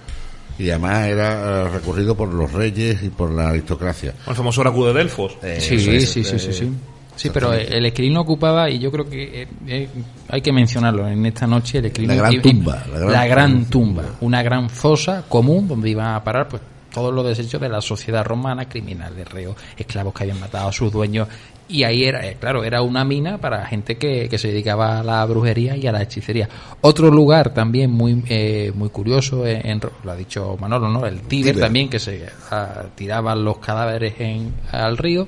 [0.60, 4.14] Y además era eh, recurrido por los reyes y por la aristocracia.
[4.28, 5.38] El famoso oráculo de Delfos.
[5.42, 6.72] Eh, Sí, sí, sí, eh, sí, sí.
[7.16, 9.90] Sí, pero el esquilino ocupaba, y yo creo que eh, eh,
[10.30, 13.66] hay que mencionarlo en esta noche, el esquilino La gran tumba, la la gran gran,
[13.66, 14.02] tumba.
[14.04, 16.62] tumba, una gran fosa común donde iban a parar pues
[16.94, 20.92] todos los desechos de la sociedad romana, criminales, reos, esclavos que habían matado a sus
[20.92, 21.28] dueños.
[21.68, 25.04] Y ahí era, eh, claro, era una mina para gente que, que se dedicaba a
[25.04, 26.50] la brujería y a la hechicería.
[26.82, 31.06] Otro lugar también muy eh, muy curioso, en, lo ha dicho Manolo, ¿no?
[31.06, 31.66] El Tíber, Tíber.
[31.66, 35.28] también, que se ah, tiraban los cadáveres en, al río.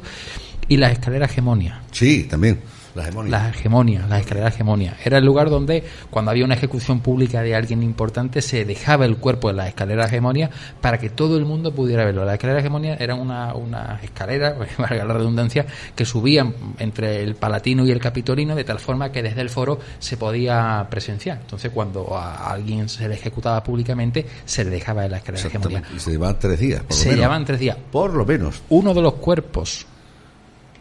[0.68, 1.82] Y las escaleras hegemonia.
[1.92, 2.60] Sí, también.
[2.96, 3.32] La hegemonía.
[3.32, 4.98] Las hegemonias, las escaleras hegemonia.
[5.04, 9.18] Era el lugar donde, cuando había una ejecución pública de alguien importante, se dejaba el
[9.18, 10.50] cuerpo en las escaleras hegemonia
[10.82, 12.26] para que todo el mundo pudiera verlo.
[12.26, 15.66] Las escaleras hegemonia eran una, una escalera, valga la redundancia,
[15.96, 19.80] que subían entre el Palatino y el Capitolino de tal forma que desde el foro
[20.00, 21.40] se podía presenciar.
[21.42, 25.78] Entonces, cuando a alguien se le ejecutaba públicamente, se le dejaba en la escalera hegemonia.
[25.80, 25.98] Exactamente.
[25.98, 27.20] Y se llevan tres días, por lo Se menos.
[27.20, 27.78] llevaban tres días.
[27.92, 28.62] Por lo menos.
[28.70, 29.86] Uno de los cuerpos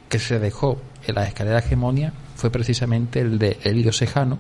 [0.09, 4.39] que se dejó en la escalera hegemonia fue precisamente el de Elio Sejano,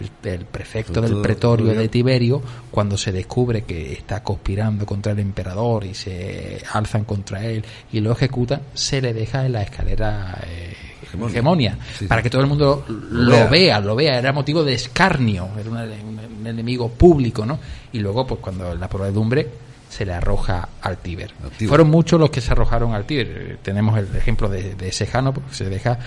[0.00, 5.20] el, el prefecto del pretorio de Tiberio, cuando se descubre que está conspirando contra el
[5.20, 10.36] emperador y se alzan contra él y lo ejecutan, se le deja en la escalera
[10.48, 11.30] eh, Hegemonia.
[11.32, 12.24] hegemonia, Sí, para sí.
[12.24, 13.46] que todo el mundo lo, vea.
[13.48, 13.80] vea.
[13.80, 17.58] lo vea, era motivo de escarnio, era un, un- un enemigo público, ¿no?
[17.92, 19.48] Y luego, pues cuando la provedumbre
[19.94, 21.32] se le arroja al Tíber.
[21.68, 23.58] Fueron muchos los que se arrojaron al Tíber.
[23.62, 25.98] Tenemos el ejemplo de, de Sejano, porque se deja,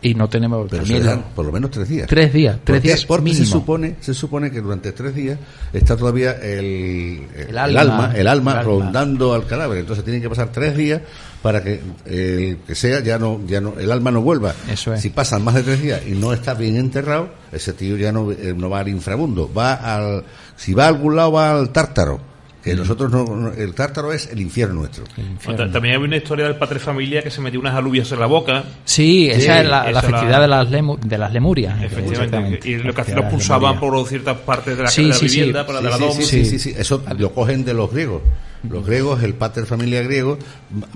[0.00, 2.06] y no tenemos Pero se lo- por lo menos tres días.
[2.06, 5.38] Tres días, tres Porque- días Porque se supone, se supone que durante tres días
[5.72, 8.62] está todavía el, el, El alma, alma, el alma el alma.
[8.62, 9.78] rondando al cadáver.
[9.78, 11.00] Entonces tienen que pasar tres días
[11.42, 14.54] para que el que sea ya no, ya no, el alma no vuelva.
[14.70, 15.00] Eso es.
[15.00, 18.30] Si pasan más de tres días y no está bien enterrado, ese tío ya no,
[18.30, 19.52] eh, no va al inframundo.
[19.52, 20.24] Va al,
[20.56, 22.31] si va a algún lado va al tártaro.
[22.62, 25.04] Que nosotros no, no- el tártaro es el infierno nuestro.
[25.44, 28.62] También había una historia del padre familia que se metió unas alubias en la boca.
[28.84, 31.74] Sí, esa Sí, es la, la festividad la- de las, lemu- de las lemurias.
[31.82, 32.24] Efectivamente.
[32.24, 32.68] Exactamente.
[32.68, 35.14] Y lo que La hacían los pulsaban por ciertas partes de la, Sí, de la
[35.16, 35.36] sí, sí.
[35.38, 36.12] vivienda, para Sí, de la sí, dom.
[36.12, 36.74] sí, sí, sí, sí.
[36.78, 38.22] Eso lo cogen de los griegos.
[38.68, 40.38] Los griegos, el pater familia griego,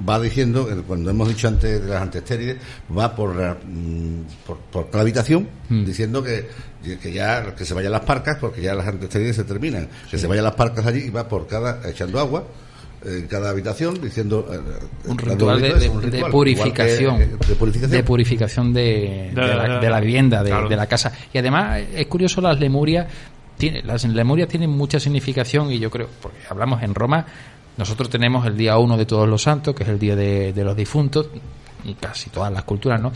[0.09, 2.59] va diciendo, eh, cuando hemos dicho antes de las antestérides,
[2.97, 6.49] va por, la, mm, por, por cada habitación diciendo que,
[7.03, 9.89] que ya que se vayan las parcas porque ya las antestérides se terminan.
[10.11, 12.45] Que se vayan las parcas allí y va por cada, echando agua
[13.05, 14.57] en cada habitación diciendo eh,
[15.09, 17.55] un dando ritual de, grito, de- es un de ritual, purificación, igual que, eh, de
[17.55, 17.91] purificación.
[17.91, 20.69] de purificación de, de la, de la vivienda, de, Claro.
[20.69, 21.13] de la casa.
[21.33, 23.07] Y además es curioso las lemurias,
[23.59, 27.27] tiene, las lemurias tienen mucha significación y yo creo, porque hablamos en Roma,
[27.77, 30.65] nosotros tenemos el día uno de todos los santos, que es el día de, de
[30.65, 31.29] los difuntos,
[31.85, 33.13] y casi todas las culturas, ¿no?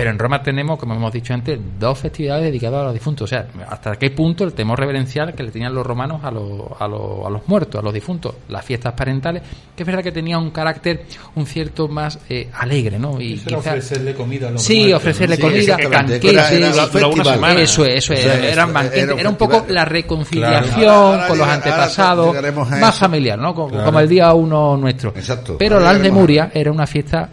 [0.00, 3.24] Pero en Roma tenemos, como hemos dicho antes, dos festividades dedicadas a los difuntos.
[3.24, 6.62] O sea, hasta qué punto el temor reverencial que le tenían los romanos a, los
[6.80, 8.34] a, los- a los muertos, a los difuntos.
[8.48, 9.42] Las fiestas parentales,
[9.76, 11.04] que es verdad que tenía un carácter
[11.34, 13.20] un cierto más eh, alegre, ¿no?
[13.20, 15.42] Y Eso era quizá- ofrecerle comida a los Sí, muertos, ofrecerle ¿no?
[15.42, 15.76] comida.
[15.78, 17.34] Era- era festival.
[17.34, 17.60] semana.
[17.60, 18.24] Eso es, eso es.
[18.24, 19.02] Era- banquetes.
[19.02, 20.90] era un Era un poco la reconciliación Claro.
[20.92, 22.36] Ahora con los antepasados,
[22.80, 23.54] más familiar, ¿no?
[23.54, 23.84] Como, Claro.
[23.84, 25.10] como el día uno nuestro.
[25.14, 25.56] Exacto.
[25.58, 27.28] Pero la llegaremos Lemuria era una fiesta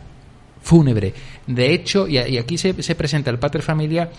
[0.61, 1.14] fúnebre.
[1.48, 4.10] De hecho, y, y aquí se, se presenta el pater familia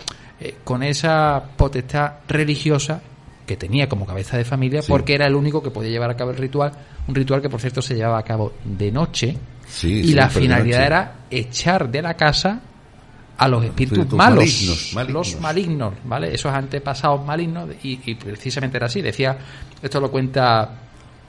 [0.40, 3.00] eh, con esa potestad religiosa
[3.46, 4.88] que tenía como cabeza de familia, Sí.
[4.88, 6.72] porque era el único que podía llevar a cabo el ritual,
[7.06, 9.36] un ritual que por cierto se llevaba a cabo de noche,
[9.66, 12.60] Sí, y la finalidad era echar de la casa
[13.36, 15.32] a los espíritus, espíritus malos, malignos, malignos.
[15.32, 16.34] los malignos, ¿vale?
[16.34, 19.00] Esos antepasados malignos, y, y precisamente era así.
[19.02, 19.36] Decía,
[19.82, 20.70] esto lo cuenta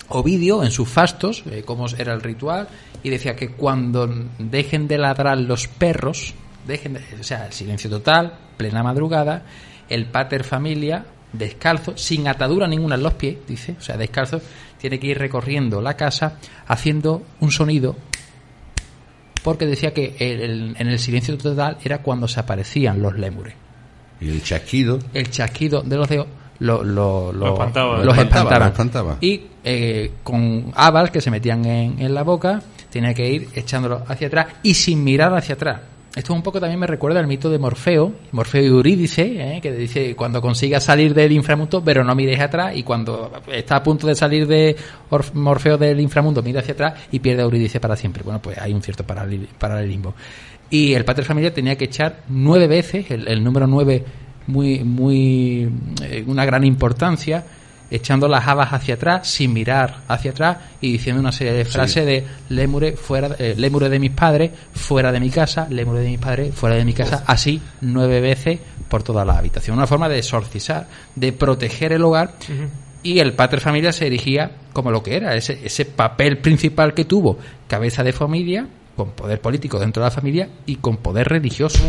[0.09, 2.67] Ovidio en sus fastos, eh, cómo era el ritual,
[3.03, 4.07] y decía que cuando
[4.37, 6.33] dejen de ladrar los perros,
[6.67, 9.43] dejen de- o sea, el silencio total, plena madrugada,
[9.89, 14.41] el pater familia, descalzo, sin atadura ninguna en los pies, dice, o sea, descalzo,
[14.79, 17.95] tiene que ir recorriendo la casa haciendo un sonido
[19.43, 23.53] porque decía que el- el- en el silencio total era cuando se aparecían los lémures.
[24.19, 24.99] Y el chasquido.
[25.13, 26.27] El chasquido de los dedos
[26.59, 27.97] lo, lo- lo- Lo espantaba.
[27.97, 28.65] los Lo espantaba, espantaba.
[28.65, 29.17] lo espantaba.
[29.21, 32.61] Y eh, con habas que se metían en, en la boca,
[32.91, 35.81] tenía que ir echándolo hacia atrás y sin mirar hacia atrás.
[36.15, 39.61] Esto un poco también me recuerda al mito de Morfeo, Morfeo y Eurídice, ¿eh?
[39.61, 43.83] que dice cuando consiga salir del inframundo, pero no mires atrás, y cuando está a
[43.83, 44.75] punto de salir de
[45.11, 48.23] Orf- Morfeo del inframundo, mira hacia atrás y pierde a Eurídice para siempre.
[48.23, 50.15] Bueno, pues hay un cierto paralel- paralelismo.
[50.71, 54.03] Y el pater familia tenía que echar nueve veces, el, el número nueve
[54.47, 55.69] muy, muy,
[56.03, 57.45] eh, una gran importancia,
[57.91, 62.05] echando las habas hacia atrás, sin mirar hacia atrás y diciendo una serie de frases
[62.05, 66.19] de lémure fuera, eh, lémure de mis padres, fuera de mi casa, lémure de mis
[66.19, 69.77] padres, fuera de mi casa, así nueve veces por toda la habitación.
[69.77, 72.33] Una forma de exorcizar, de proteger el hogar
[73.03, 77.05] y el pater familia se erigía como lo que era, ese, ese papel principal que
[77.05, 77.37] tuvo,
[77.67, 81.79] cabeza de familia, con poder político dentro de la familia y con poder religioso.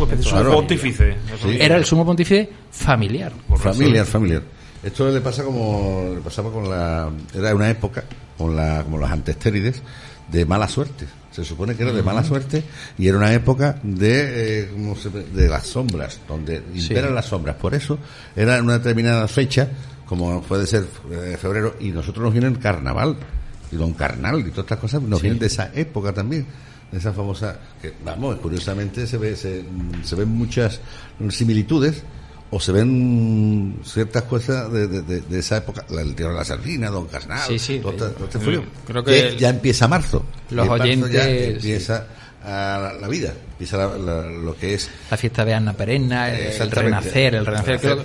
[0.53, 1.17] pontífice.
[1.59, 3.33] Era el sumo pontífice familiar.
[3.57, 4.43] Familiar, familiar.
[4.83, 8.05] Esto le pasa como le pasaba con la era una época
[8.39, 9.83] con la como los antestérides
[10.31, 11.07] de mala suerte.
[11.31, 12.65] Se supone que era de mala suerte
[12.99, 17.57] y era una época de eh, ¿cómo se- de las sombras, donde imperan las sombras.
[17.57, 17.99] Por eso
[18.35, 19.69] era una determinada fecha,
[20.07, 23.17] como puede ser eh, febrero, y nosotros nos viene el carnaval
[23.71, 25.25] y don carnal y todas estas cosas nos Sí.
[25.25, 26.47] vienen de esa época también
[26.91, 29.63] de esa famosa que vamos curiosamente se ve se,
[30.03, 30.81] se ven muchas
[31.29, 32.03] similitudes
[32.53, 36.45] o se ven ciertas cosas de, de- de- de esa época el tío de la
[36.45, 37.79] sardina don carnal Sí, sí.
[37.79, 38.65] todo, este- todo este folio.
[38.87, 41.31] Creo que ya empieza marzo los en marzo oyentes, ya sí.
[41.55, 42.07] empieza
[42.45, 46.31] ah, la, la vida empieza la- la- lo que es la fiesta de Anna Perenna,
[46.31, 47.79] el, renacer, el renacer.
[47.81, 48.05] Creo que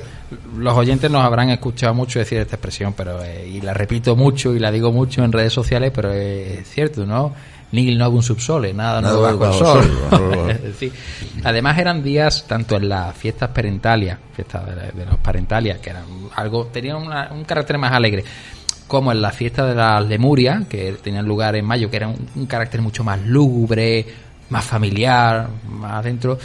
[0.58, 4.54] los oyentes nos habrán escuchado mucho decir esta expresión, pero eh, y la repito mucho
[4.54, 7.34] y la digo mucho en redes sociales, pero es cierto, ¿no?
[7.76, 10.50] Nil novum subsole, nada, Nada nuevo bajo el sol.
[10.50, 10.92] Es decir,
[11.44, 16.06] además eran días tanto en las fiestas parentalias, fiestas de, de los parentalias, que eran
[16.36, 18.24] algo, tenían una- un carácter más alegre,
[18.88, 22.28] como en la fiesta de las Lemurias, que tenían lugar en mayo, que era un,
[22.36, 24.06] un carácter mucho más lúgubre,
[24.50, 26.38] más familiar, más adentro,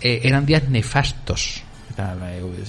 [0.00, 1.62] eh, eran días nefastos.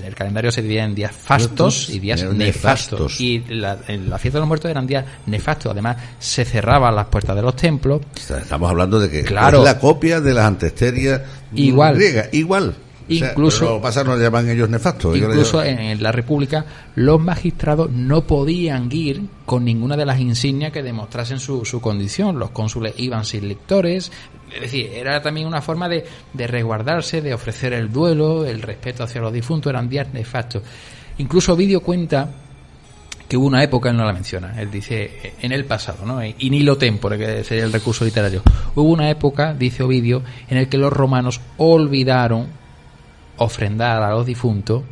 [0.03, 3.20] El calendario se dividía en días fastos y días nefastos.
[3.22, 5.72] Y la, en la fiesta de los muertos eran días nefastos.
[5.72, 8.02] Además, se cerraban las puertas de los templos.
[8.16, 9.60] estamos hablando de que Claro.
[9.60, 11.22] es la copia de las antesterias
[11.53, 11.95] Igual.
[11.95, 12.76] griegas igual
[13.20, 16.66] Sea, Incluso- pero lo que pasa no le llaman ellos nefastos Incluso en, la República,
[16.96, 22.40] los magistrados no podían ir con ninguna de las insignias que demostrasen su, su condición.
[22.40, 24.12] Los cónsules iban sin lectores.
[24.54, 29.04] Es decir, era también una forma de, de resguardarse, de ofrecer el duelo, el respeto
[29.04, 29.70] hacia los difuntos.
[29.70, 30.64] Eran días nefastos.
[31.18, 32.30] Incluso Ovidio cuenta
[33.32, 36.22] que hubo una época, él no la menciona, él dice eh, en el pasado, ¿no?
[36.22, 38.42] Y ni lo tempore, que sería el recurso literario.
[38.76, 42.48] Hubo una época, dice Ovidio, en el que los romanos olvidaron
[43.43, 44.84] ofrendar a los difuntos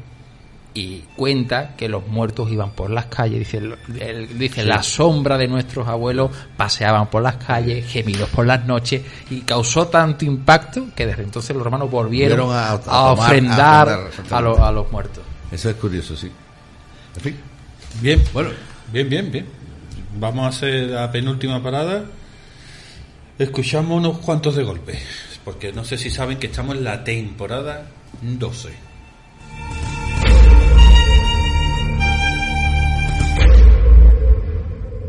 [0.73, 4.67] y cuenta que los muertos iban por las calles, dice, él dice Sí.
[4.67, 9.01] la sombra de nuestros abuelos paseaban por las calles, gemidos por las noches
[9.31, 13.11] y causó tanto impacto que desde entonces los romanos volvieron a- a, a tomar- a
[13.13, 13.89] ofrendar
[14.30, 15.23] a, los- a los muertos.
[15.51, 16.31] eso es curioso sí
[17.15, 17.38] en fin
[18.01, 18.51] Bien, bueno,
[18.93, 19.45] bien, bien, bien.
[20.19, 22.05] Vamos a hacer la penúltima parada.
[23.39, 24.99] Escuchamos unos cuantos de golpe,
[25.43, 27.88] porque no sé si saben que estamos en la temporada
[28.22, 28.69] 12.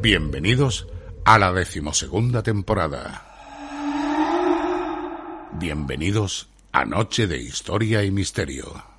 [0.03, 0.89] Bienvenidos
[1.25, 3.27] a la decimosegunda temporada.
[5.53, 8.90] Bienvenidos a Noche de Historia y Misterio.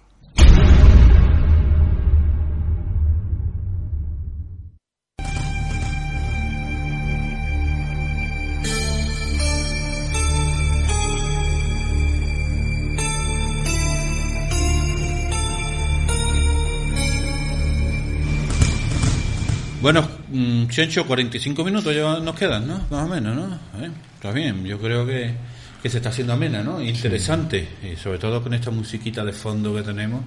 [19.81, 22.85] Bueno, mm, Chencho, 45 minutos ya nos quedan, ¿no?
[22.91, 23.55] Más o menos, ¿no?
[23.83, 25.33] Eh, Está bien, yo creo que,
[25.81, 26.79] que se está haciendo amena, ¿no?
[26.79, 30.21] Interesante, y sobre todo con esta musiquita de fondo que tenemos,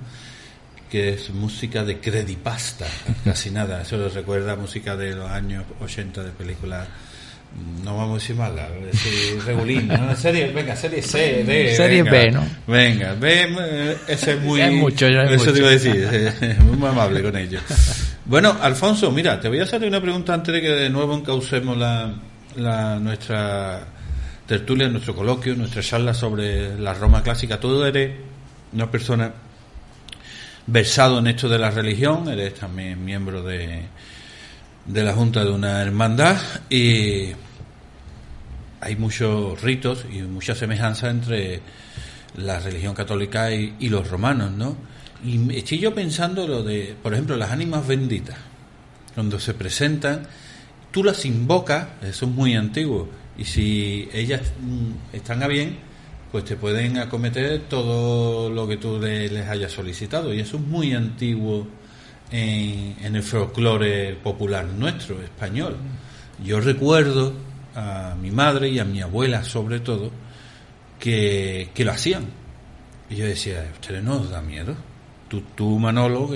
[0.90, 2.86] que es música de creepypasta,
[3.24, 6.88] casi nada, eso nos recuerda a música de los años 80 de películas,
[7.84, 10.16] no vamos a decir mala, decir regulín, ¿no?
[10.16, 11.74] Serie, venga, serie C, D.
[11.76, 12.18] Serie venga.
[12.18, 12.46] B, ¿no?
[12.66, 14.58] Venga, B, eh, ese es muy...
[14.58, 15.52] Ya es mucho, ya es eso mucho.
[15.52, 17.62] te iba a decir, muy amable con ellos.
[18.24, 21.76] Bueno, Alfonso, mira, te voy a hacer una pregunta antes de que de nuevo encaucemos
[21.76, 22.14] la,
[22.56, 23.86] la- nuestra
[24.46, 27.60] tertulia, nuestro coloquio, nuestra charla sobre la Roma clásica.
[27.60, 28.10] Tú eres
[28.72, 29.30] una persona
[30.66, 33.82] versado en esto de la religión, eres también miembro de,
[34.86, 36.36] de la Junta de una hermandad
[36.68, 37.32] y
[38.80, 41.60] hay muchos ritos y mucha semejanza entre
[42.36, 44.76] la religión católica y, los romanos, ¿no?
[45.24, 48.36] Y estoy yo pensando lo de, por ejemplo, las ánimas benditas,
[49.14, 50.26] cuando se presentan,
[50.90, 53.08] tú las invocas, eso es muy antiguo,
[53.38, 55.78] y si ellas mm, están a bien,
[56.30, 60.62] pues te pueden acometer todo lo que tú le- les hayas solicitado, y eso es
[60.62, 61.66] muy antiguo
[62.34, 65.76] en, el folclore popular nuestro, español.
[66.42, 67.32] Yo recuerdo
[67.76, 70.10] a mi madre y a mi abuela, sobre todo,
[70.98, 72.26] que, que lo hacían.
[73.08, 74.74] Y yo decía, ¿a ustedes no da miedo?
[75.28, 76.30] Tú, tú, Manolo,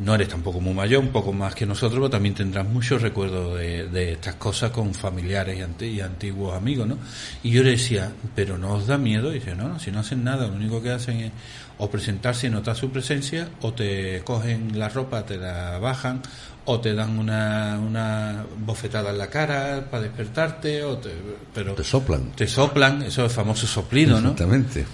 [0.00, 3.58] no eres tampoco muy mayor, un poco más que nosotros, pero también tendrás muchos recuerdos
[3.58, 6.98] de, de estas cosas con familiares y, anti- y antiguos amigos, ¿no?
[7.44, 9.30] Y yo le decía, ¿pero no os da miedo?
[9.30, 11.32] Y dice, no, no, si no hacen nada, lo único que hacen es
[11.78, 16.22] o presentarse y notar su presencia, o te cogen la ropa, te la bajan,
[16.66, 21.10] o te dan una, una bofetada en la cara para despertarte, o te,
[21.52, 24.30] pero te soplan te soplan, eso es famoso soplido, ¿no?
[24.30, 24.86] exactamente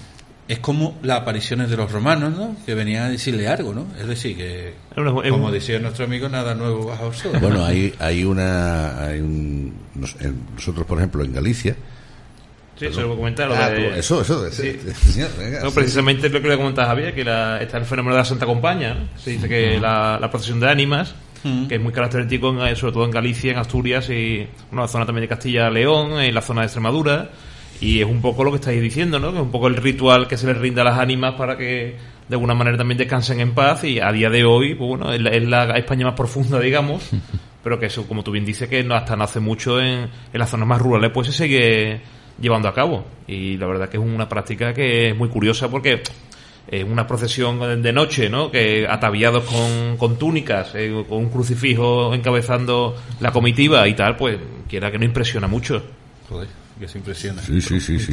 [0.51, 2.57] es como las apariciones de los romanos, ¿no?
[2.67, 3.87] Que venían a decirle algo, ¿no?
[4.01, 4.75] Es decir, que,
[5.31, 7.39] como decía nuestro amigo, nada nuevo bajo el sol.
[7.41, 9.01] Bueno, hay, hay una...
[9.01, 9.73] Hay un,
[10.57, 11.77] nosotros, por ejemplo, en Galicia...
[12.77, 13.53] Sí, eso lo comentar.
[13.53, 14.43] Ah, eso, eso.
[15.63, 18.47] no, precisamente lo que le comentas Javier, que la, está el fenómeno de la Santa
[18.47, 19.11] Compañía.
[19.19, 21.15] Se dice que la, procesión de ánimas,
[21.69, 25.05] que es muy característico, en, sobre todo en Galicia, en Asturias y en la zona
[25.05, 27.31] también de Castilla-León, en la zona de Extremadura
[27.81, 29.31] y es un poco lo que estáis diciendo, ¿no?
[29.31, 31.97] Que es un poco el ritual que se les rinda a las ánimas para que
[32.29, 35.49] de alguna manera también descansen en paz y a día de hoy, pues bueno, es
[35.49, 37.09] la, España más profunda, digamos,
[37.65, 40.39] pero que eso, como tú bien dices, que no, hasta no hace mucho en, en
[40.39, 42.01] las zonas más rurales, pues se sigue
[42.39, 43.05] llevando a cabo.
[43.27, 46.03] Y la verdad que es una práctica que es muy curiosa porque
[46.69, 48.51] es una procesión de noche, ¿no?
[48.51, 54.39] Que ataviados con, con túnicas, eh, con un crucifijo encabezando la comitiva y tal, pues
[54.69, 55.83] quiera que no impresiona mucho.
[56.29, 57.43] Joder que se impresiona.
[57.43, 58.13] Sí, sí, sí, sí,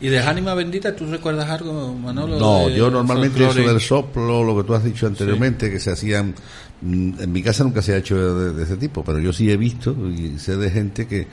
[0.00, 2.38] ¿Y de Ánima Bendita tú recuerdas algo, Manolo?
[2.38, 6.34] No, yo normalmente eso del soplo, lo que tú has dicho anteriormente, que se hacían...
[6.82, 9.56] Mm, en mi casa nunca se ha hecho de, ese tipo, pero yo sí he
[9.56, 11.26] visto y sé de gente que,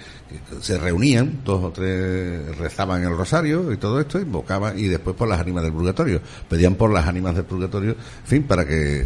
[0.61, 5.27] se reunían, dos o tres rezaban el rosario y todo esto, invocaban y después por
[5.27, 6.21] las ánimas del purgatorio.
[6.47, 9.05] Pedían por las ánimas del purgatorio, en fin, para que...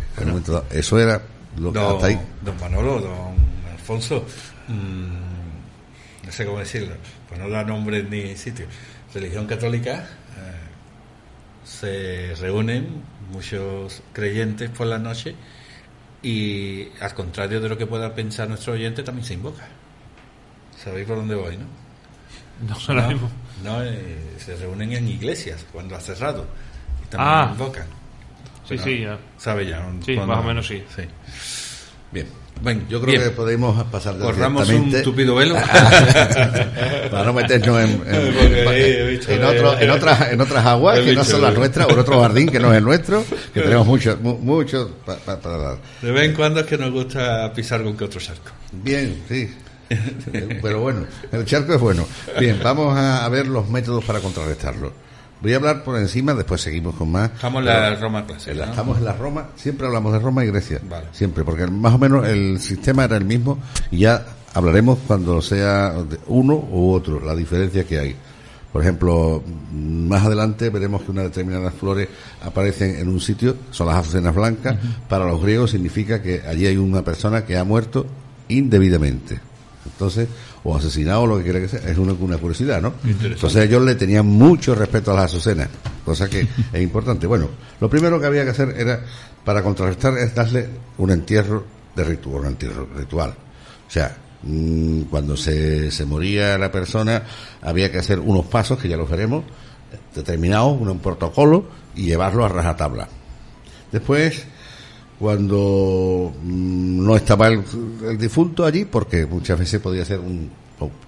[0.72, 1.22] eso era
[1.58, 2.20] lo que hasta ahí.
[2.44, 3.36] Don Manolo, don
[3.74, 4.24] Alfonso...
[4.68, 5.23] Mmm,
[6.26, 6.96] no sé cómo decirlo,
[7.28, 8.66] pues no da nombre ni sitio.
[9.14, 10.64] Religión católica, eh,
[11.64, 15.36] se reúnen muchos creyentes por la noche
[16.22, 19.68] y al contrario de lo que pueda pensar nuestro oyente, también se invoca.
[20.78, 21.66] ¿Sabéis por dónde voy, no?
[22.68, 23.30] No, no,
[23.64, 26.46] no eh, se reúnen en iglesias cuando ha cerrado
[27.04, 27.50] y también ah.
[27.52, 27.88] invocan.
[28.68, 29.20] Sí, sí, ya.
[29.38, 29.86] ¿Sabe ya?
[30.06, 30.84] Sí, más o menos sí.
[30.96, 31.04] sí.
[32.12, 32.43] Bien.
[32.62, 35.56] Bueno, yo creo que podemos pasar Corramos un tupido velo.
[37.12, 39.44] para no meternos en, en,
[39.90, 42.72] otras, en otras aguas que no son las nuestras, o en otro jardín que no
[42.72, 45.78] es el nuestro, que tenemos mucho, mucho para dar.
[46.02, 48.52] De vez en cuando es que nos gusta pisar con que otro charco.
[48.72, 49.54] Bien, sí.
[50.62, 52.08] Pero bueno, el charco es bueno.
[52.40, 55.03] Bien, vamos a ver los métodos para contrarrestarlo.
[55.44, 57.30] Voy a hablar por encima, después seguimos con más.
[57.32, 58.64] Estamos en la Roma clásica.
[58.64, 60.80] Estamos en la Roma, siempre hablamos de Roma y Grecia.
[61.12, 63.60] Siempre, porque más o menos el sistema era el mismo
[63.92, 65.96] y ya hablaremos cuando sea
[66.28, 68.16] uno u otro, la diferencia que hay.
[68.72, 69.44] Por ejemplo,
[69.74, 72.08] más adelante veremos que unas determinadas flores
[72.42, 74.78] aparecen en un sitio, son las azucenas blancas.
[75.10, 78.06] Para los griegos significa que allí hay una persona que ha muerto
[78.48, 79.42] indebidamente.
[79.86, 80.30] Entonces,
[80.64, 82.94] o asesinado o lo que quiera que sea, es una, curiosidad, ¿no?
[83.04, 85.70] Entonces ellos le tenían mucho respeto a las azucenas,
[86.06, 86.42] cosa que
[86.74, 87.28] es importante.
[87.28, 87.50] Bueno,
[87.80, 89.02] lo primero que había que hacer era,
[89.44, 91.66] para contrarrestar, es darle un entierro
[91.96, 93.32] de ritual, un entierro ritual.
[93.88, 97.24] O sea, mm, cuando se, se moría la persona,
[97.62, 99.44] había que hacer unos pasos, que ya los veremos,
[100.16, 101.66] determinados, un protocolo,
[101.96, 103.08] y llevarlo a rajatabla.
[103.92, 104.46] Después,
[105.24, 107.64] cuando mm, no estaba el,
[108.18, 110.52] difunto allí, porque muchas veces podía ser un,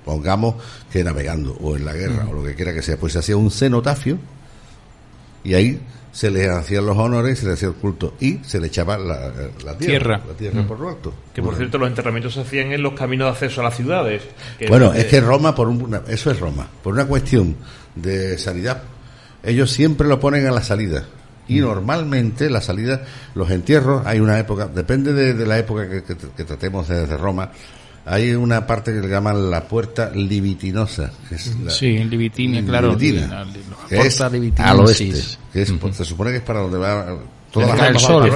[0.05, 0.55] pongamos
[0.89, 3.35] que navegando o en la guerra o lo que quiera que sea, pues se hacía
[3.35, 4.17] un cenotafio
[5.43, 5.81] y ahí
[6.13, 9.77] se le hacían los honores, se le hacía el culto y se le echaba la,
[9.77, 11.13] tierra, la tierra por lo alto.
[11.33, 14.23] Que por cierto los enterramientos se hacían en los caminos de acceso a las ciudades.
[14.69, 17.57] bueno, es que Roma, por un, eso es Roma, por una cuestión
[17.95, 18.81] de sanidad,
[19.43, 21.03] ellos siempre lo ponen a la salida
[21.47, 23.03] y normalmente la salida,
[23.33, 27.51] los entierros, hay una época, depende de, la época que, tratemos desde Roma,
[28.05, 31.11] hay una parte que le llaman la puerta libitinosa.
[31.27, 32.95] Que es la, sí, Libitina, claro.
[32.95, 33.45] Libitina,
[33.89, 35.13] que es al oeste,
[35.51, 37.17] que es, se supone que es para donde va
[37.61, 38.31] el sol,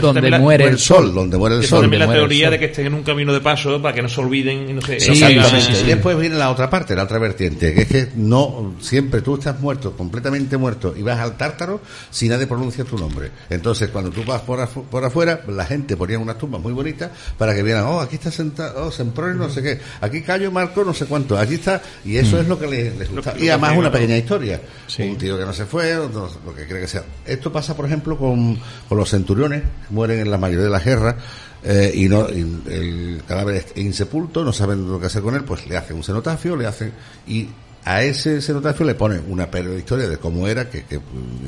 [0.00, 1.82] donde muere el sol, donde muere el sol.
[1.82, 4.20] también la teoría de que estén en un camino de paso para que no se
[4.20, 7.88] olviden y no se y después viene la otra parte, la otra vertiente, que es
[7.88, 11.80] que no siempre tú estás muerto, completamente muerto y vas al tártaro
[12.10, 13.30] si nadie pronuncia tu nombre.
[13.48, 17.54] Entonces, cuando tú vas por, por afuera, la gente ponía unas tumbas muy bonitas para
[17.54, 20.94] que vieran, oh, aquí está sentado, oh, Semprone no sé qué, aquí Cayo Marco no
[20.94, 22.40] sé cuánto, allí está, y eso mm.
[22.40, 23.34] es lo que les, gusta.
[23.38, 24.60] y además una pequeña historia.
[24.98, 27.04] Un tío que no se fue, lo que cree que sea.
[27.24, 31.16] Esto pasa, por ejemplo, con con los centuriones, mueren en la mayoría de las guerras,
[31.62, 35.66] eh, y, no, el cadáver es insepulto, no saben lo que hacer con él, pues
[35.66, 36.92] le hacen un cenotafio, le hacen,
[37.26, 37.48] y
[37.84, 40.84] a ese cenotafio le ponen una historia de cómo era, que,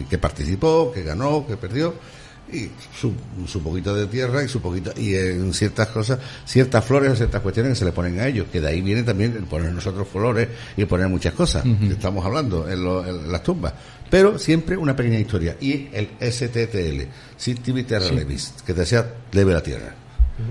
[0.08, 1.94] que, participó, que ganó, que perdió,
[2.52, 3.14] y su,
[3.46, 7.40] su, poquito de tierra y su poquito, y en ciertas cosas, ciertas flores o ciertas
[7.40, 10.06] cuestiones que se le ponen a ellos, que de ahí viene también el poner nosotros
[10.08, 13.72] flores y poner muchas cosas, que estamos hablando en, en las tumbas
[14.12, 15.56] pero siempre una pequeña historia.
[15.58, 19.94] Y el STTL, Sittivity Terra Levis, que te decía leve la tierra.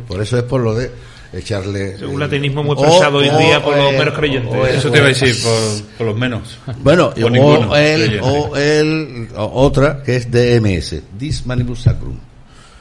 [0.07, 0.89] Por eso es por lo de
[1.31, 1.95] echarle...
[2.07, 4.51] Un latinismo muy pesado hoy día por los eh, menos creyentes.
[4.51, 6.57] o- Eso te iba a decir, por, por los menos.
[6.79, 8.19] Bueno, O creyente.
[8.19, 12.17] o o otra que es DMS, Dis Manibus Sacrum.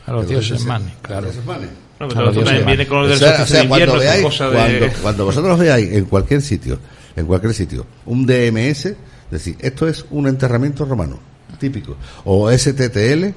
[0.07, 1.27] A los dioses manes, claro.
[1.27, 1.69] Dioses manes.
[2.01, 3.85] No, A pero también viene con lo O del sea, o solsticio sea, de cuando
[3.85, 4.78] invierno, veáis, esta cosa de...
[4.78, 6.78] cuando, cuando vosotros veáis en cualquier sitio,
[7.16, 8.94] en cualquier sitio, un DMS,
[9.31, 11.19] es decir, esto es un enterramiento romano,
[11.59, 13.32] típico, o STTL,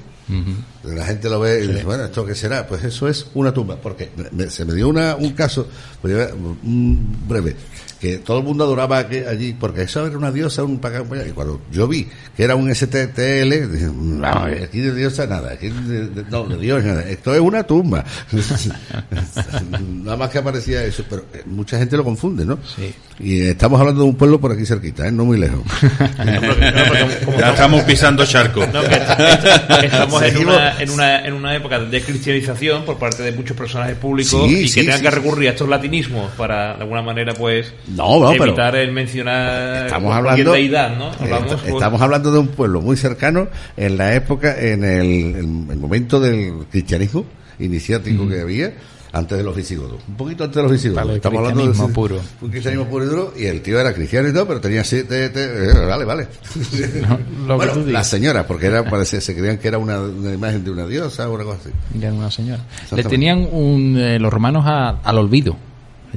[0.84, 2.66] la gente lo ve y dice, bueno, ¿esto qué será?
[2.66, 5.68] Pues eso es una tumba, porque me- se me dio una, un caso,
[6.00, 7.54] pues un breve,
[8.00, 11.60] que todo el mundo adoraba que allí, porque eso era una diosa, un y cuando
[11.72, 12.06] yo vi
[12.36, 16.58] que era un STTL, dije, no, aquí de diosa nada, aquí de, de- no, de
[16.58, 18.04] Dios nada, esto es una tumba.
[20.04, 22.58] nada más que aparecía eso, pero eh, mucha gente lo confunde, ¿no?
[22.76, 22.94] Sí.
[23.20, 25.12] Y estamos hablando de un pueblo por aquí cerquita, ¿eh?
[25.12, 25.62] no muy lejos.
[27.38, 28.66] Ya estamos pisando charco.
[28.72, 33.22] No, que est- estamos en una, en, una, en una época de cristianización por parte
[33.22, 36.32] de muchos personajes públicos Sí, y que sí, tengan sí, que recurrir a estos latinismos
[36.32, 41.10] para de alguna manera pues No, no, pero evitar el mencionar estamos hablando deidad, ¿no?
[41.12, 45.36] Hablamos, est- pues, estamos hablando de un pueblo muy cercano en la época en el,
[45.36, 47.24] en el momento del cristianismo
[47.58, 48.72] iniciático que había
[49.12, 51.94] antes de los visigodos un poquito antes de los visigodos Vale, estamos hablando de cristianismo
[51.94, 52.20] puro.
[52.42, 55.28] un cristianismo puro y duro y el tío era cristiano y todo pero tenía siete
[55.28, 56.26] te- eh, vale vale
[56.72, 57.00] que
[57.46, 57.92] bueno tú digas.
[57.92, 61.28] la señora porque era parece se creían que era una, una imagen de una diosa
[61.28, 62.62] o una cosa así Ya era una señora.
[62.94, 65.56] Le tenían un, eh, los romanos a- al olvido.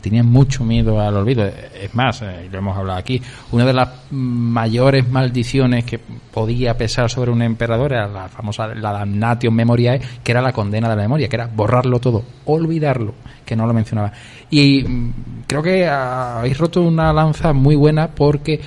[0.02, 1.46] Tenían mucho miedo al olvido.
[1.46, 3.22] Es más, eh, lo hemos hablado aquí,
[3.52, 8.92] una de las mayores maldiciones que podía pesar sobre un emperador era la famosa la
[8.92, 13.14] damnatio memoriae, que era la condena de la memoria, que era borrarlo todo, olvidarlo,
[13.46, 14.12] que no lo mencionaba.
[14.50, 15.14] Y mm,
[15.48, 18.60] creo que habéis roto una lanza muy buena porque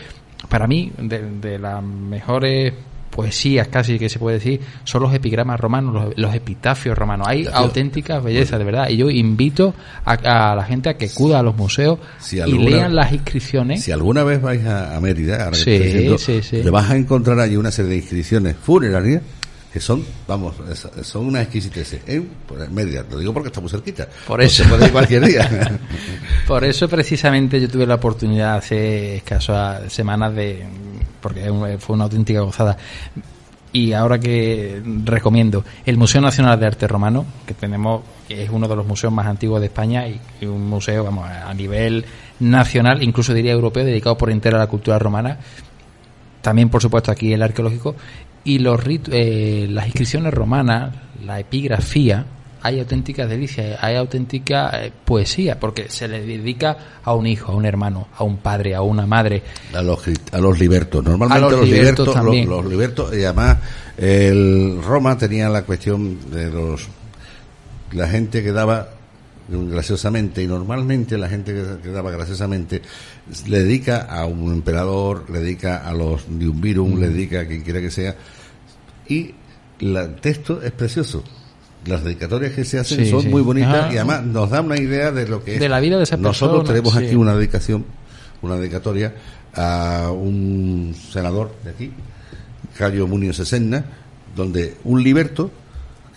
[0.49, 2.75] para mí, de, de las mejores
[3.11, 7.27] poesías casi que se puede decir, son los epigramas romanos, los, los epitafios romanos.
[7.29, 8.89] Hay auténticas bellezas, de verdad.
[8.89, 9.75] Y yo invito
[10.05, 13.83] a, a la gente a que acuda a los museos Si y lean las inscripciones.
[13.83, 16.63] Si alguna vez vais a, a Mérida, ahora Sí, diciendo, sí, sí.
[16.63, 19.23] te vas a encontrar allí una serie de inscripciones funerarias
[19.73, 20.55] que son, vamos,
[21.03, 22.01] son una exquisitez.
[22.07, 24.09] En pues, Mérida, lo digo porque estamos cerquita.
[24.27, 24.63] Por No eso.
[24.65, 25.79] se puede ir cualquier día.
[26.49, 30.65] Por eso precisamente yo tuve la oportunidad hace escasas semanas de,
[31.21, 32.77] porque fue una auténtica gozada.
[33.73, 38.67] Y ahora que recomiendo el Museo Nacional de Arte Romano, que tenemos, que es uno
[38.67, 42.05] de los museos más antiguos de España y, un museo, vamos, a nivel
[42.41, 45.39] nacional, incluso diría europeo, dedicado por entero a la cultura romana.
[46.43, 47.95] También, por supuesto, aquí el arqueológico.
[48.43, 50.93] Y los eh, las inscripciones romanas,
[51.25, 52.25] la epigrafía,
[52.63, 57.55] hay auténticas delicias, hay auténtica eh, poesía, porque se le dedica a un hijo, a
[57.55, 59.43] un hermano, a un padre, a una madre.
[59.75, 60.01] a los
[60.33, 61.03] a los libertos.
[61.05, 63.59] Normalmente A los los, libertos los, los libertos y además
[63.97, 66.89] el Roma tenía la cuestión de los
[67.93, 68.89] la gente que daba
[69.49, 72.83] graciosamente y normalmente la gente que, que daba graciosamente
[73.49, 77.81] le dedica a un emperador le dedica a los virus le dedica a quien quiera
[77.81, 78.15] que sea
[79.09, 79.35] y
[79.81, 81.25] la- el texto es precioso
[81.87, 83.29] las dedicatorias que se hacen Sí, son sí.
[83.29, 83.93] muy bonitas Ah.
[83.93, 86.17] y además nos da una idea de lo que es De la vida de esa
[86.17, 87.07] nosotros persona, tenemos sí.
[87.07, 87.85] aquí una dedicación
[88.43, 89.15] una dedicatoria
[89.55, 91.93] a un senador de aquí,
[92.79, 93.85] Cayo Munio Sesenna,
[94.35, 95.51] donde un liberto,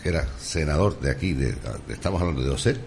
[0.01, 1.53] que era senador de aquí, de,
[1.89, 2.77] estamos hablando de Oser,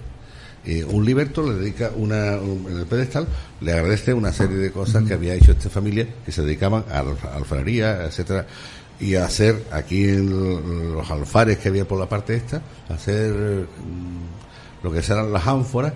[0.64, 3.26] eh, un liberto le dedica una, un- en el pedestal,
[3.60, 7.00] le agradece una serie de cosas que había hecho esta familia, que se dedicaban a
[7.00, 8.46] alfa- alfarería, etcétera,
[9.00, 14.84] y a hacer aquí en los alfares que había por la parte esta, hacer mm,
[14.84, 15.92] lo que serán las ánforas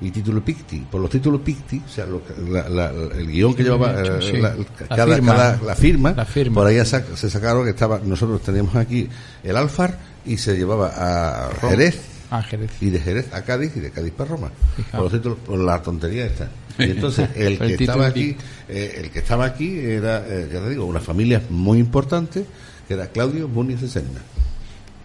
[0.00, 0.78] y título Picti.
[0.90, 4.22] Por los títulos Picti, o sea, lo la- la- el guion que llevaba hecho, eh,
[4.30, 4.36] sí.
[4.38, 5.32] la, La cada, firma.
[5.34, 6.14] cada- la firma,
[6.54, 9.08] por ahí sac- se sacaron que estaba, nosotros teníamos aquí
[9.42, 11.50] el Alfar y se llevaba a.
[11.60, 12.00] Jerez
[12.32, 12.70] Ah, Jerez.
[12.80, 14.50] y de Jerez a Cádiz y de Cádiz para Roma.
[14.92, 16.48] Por los títulos, por la tontería esta.
[16.80, 18.36] Y entonces el que título estaba aquí,
[18.68, 22.44] eh, el que estaba aquí era, eh, ya te digo, una familia muy importante
[22.88, 24.20] que era Claudio Muniz de Serna.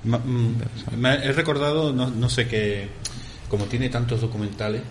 [0.06, 0.56] Ma- mm,
[0.98, 2.88] me he recordado, no, no sé qué,
[3.50, 4.82] como tiene tantos documentales,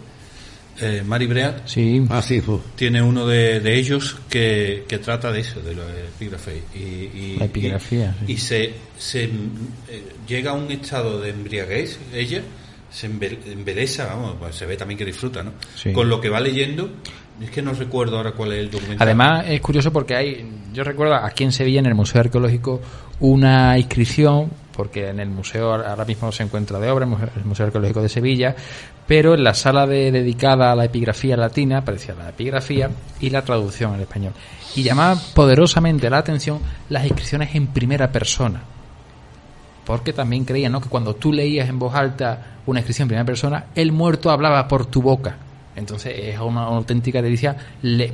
[0.80, 2.04] eh, Mari Breat Sí.
[2.10, 2.42] Ah, sí,
[2.74, 6.62] tiene uno de, de ellos que, que trata de eso, de la epígrafe.
[6.74, 8.32] Y, y- La epigrafía, Y, sí.
[8.32, 9.30] y se, se, eh,
[10.26, 12.42] llega a un estado de embriaguez, ella
[12.94, 15.52] se embe- embelesa, vamos, pues se ve también que disfruta, ¿no?
[15.74, 15.92] Sí.
[15.92, 16.88] Con lo que va leyendo,
[17.42, 19.06] es que no recuerdo ahora cuál es el documental.
[19.06, 22.80] Además, es curioso porque hay, yo recuerdo aquí en Sevilla, en el Museo Arqueológico,
[23.18, 27.44] una inscripción, porque en el museo ahora mismo se encuentra de obra, el Museo- el
[27.44, 28.54] Museo Arqueológico de Sevilla,
[29.06, 32.90] pero en la sala de, dedicada a la epigrafía latina aparecía la epigrafía
[33.20, 34.32] y la traducción al español.
[34.76, 38.62] Y llamaba poderosamente la atención las inscripciones en primera persona.
[39.86, 40.80] Porque también creían ¿no?
[40.80, 44.66] que cuando tú leías en voz alta una inscripción en primera persona, el muerto hablaba
[44.68, 45.36] por tu boca.
[45.76, 47.56] Entonces es una auténtica delicia.
[47.82, 48.12] Le-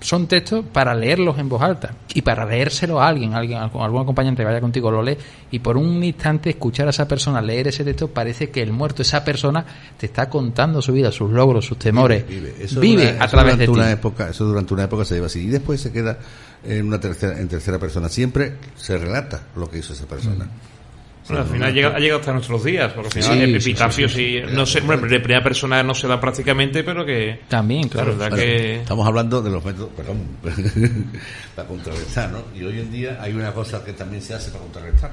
[0.00, 3.64] son textos para leerlos en voz alta y para leérselo a alguien, a alguien, a
[3.64, 5.18] algún acompañante que vaya contigo lo lee
[5.50, 9.02] y por un instante escuchar a esa persona leer ese texto parece que el muerto,
[9.02, 9.66] esa persona,
[9.98, 12.26] te está contando su vida, sus logros, sus temores.
[12.26, 13.70] Vive, Eso Vive una- a eso través de durante ti.
[13.80, 16.18] una época, eso durante una época se lleva así y después se queda
[16.64, 18.08] en una tercera, en tercera persona.
[18.08, 20.48] Siempre se relata lo que hizo esa persona.
[21.28, 24.12] Bueno, al final llega- ha llegado hasta nuestros días, porque al Sí, final sí, epitafios
[24.12, 24.54] sí, sí, y sí.
[24.54, 28.28] no sé, bueno, de primera persona no se da prácticamente, pero que también, La verdad
[28.30, 30.18] Bueno, que Estamos hablando de los métodos, perdón,
[31.54, 32.44] para contrarrestar, ¿no?
[32.54, 35.12] Y hoy en día hay una cosa que también se hace para contrarrestar.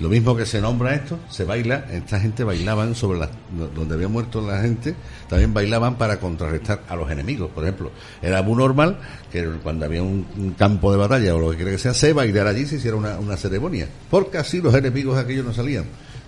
[0.00, 3.28] Lo mismo que se nombra esto, se baila, esta gente bailaban sobre la,
[3.74, 4.94] donde había muerto la gente,
[5.28, 7.90] también bailaban para contrarrestar a los enemigos, por ejemplo.
[8.22, 8.98] Era muy normal
[9.30, 12.14] que cuando había un, un campo de batalla o lo que quiera que sea, se
[12.14, 15.84] bailara allí, se hiciera una, una ceremonia, porque así los enemigos aquellos no salían.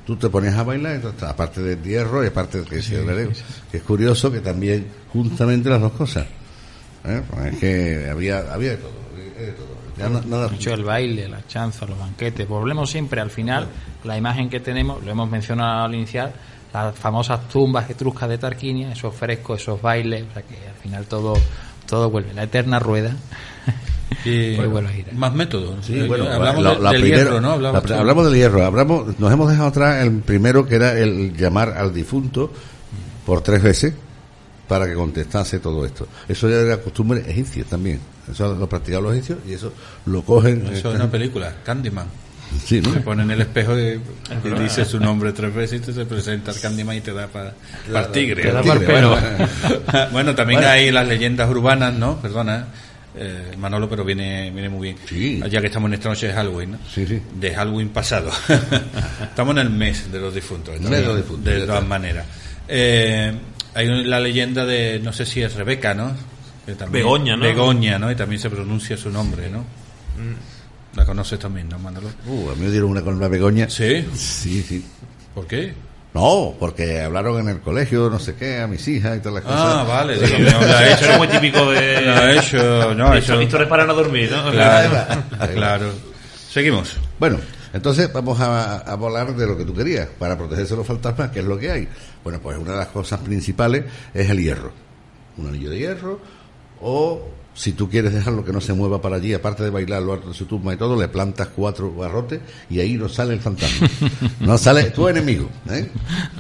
[0.07, 3.03] Tú te pones a bailar, entonces, aparte del hierro y aparte de que, se
[3.71, 6.27] que es curioso que también justamente las dos cosas.
[7.05, 7.23] ¿eh?
[7.31, 9.02] Pues es que había, había de todo.
[9.99, 12.49] Ya no- nada- Mucho el baile, la chanza, los banquetes.
[12.49, 13.67] Volvemos siempre al final,
[14.05, 16.33] la imagen que tenemos, lo hemos mencionado al inicial,
[16.73, 21.05] las famosas tumbas etruscas de Tarquinia, esos frescos, esos bailes, o sea que al final
[21.07, 21.35] todo,
[21.87, 23.15] todo vuelve, la eterna rueda.
[24.27, 25.15] Y girar.
[25.15, 25.85] más métodos.
[25.87, 27.53] Sí, Eh, bueno, hablamos la- de- la del hierro, ¿no?
[27.53, 31.95] hablamos del hierro, hablamos, nos hemos dejado atrás el primero que era el llamar al
[31.95, 32.53] difunto
[33.25, 33.95] por tres veces
[34.69, 36.07] para que contestase todo esto.
[36.29, 38.01] Eso ya era costumbre egipcia también.
[38.31, 39.73] Eso lo practicaban los egipcios y eso
[40.07, 40.67] lo cogen.
[40.73, 42.07] Eso es una película, Candyman.
[42.65, 42.93] Sí, ¿no?
[42.93, 43.83] Se pone en el espejo y,
[44.45, 47.27] y dice su nombre tres veces y te se presenta el Candyman y te da
[47.27, 47.55] para
[47.89, 48.43] el tigre.
[48.43, 50.73] Te da pa'l Bueno, también Bueno.
[50.73, 52.21] hay las leyendas urbanas, ¿no?
[52.21, 52.67] Perdona,
[53.17, 54.97] eh, Manolo, pero viene, viene muy bien.
[55.09, 55.43] Sí.
[55.51, 56.79] Ya que estamos en esta noche de Halloween, ¿no?
[56.95, 57.21] Sí, sí.
[57.41, 58.31] De Halloween pasado.
[59.23, 60.79] estamos en el mes de los difuntos.
[60.81, 60.91] ¿no?
[60.91, 62.27] Mes de los difuntos, De ya todas maneras.
[62.69, 63.33] Eh,
[63.75, 66.13] hay un- la leyenda de, no sé si es Rebeca, ¿no?
[66.73, 67.43] Que también- Begoña, ¿no?
[67.45, 68.11] Begoña, ¿no?
[68.11, 69.65] Y también se pronuncia su nombre, ¿no?
[70.95, 72.09] La conoces también, ¿no, Manolo?
[72.27, 73.69] Uh, a mí me dieron una con una begoña.
[73.69, 74.07] Sí.
[74.15, 74.85] Sí, sí.
[75.35, 75.75] ¿Por qué?
[76.15, 79.45] No, porque hablaron en el colegio, no sé qué, a mis hijas y todas las
[79.45, 79.61] cosas.
[79.61, 80.17] Ah, vale.
[80.17, 82.03] no, ha eso era muy típico de...
[82.03, 83.43] Lo ha hecho, no, Eso, eso.
[83.43, 84.51] historias para no dormir, ¿no?
[84.51, 85.23] Claro,
[85.55, 85.91] claro.
[86.51, 86.97] Seguimos.
[87.19, 87.39] Bueno,
[87.73, 91.31] entonces vamos a, a hablar de lo que tú querías, para protegerse de los fantasmas,
[91.31, 91.89] que es lo que hay.
[92.23, 94.71] Bueno, pues una de las cosas principales es el hierro.
[95.39, 96.21] Un anillo de hierro,
[96.83, 100.15] o si tú quieres dejarlo que no se mueva para allí, aparte de bailar lo
[100.15, 102.41] alto de su tumba y todo, le plantas cuatro barrotes
[102.71, 103.89] y ahí no sale el fantasma.
[104.41, 105.49] no sale tu enemigo.
[105.71, 105.87] ¿eh?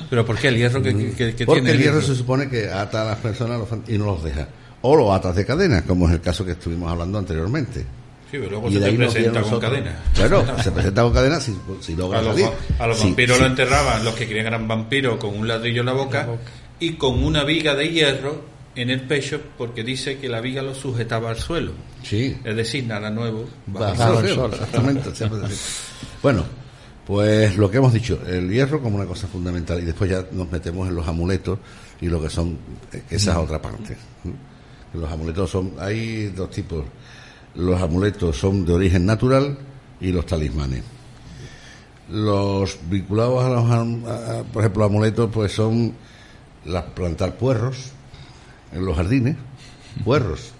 [0.08, 1.76] Pero ¿por qué el hierro que, que- que Porque tiene?
[1.76, 4.48] el hierro se supone que ata a las personas los y no los deja.
[4.80, 7.80] O lo atas de cadena, como es el caso que estuvimos hablando anteriormente.
[8.30, 9.94] Sí, pero luego Y se de ahí presenta con cadena.
[10.18, 12.48] Bueno, se presenta con cadena si, si logra A los, salir.
[12.78, 13.42] a los Sí, vampiros sí.
[13.42, 16.26] lo enterraban, los que querían eran vampiros con un ladrillo en la boca
[16.80, 20.74] y con una viga de hierro en el pecho porque dice que la viga lo
[20.74, 21.72] sujetaba al suelo.
[22.02, 22.36] Sí.
[22.44, 23.44] Es decir, nada nuevo.
[24.34, 25.10] sol, exactamente.
[26.22, 26.44] Bueno,
[27.06, 30.50] pues lo que hemos dicho, el hierro como una cosa fundamental y después ya nos
[30.50, 31.58] metemos en los amuletos
[32.00, 32.56] y lo que son,
[32.92, 33.96] eh, que esa es otra parte.
[34.94, 36.84] Los amuletos son, hay dos tipos.
[37.54, 39.58] Los amuletos son de origen natural
[40.00, 40.82] y los talismanes.
[42.10, 43.70] Los vinculados a los,
[44.06, 45.94] a- a- por ejemplo, amuletos, pues son
[46.64, 47.92] las plantar puerros
[48.72, 49.36] en los jardines,
[50.04, 50.52] puerros,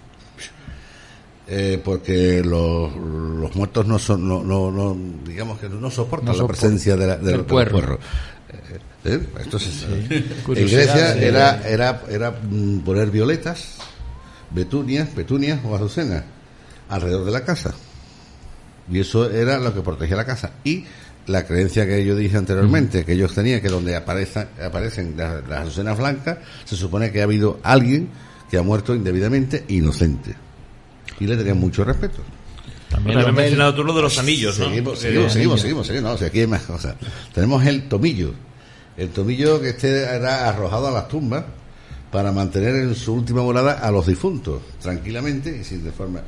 [1.47, 6.41] eh, porque los, los muertos no son no, no, no digamos que no soportan No
[6.43, 7.71] la presencia de la- de- del del puerro.
[7.71, 7.99] puerro.
[8.49, 13.75] Eh, eh, esto es- en Grecia era era era mm, poner violetas,
[14.51, 16.23] betunias, petunias o azucenas
[16.89, 17.73] alrededor de la casa.
[18.91, 20.51] Y eso era lo que protegía la casa.
[20.63, 20.85] Y
[21.27, 25.97] la creencia que yo dije anteriormente que ellos tenían que donde aparecen las, las azucenas
[25.97, 28.09] blancas se supone que ha habido alguien
[28.49, 30.35] que ha muerto indebidamente inocente
[31.19, 32.21] y le tenían mucho respeto
[32.89, 34.65] También habías mencionado tú lo de los anillos, ¿no?
[34.65, 36.11] Seguimos, seguimos, seguimos, seguimos, seguimos.
[36.11, 36.95] No, si aquí hay más cosas.
[37.33, 38.33] Tenemos el tomillo.
[38.97, 41.45] El tomillo que este era arrojado a las tumbas
[42.11, 46.21] para mantener en su última morada a los difuntos, tranquilamente y sin deforma.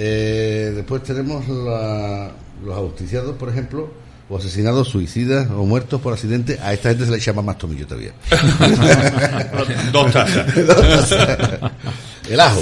[0.00, 2.30] Eh, después tenemos la-
[2.64, 3.90] los ajusticiados, por ejemplo,
[4.28, 6.56] o asesinados, suicidas o muertos por accidente.
[6.62, 8.12] A esta gente se le llama más tomillo todavía.
[9.92, 10.54] Dos tazas.
[10.66, 10.76] Dos
[11.08, 11.72] tazas.
[12.30, 12.60] el ajo.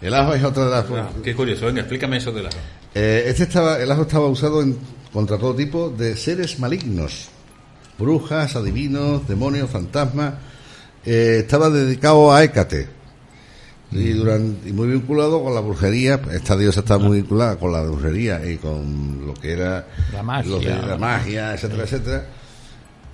[0.00, 0.84] El ajo es otra de las...
[0.92, 2.56] Ah, qué curioso, venga, explícame eso del ajo.
[2.94, 4.78] Eh, este estaba, el ajo estaba usado en-
[5.12, 7.28] contra todo tipo de seres malignos,
[7.98, 10.34] brujas, adivinos, demonios, fantasmas.
[11.04, 12.88] Eh, estaba dedicado a Hécate.
[13.92, 16.20] Y, durante, y muy vinculado con la brujería.
[16.32, 20.50] Esta diosa está muy vinculada con la brujería y con lo que era La magia.
[20.50, 22.26] lo de la magia, etcétera, etcétera.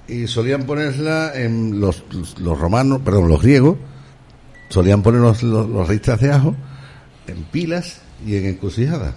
[0.09, 3.77] Y solían ponerla en los, los, los romanos, perdón, los griegos,
[4.69, 6.55] solían poner los, los, los ristas de ajo
[7.27, 9.15] en pilas y en encrucijadas.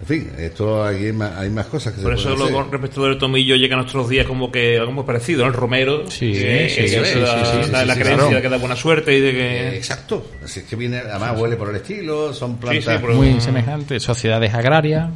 [0.00, 2.58] En fin, esto aquí hay más, hay más cosas que Por se eso pueden lo
[2.62, 5.48] con respecto del tomillo llega a nuestros días como que algo muy parecido, ¿no?
[5.48, 8.14] El romero, Sí, sí, sí, eso sí, da- sí, sí, da sí, la sí, creencia
[8.14, 8.36] claro.
[8.36, 9.76] de que da buena suerte y de que...
[9.76, 12.84] exacto, así es que viene, además huele por el estilo, son plantas.
[12.84, 15.08] sí, pero- Muy semejante, sociedades agrarias,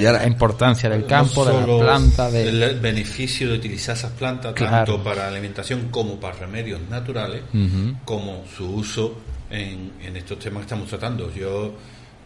[0.00, 2.48] Y ahora- la importancia del campo, No de la planta, de...
[2.48, 4.92] el beneficio de utilizar esas plantas Claro.
[4.92, 7.94] tanto para alimentación como para remedios naturales Ujú.
[8.04, 9.18] como su uso
[9.50, 11.74] en, en estos temas que estamos tratando yo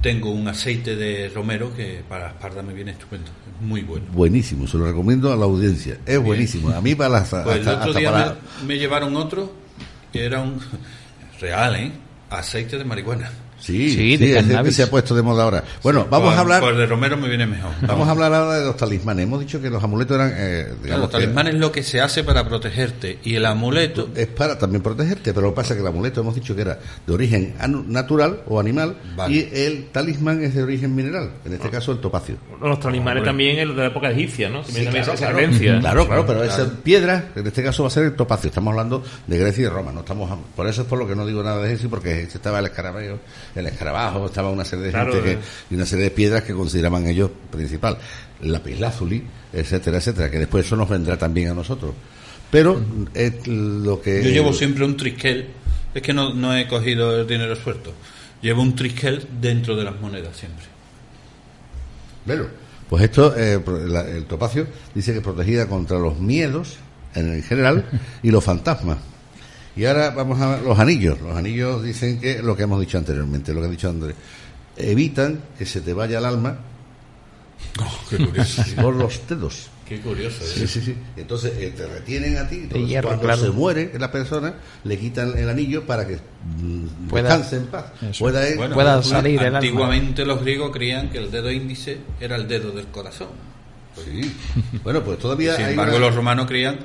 [0.01, 4.67] tengo un aceite de romero que para espalda me viene estupendo es muy bueno Buenísimo,
[4.67, 5.99] se lo recomiendo a la audiencia.
[6.07, 6.71] Es buenísimo.
[6.71, 9.53] A mí para las pues el hasta- otro hasta día para- me, me llevaron otro
[10.13, 10.61] que era un
[11.41, 11.93] real ¿eh?
[12.31, 13.31] aceite de marihuana
[13.61, 15.65] Sí, Sí, sí, de es el que se ha puesto de moda ahora.
[15.83, 18.59] Bueno, vamos Pues- a hablar pues de romero me viene mejor vamos a hablar ahora
[18.61, 19.25] de los talismanes.
[19.25, 22.23] Hemos dicho que los amuletos eran eh, digamos los talismanes es lo que se hace
[22.25, 25.83] para protegerte y el amuleto es para también protegerte, pero lo que pasa es que
[25.83, 27.55] el amuleto hemos dicho que era de origen
[27.89, 29.35] natural o animal Vale.
[29.35, 32.37] y el talismán es de origen mineral, en este caso el topacio.
[32.63, 34.63] Los talismanes también el de la época egipcia, ¿no?
[34.63, 35.37] También, Sí, también claro, claro.
[35.37, 35.81] creencia.
[35.81, 36.63] Claro, claro, pero Claro.
[36.65, 38.49] esa piedra, en este caso va a ser el topacio.
[38.49, 41.17] Estamos hablando de Grecia y de Roma, no estamos por eso es por lo que
[41.17, 43.19] no digo nada de eso, porque estaba el escarabajo,
[43.55, 45.39] el escarabajo, estaba una serie de Claro, gente que, eh.
[45.71, 47.99] y una serie de piedras que consideraban ellos principal,
[48.43, 51.93] el lapislázuli, etcétera, etcétera, que después eso nos vendrá también a nosotros.
[52.51, 52.81] Pero
[53.15, 55.49] es lo que Yo llevo siempre un trisquel.
[55.95, 57.93] Es que no, no he cogido el dinero suelto.
[58.41, 60.65] Llevo un trisquel dentro de las monedas siempre.
[62.25, 62.45] Bueno,
[62.89, 66.77] pues esto, eh, pro- la- el topacio dice que protegida contra los miedos
[67.15, 67.85] en general
[68.23, 68.99] y los fantasmas.
[69.77, 71.21] Y ahora vamos a ver los anillos.
[71.21, 74.15] Los anillos dicen que lo que hemos dicho anteriormente, lo que ha dicho Andrés,
[74.77, 76.59] evitan que se te vaya el alma
[78.11, 78.63] qué curioso.
[78.81, 79.69] por los dedos.
[79.89, 80.43] qué curioso.
[80.45, 80.47] ¿eh?
[80.55, 80.95] Sí, sí, sí.
[81.17, 82.57] Entonces eh, te retienen a ti.
[82.63, 83.41] entonces, hierro, cuando claro.
[83.43, 84.55] se muere la persona,
[84.85, 87.87] le quitan el anillo para que mm, Pueda- descanse en paz.
[88.19, 89.59] Pueda él- Bueno, Pueda salir el alma.
[89.59, 93.29] Antiguamente los griegos creían que el dedo índice era el dedo del corazón.
[94.05, 94.33] Sí.
[94.85, 96.79] Bueno, pues todavía Sin hay embargo, una- los romanos creían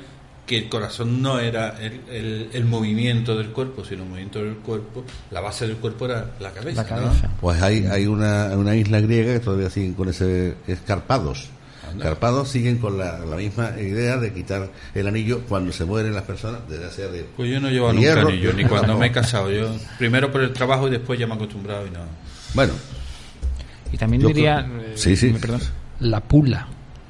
[0.46, 4.56] que el corazón no era el, el- el movimiento del cuerpo, sino el movimiento del
[4.56, 6.82] cuerpo, la base del cuerpo era la cabeza.
[6.88, 7.02] La ¿no?
[7.06, 7.30] cabeza.
[7.40, 11.48] Pues hay, hay una, una isla griega que todavía siguen con ese escarpados.
[12.00, 16.24] Carpados siguen con la, la misma idea de quitar el anillo cuando se mueren las
[16.24, 19.12] personas, ya sea de Pues yo no llevo nunca hierro, anillo, ni cuando me he
[19.12, 19.48] casado.
[19.52, 22.00] Yo primero por el trabajo y después ya me he acostumbrado y no.
[22.52, 22.72] Bueno,
[23.92, 25.28] Y también Yo diría, creo- eh, Sí, sí.
[25.40, 25.60] perdón,
[26.00, 26.66] la pula.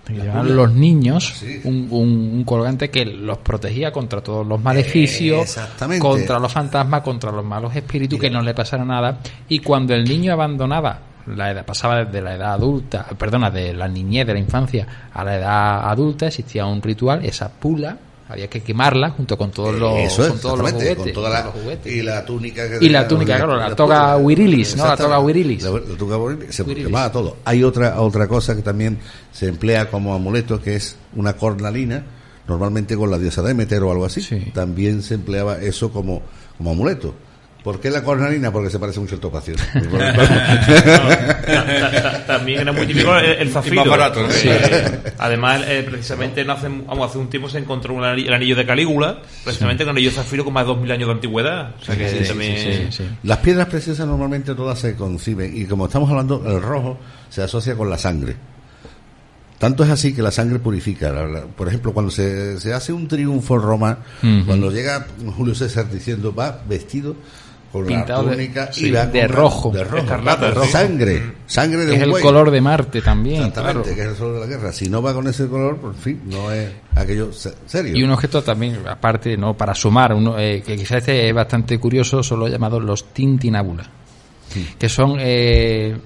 [0.06, 1.60] Que llevaban los niños Sí.
[1.64, 5.56] un, un- un colgante que los protegía contra todos los maleficios,
[5.98, 9.18] contra los fantasmas, contra los malos espíritus, que no le pasara nada.
[9.48, 13.89] Y cuando el niño abandonaba la edad, pasaba desde la edad adulta, perdona, de la
[13.89, 17.97] niñez, de la infancia a la edad adulta, existía un ritual, esa pula
[18.28, 20.96] había que quemarla junto con todos los, es, con todos los juguetes.
[20.96, 21.92] con toda la, con los juguetes.
[21.92, 24.86] y la túnica que Y la túnica, claro, la toga virilis, ¿no?
[24.86, 25.62] La toga virilis.
[25.62, 27.36] La, la toga virilis, se quemaba todo.
[27.44, 28.98] Hay otra otra cosa que también
[29.32, 32.05] se emplea como amuleto que es una cornalina,
[32.48, 34.22] normalmente con la diosa Demeter o algo así.
[34.22, 34.51] Sí.
[34.55, 36.22] También se empleaba eso como
[36.56, 37.14] como amuleto.
[37.65, 38.53] ¿Por qué la cornalina?
[38.53, 39.55] Porque se parece mucho al topacio.
[39.74, 39.93] Ta-
[42.03, 43.77] ta- También era muy típico el, el zafiro.
[43.77, 44.31] Y más barato, ¿no?
[44.31, 44.49] Sí.
[45.19, 48.57] Además, eh, precisamente no hace, vamos, hace un tiempo se encontró un anillo- el anillo
[48.57, 51.74] de Calígula, precisamente con el anillo de zafiro con más de 2000 años de antigüedad.
[51.81, 52.57] O sea que Sí, sí, también.
[52.59, 53.09] sí, sí, sí.
[53.23, 56.99] Las piedras preciosas normalmente todas se conciben y como estamos hablando, el rojo
[57.31, 58.36] se asocia con la sangre.
[59.59, 61.11] Tanto es así que la sangre purifica.
[61.12, 63.99] La- la- Por ejemplo, cuando se, se hace un triunfo en Roma,
[64.47, 67.16] cuando llega Julio César diciendo va vestido
[67.82, 69.70] con Pintado la de- sí, y va de con- rojo.
[69.70, 70.70] de rojo, Escarlata, claro, sí.
[70.70, 72.22] sangre, sangre de es un el buey.
[72.22, 73.36] color de Marte también.
[73.42, 73.94] Exactamente, claro.
[73.96, 74.72] que es el sol de la guerra.
[74.72, 77.96] Si no va con ese color, por fin, no es aquello se- serio.
[77.96, 81.78] Y un objeto también, aparte, no para sumar, uno, eh, que quizás este es bastante
[81.80, 83.90] curioso, son los llamados los tintinábula,
[84.78, 85.96] que son eh,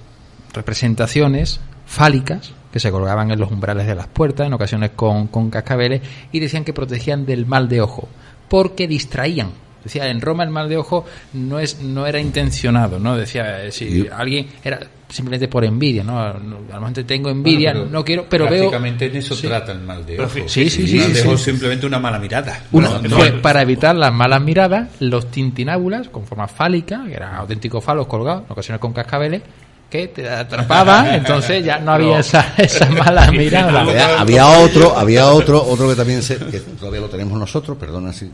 [0.55, 5.49] representaciones fálicas que se colgaban en los umbrales de las puertas, en ocasiones con, con
[5.51, 8.09] cascabeles, y decían que protegían del mal de ojo,
[8.49, 9.51] porque distraían.
[9.89, 13.17] Decía, en Roma el mal de ojo no es no era intencionado, ¿no?
[13.17, 14.79] Decía, eh, si Y- alguien era
[15.09, 16.35] simplemente por envidia, ¿no?
[16.35, 18.65] Mejor tengo envidia, Bueno, no quiero, pero veo...
[18.71, 19.47] prácticamente en eso Sí.
[19.47, 20.29] trata el mal de ojo.
[20.29, 21.27] fi- Sí, sí, El sí, mal sí, de sí.
[21.27, 22.65] ojo es simplemente una mala mirada.
[22.73, 23.41] Una- No, no, fue no.
[23.43, 28.45] para evitar las malas miradas, los tintinábulas con forma fálica, que eran auténticos falos colgados,
[28.47, 29.41] en ocasiones con cascabeles,
[29.89, 33.81] que te atrapaban, entonces ya no había esa, esa mala mirada.
[33.81, 38.13] había, había otro, había otro, otro que también se, que todavía lo tenemos nosotros, perdona
[38.13, 38.31] si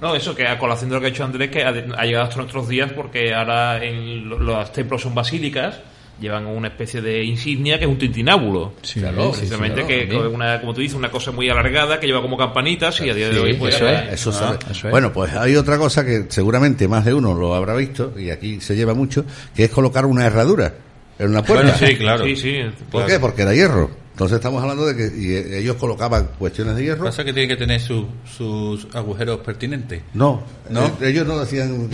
[0.00, 2.24] No, eso, que a colación de lo que ha hecho Andrés, que ha, ha llegado
[2.24, 5.80] hasta nuestros días porque ahora en lo- los templos son basílicas,
[6.20, 8.74] llevan una especie de insignia que es un tintinábulo.
[8.82, 11.30] Sí, claro, sí, precisamente sí, que claro, que es una, como tú dices, una cosa
[11.32, 14.30] muy alargada que lleva como campanitas y a día de hoy pues eso es, eso
[14.30, 14.90] Ah, sabe.
[14.90, 18.60] Bueno, pues hay otra cosa que seguramente más de uno lo habrá visto, y aquí
[18.60, 20.74] se lleva mucho, que es colocar una herradura
[21.18, 21.72] en una puerta.
[21.76, 22.24] Bueno, sí, claro.
[22.24, 22.54] Sí, sí.
[22.90, 23.06] ¿Por claro.
[23.08, 23.18] qué?
[23.20, 23.90] Porque era hierro.
[24.18, 27.04] Entonces estamos hablando de que y eh, ellos colocaban cuestiones de hierro.
[27.04, 30.02] Pasa que tiene que tener su- sus agujeros pertinentes.
[30.12, 30.86] No, ¿No?
[30.86, 31.88] eh, ellos no decían...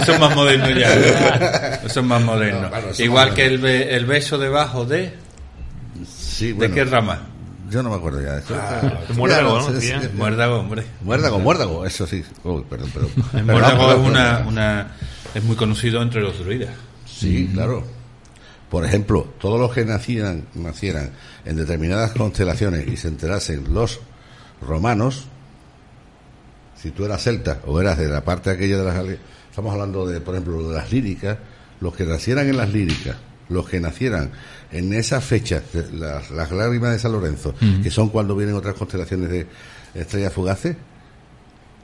[0.00, 0.94] Eso es más moderno ya.
[1.84, 2.62] Eso es más moderno.
[2.62, 5.12] No, claro, eso Igual más que el, el beso debajo de...
[6.10, 7.20] Sí, ¿De qué rama?
[7.70, 8.54] Yo no me acuerdo ya de eso.
[9.10, 9.78] el muérdago, ¿no?
[9.78, 9.92] sí, sí.
[10.14, 10.84] Muérdago, hombre.
[11.02, 12.24] Muérdago, muérdago, eso sí.
[12.44, 13.10] Uy, perdón, perdón.
[13.34, 14.96] El muérdago es una, una...
[15.34, 16.70] Es muy conocido entre los druidas.
[17.04, 17.84] Sí, claro.
[18.70, 21.12] Por ejemplo, todos los que nacieran, nacieran
[21.44, 24.00] en determinadas constelaciones y se enterasen los
[24.60, 25.26] romanos,
[26.74, 29.18] si tú eras celta o eras de la parte aquella de las...
[29.48, 31.38] Estamos hablando de, por ejemplo, de las líricas,
[31.80, 33.16] los que nacieran en las líricas,
[33.48, 34.32] los que nacieran
[34.72, 35.62] en esas fechas,
[35.92, 39.46] las, las lágrimas de San Lorenzo, que son cuando vienen otras constelaciones de
[39.94, 40.76] estrellas fugaces,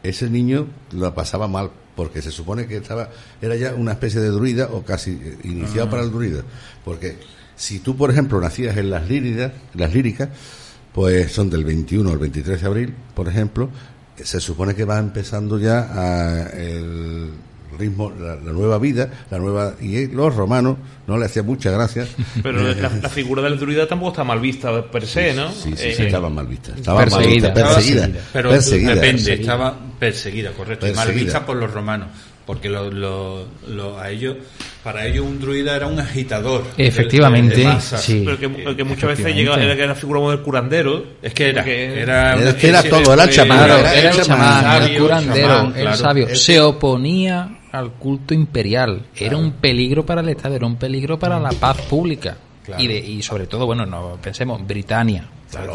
[0.03, 3.11] ese niño lo pasaba mal porque se supone que estaba
[3.41, 5.91] era ya una especie de druida o casi eh, iniciado Ah.
[5.91, 6.43] para el druida
[6.85, 7.19] porque
[7.57, 10.29] si tú por ejemplo nacías en las líricas las líricas
[10.93, 13.71] pues son del 21 al 23 de abril por ejemplo
[14.17, 17.31] se supone que va empezando ya a el
[17.79, 20.77] ritmo la, la nueva vida la nueva y los romanos
[21.07, 22.07] no le hacía mucha gracia
[22.43, 25.51] Pero la, la figura del druida tampoco está mal vista per se, ¿no?
[25.53, 27.49] sí, sí, Eh, sí, estaba mal vista estaba mal Perseguida.
[27.49, 30.87] vista perseguida Pero perseguida depende, estaba perseguida, correcto.
[30.89, 32.09] y Mal vista por los romanos.
[32.45, 34.37] Porque lo, lo- lo- a ellos,
[34.83, 36.65] para ellos un druida era un agitador.
[36.77, 38.03] Efectivamente, de masas.
[38.03, 38.23] sí.
[38.25, 39.61] Pero que, que muchas veces Efectivamente.
[39.61, 41.05] llega era que la figura del curandero.
[41.23, 44.25] Es que era, Que- era, que era todo, era el chamán, era era el el
[44.25, 46.29] chamán, el sabio, curandero, chamán, el sabio.
[46.31, 49.07] El- Se oponía al culto imperial.
[49.17, 52.37] Era un peligro para el Estado, era un peligro para la paz pública.
[52.65, 52.83] Claro.
[52.83, 55.27] Y, de, y sobre todo, bueno, no pensemos, Britania.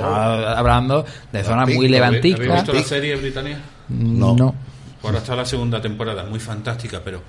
[0.02, 2.56] Hablando de zonas muy Pictos, ¿Habéis levantistas.
[2.56, 3.60] visto la serie británica?
[3.90, 4.36] No.
[4.36, 4.56] No.
[5.04, 7.22] Ahora está la segunda temporada, muy fantástica, pero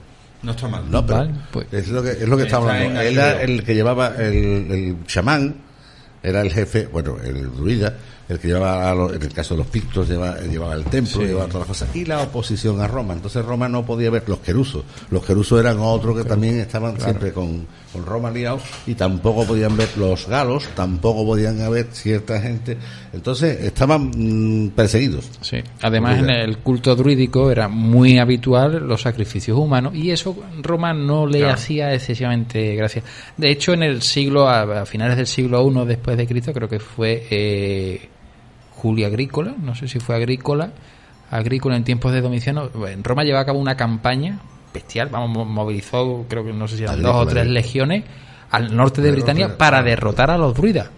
[0.43, 0.90] no está mal.
[0.90, 1.66] No, pero Vale, pues.
[1.73, 3.01] es lo que es lo que estamos Está hablando.
[3.01, 5.57] Él era el que llevaba el, el chamán,
[6.23, 7.95] era el jefe, bueno, el druida,
[8.28, 11.46] el que llevaba, los- en el caso de los pictos, llevaba, llevaba el templo, llevaba
[11.46, 13.14] todas las cosas, y la oposición a Roma.
[13.14, 14.84] Entonces Roma no podía ver los querusos.
[15.10, 19.76] Los querusos eran otros que también estaban siempre con, con Roma liados, y tampoco podían
[19.76, 22.76] ver los galos, tampoco podían haber cierta gente.
[23.12, 25.28] Entonces estaban mm, perseguidos.
[25.40, 25.59] Sí.
[25.80, 31.26] Además, en el culto druídico era muy habitual los sacrificios humanos y eso Roma no
[31.26, 31.55] le Claro.
[31.55, 33.02] hacía excesivamente gracia.
[33.36, 36.68] De hecho, en el siglo, a, a finales del siglo I después de Cristo, creo
[36.68, 38.09] que fue eh,
[38.80, 40.70] Julio Agrícola, no sé si fue Agrícola,
[41.30, 44.38] Agrícola en tiempos de Domiciano, en Roma llevaba a cabo una campaña
[44.72, 48.05] bestial, vamos, mo- movilizó, creo que no sé si eran dos o tres legiones
[48.50, 50.88] al norte de Britania para derrotar a los druidas,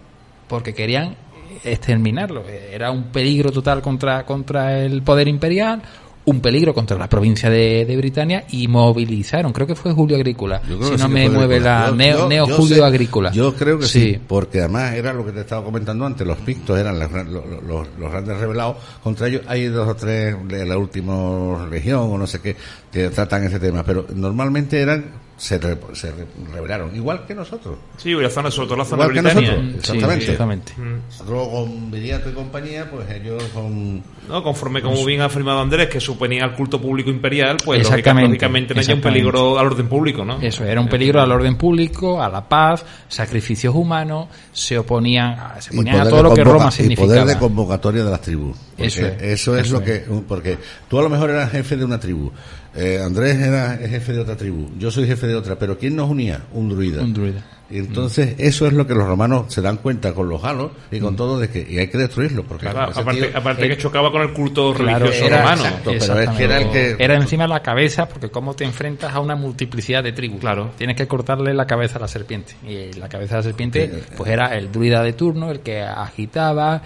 [0.47, 1.15] porque querían
[1.63, 2.43] exterminarlo.
[2.47, 5.81] Era un peligro total contra, contra el poder imperial,
[6.23, 10.61] un peligro contra la provincia de, de Britania y movilizaron, creo que fue Julio Agrícola,
[10.65, 13.31] si no sí me mueve la Yo- Neo, yo- Neo yo Julio sé- Agrícola.
[13.31, 14.11] Yo creo que sí.
[14.13, 14.19] Sí.
[14.27, 18.37] porque además era lo que te estaba comentando antes, los pictos eran los- los grandes
[18.37, 22.55] revelados, contra ellos hay dos o tres de la última región o no sé qué
[22.91, 25.05] que tratan ese tema, pero normalmente eran
[25.41, 27.75] se, re- se re- rebelaron, igual que nosotros.
[27.97, 29.55] Sí, la zona, sobre todo la zona Igual que nosotros.
[29.71, 30.23] Sí, Exactamente.
[30.25, 30.73] exactamente.
[30.77, 31.27] Mm.
[31.27, 34.03] Luego con Viriato y compañía, pues ellos son...
[34.29, 37.95] No, conforme como bien ha afirmado Andrés, que suponía al culto público imperial, pues lógica-
[37.97, 39.09] Exactamente, lógicamente no un exactamente.
[39.19, 40.39] peligro al orden público, ¿no?
[40.39, 45.59] Eso, era un peligro al orden público, a la paz, sacrificios humanos, se oponían, a-
[45.59, 47.07] se y oponían a poder todo de lo que Roma y significaba.
[47.07, 48.57] poder de convocatoria de las tribus.
[48.77, 50.57] Eso es, eso es eso lo que porque
[50.87, 52.31] tú a lo mejor eras jefe de una tribu,
[52.75, 56.09] eh, Andrés era jefe de otra tribu, yo soy jefe de otra, pero ¿quién nos
[56.09, 56.41] unía?
[56.53, 57.01] Un druida.
[57.01, 57.43] Un druida.
[57.69, 60.99] Y entonces eso es lo que los romanos se dan cuenta con los galos y
[60.99, 64.11] con todo de que y hay que destruirlo porque Claro, aparte, tío- aparte que chocaba
[64.11, 65.61] con el culto Claro, religioso era- romano.
[65.67, 65.91] exacto.
[65.97, 69.21] pero es que era el que- Era encima la cabeza, porque cómo te enfrentas a
[69.21, 70.41] una multiplicidad de tribus.
[70.41, 70.71] Claro.
[70.77, 72.55] Tienes que cortarle la cabeza a la serpiente.
[72.67, 76.81] Y la cabeza de la serpiente, pues era el druida de turno, el que agitaba.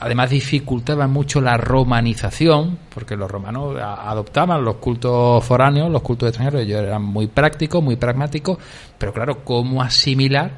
[0.00, 6.62] Además dificultaba mucho la romanización, porque los romanos adoptaban los cultos foráneos, los cultos extranjeros,
[6.62, 8.58] ellos eran muy prácticos, muy pragmáticos,
[8.98, 10.50] pero claro, cómo asimilar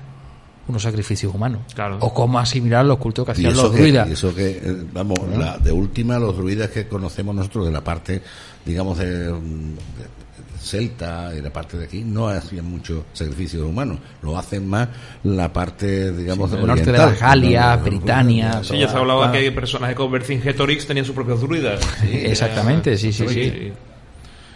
[0.67, 1.61] unos sacrificios humanos.
[1.75, 1.99] Claro.
[2.01, 4.09] O cómo asimilar los cultos que hacían los que, druidas.
[4.09, 7.83] y eso que, eh, vamos, la- de última, los druidas que conocemos nosotros de la
[7.85, 8.23] parte,
[8.65, 9.35] digamos, de, de-
[10.65, 13.99] celta y la parte de aquí, no hacían muchos sacrificios humanos.
[14.23, 14.89] Lo hacen más
[15.23, 19.21] la parte, digamos, Sí, del norte de la Galia, No, Britania, Sí, ya se hablaba
[19.25, 19.33] Claro.
[19.33, 21.81] que hay personajes como Vercingetorix tenían sus propios druidas.
[22.11, 23.41] Exactamente, sí, sí, sí.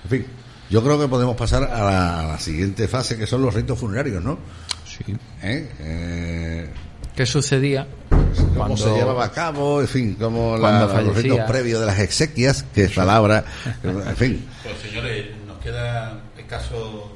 [0.05, 0.27] En fin,
[0.71, 3.79] yo creo que podemos pasar a la, a la siguiente fase, que son los ritos
[3.79, 4.39] funerarios, ¿no?
[4.87, 5.13] Sí.
[5.43, 5.71] ¿Eh?
[5.81, 6.71] Eh,
[7.15, 7.87] ¿Qué sucedía?
[8.11, 11.99] cómo Cuando- se llevaba a cabo, en fin, la- Cuando los ritos previos de las
[12.01, 13.45] exequias, que es palabra,
[13.83, 14.45] en fin.
[14.63, 15.27] Pues señores,
[15.69, 17.13] queda escaso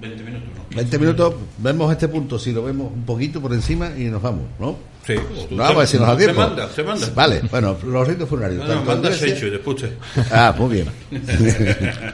[0.00, 0.48] 20 minutos.
[0.70, 0.76] ¿no?
[0.76, 4.44] 20 minutos, vemos este punto, si lo vemos un poquito por encima y nos vamos,
[4.58, 4.76] ¿no?
[5.06, 5.14] Sí.
[5.50, 7.08] No, a ver si nos da Se manda, se manda.
[7.14, 8.66] Vale, bueno, los ritos funerarios.
[8.68, 9.96] No, no, manda Sencho y después usted.
[10.30, 10.86] Ah, muy bien.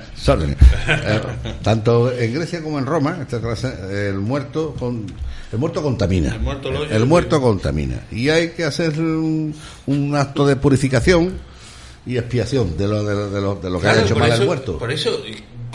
[0.89, 1.21] Eh,
[1.63, 5.07] tanto en Grecia como en Roma, esta clase, el muerto con
[5.53, 6.35] el muerto contamina.
[6.35, 8.01] El muerto lo- El muerto contamina.
[8.11, 9.55] Y hay que hacer un,
[9.87, 11.35] un acto de purificación
[12.07, 14.31] y expiación de lo, de lo, de lo, de lo que Claro, ha hecho mal
[14.33, 14.79] eso, el muerto.
[14.79, 15.11] Por eso,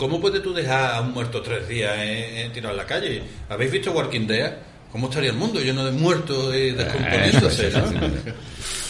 [0.02, 3.22] ¿cómo puedes tú dejar a un muerto tres días eh, eh, tirado en la calle?
[3.48, 4.52] ¿Habéis visto Walking Dead?
[4.90, 7.68] ¿Cómo estaría el mundo lleno de muertos y descomponiéndose?
[7.68, 7.86] Eso, ¿no?
[7.86, 8.34] eso, eso.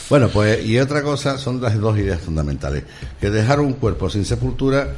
[0.09, 2.85] Bueno, pues, y otra cosa son las dos ideas fundamentales.
[3.21, 4.89] Que dejar un cuerpo sin sepultura,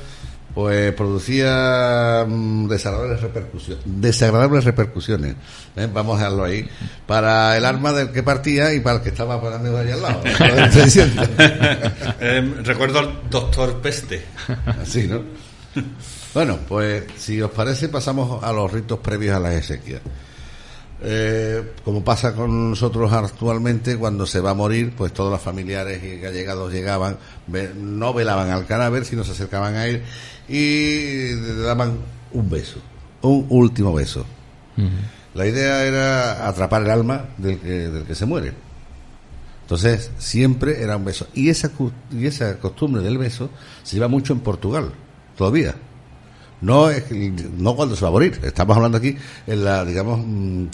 [0.54, 3.84] pues producía mm, desagradables repercusiones.
[3.84, 5.34] Desagradables repercusiones.
[5.74, 5.88] ¿eh?
[5.92, 6.68] Vamos a dejarlo ahí.
[7.08, 10.22] Para el arma del que partía y para el que estaba parando ahí al lado.
[12.20, 14.24] Eh, recuerdo al doctor Peste.
[14.80, 15.22] Así, ¿no?
[16.34, 20.00] Bueno, pues si os parece, pasamos a los ritos previos a las exequias.
[21.00, 26.02] Eh, como pasa con nosotros actualmente, cuando se va a morir, pues todos los familiares
[26.02, 27.18] y allegados llegaban,
[27.76, 30.02] no velaban al cadáver, sino se acercaban a él
[30.48, 31.98] y le daban
[32.32, 32.80] un beso,
[33.22, 34.24] un último beso.
[35.34, 38.54] La idea era atrapar el alma del que, del que se muere.
[39.62, 41.26] Entonces, siempre era un beso.
[41.34, 41.70] Y esa,
[42.12, 43.50] y esa costumbre del beso
[43.82, 44.92] se lleva mucho en Portugal,
[45.36, 45.74] todavía.
[46.60, 48.40] No, es no cuando se va a morir.
[48.42, 49.16] Estamos hablando aquí
[49.46, 50.64] en la, digamos, mm,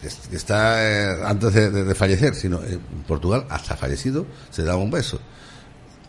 [0.00, 5.20] que- está eh, antes de, fallecer, sino en Portugal, hasta fallecido, se da un beso.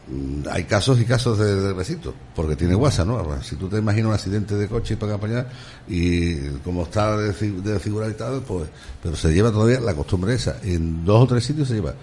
[0.08, 3.42] Mm, Hay casos y casos de, de besito, porque tiene guasa, ¿no?
[3.44, 5.50] Si tú te imaginas un accidente de coche para acompañar
[5.88, 8.70] y como está desfi- desfigurado y tal, pues,
[9.04, 10.58] pero se lleva todavía la costumbre esa.
[10.64, 11.94] En dos o tres sitios se lleva.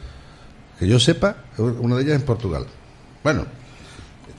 [0.79, 2.67] Que yo sepa, una de ellas en Portugal.
[3.23, 3.47] Bueno,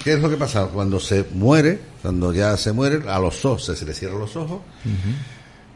[0.04, 0.68] ¿qué es lo que pasa?
[0.68, 4.36] Cuando se muere, cuando ya se muere, a los ojos se, se le cierran los
[4.36, 4.62] ojos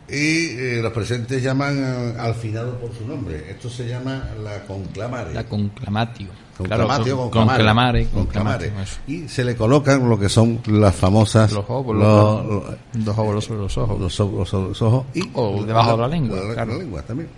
[0.07, 3.45] y eh, los presentes llaman al finado por su nombre.
[3.51, 5.33] Esto se llama la conclamare.
[5.33, 6.27] La conclamatio.
[6.57, 7.63] Conclamatio, Claro, conclamare.
[7.63, 8.71] conclamare, Conclamare.
[9.07, 11.51] Y se le colocan lo que son las famosas...
[11.53, 12.63] Los óvulos, los-
[12.95, 13.99] los- dos óvulos sobre los ojos.
[13.99, 15.21] Los óvulos sobre los ojos y...
[15.35, 16.73] O debajo de la lengua, La, claro.
[16.73, 17.29] la lengua también.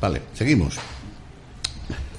[0.00, 0.76] Vale, seguimos.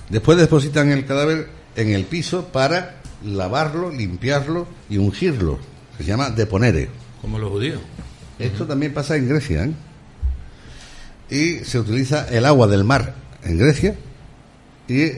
[0.10, 5.60] Después depositan el cadáver en el piso para lavarlo, limpiarlo y ungirlo.
[5.98, 6.89] Se llama deponere.
[7.22, 7.81] Como los judíos.
[8.39, 9.65] Esto también pasa en Grecia.
[9.65, 9.72] ¿eh?
[11.30, 13.95] Y se utiliza el agua del mar en Grecia
[14.88, 15.11] y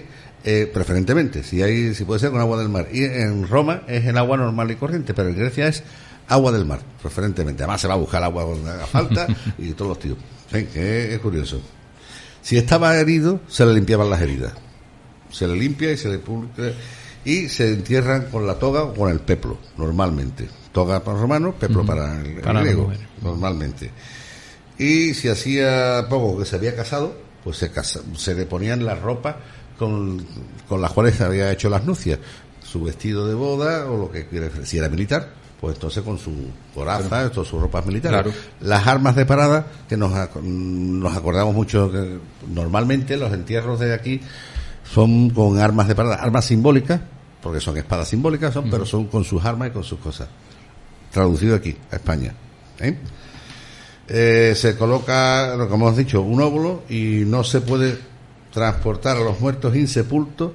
[0.45, 2.87] eh, preferentemente, si hay, si puede ser con agua del mar.
[2.91, 5.83] Y en Roma es el agua normal y corriente, pero en Grecia es
[6.27, 7.63] agua del mar, preferentemente.
[7.63, 9.27] Además se va a buscar agua donde haga falta
[9.57, 10.17] y todos los tíos.
[10.51, 11.61] Que es curioso.
[12.41, 14.53] Si estaba herido, se le limpiaban las heridas.
[15.31, 16.19] Se le limpia y se le
[17.25, 20.47] y se entierran con la toga o con el peplo, normalmente.
[20.71, 22.91] Toga para los romanos, peplo para el, Para griego,
[23.21, 23.91] normalmente.
[24.77, 28.95] Y si hacía poco que se había casado, pues se, casa- se le ponían la
[28.95, 29.37] ropa
[29.77, 30.25] con,
[30.67, 32.19] con las cuales se había hecho las nupcias.
[32.63, 34.49] Su vestido de boda o lo que quiera.
[34.63, 35.29] Si era militar,
[35.61, 36.31] pues entonces con su
[36.73, 38.23] coraza, todas sus ropas militares.
[38.23, 38.37] Claro.
[38.61, 42.17] Las armas de parada, que nos, nos acordamos mucho, que
[42.51, 44.19] normalmente los entierros de aquí
[44.93, 47.01] son con armas de parada, armas simbólicas,
[47.41, 50.27] porque son espadas simbólicas, son, pero son con sus armas y con sus cosas.
[51.11, 52.33] Traducido aquí, a España.
[52.79, 52.95] ¿eh?
[54.07, 57.97] Eh, se coloca, lo que hemos dicho, un óvulo y no se puede
[58.51, 60.51] transportar a los muertos insepultos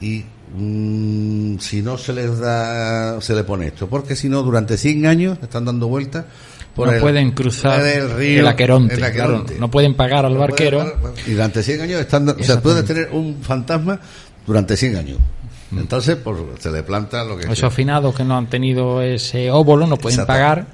[0.00, 0.24] y
[0.56, 5.06] mm, si no se les da, se le pone esto, porque si no, durante 100
[5.06, 6.26] años están dando vueltas
[6.74, 9.44] por no el- pueden cruzar el río, el Aqueronte, el Aqueronte.
[9.52, 10.84] claro, no pueden pagar al No barquero.
[11.26, 14.00] Y durante 100 años están, o sea, puedes tener un fantasma
[14.46, 15.18] durante 100 años.
[15.74, 19.86] Entonces, pues se le planta lo que Esos finados que no han tenido ese óvulo
[19.86, 20.66] no pueden pagar.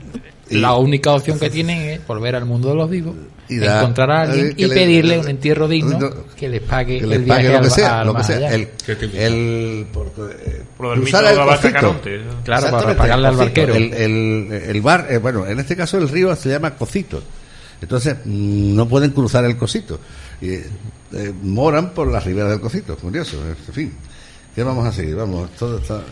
[0.50, 3.14] Y- la única opción que tienen es volver al mundo de los vivos,
[3.48, 6.48] Y da- encontrar a alguien eh, que y le- pedirle un entierro digno no, que
[6.48, 8.54] les pague que el viaje pague lo que al- sea, al lo que sea.
[8.54, 8.68] El,
[9.14, 12.00] el, por, eh, del cruzar el cocito.
[12.44, 13.74] Claro, para pagarle al el barquero.
[13.74, 17.22] El, el, el bar, eh, bueno, en este caso el río se llama Cocito.
[17.80, 20.00] Entonces, mm, no pueden cruzar el cosito.
[20.40, 23.92] Y, eh, moran por la ribera del cosito, curioso, en fin.
[24.54, 25.14] ¿Qué vamos a seguir?
[25.14, 26.02] Vamos, todo está...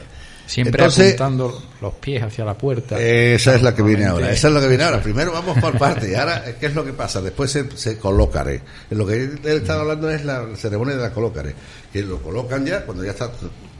[0.46, 3.00] Siempre apuntando los pies hacia la puerta.
[3.00, 4.30] Esa es la que viene ahora.
[4.30, 5.02] Esa es la que viene ahora.
[5.02, 6.10] Primero vamos por parte.
[6.10, 7.20] Y ahora, ¿qué es lo que pasa?
[7.20, 8.62] Después se, se colocaré.
[8.90, 11.54] Lo que él estaba hablando es la ceremonia de la colocaré.
[11.92, 13.30] Que lo colocan ya, cuando ya está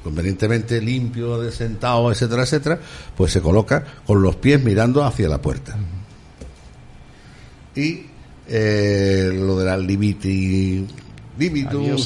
[0.03, 2.79] convenientemente limpio, de sentado, etcétera, etcétera,
[3.17, 5.77] pues se coloca con los pies mirando hacia la puerta.
[7.75, 8.07] Y
[8.49, 10.87] eh, lo de la libiti,
[11.39, 11.97] libitum,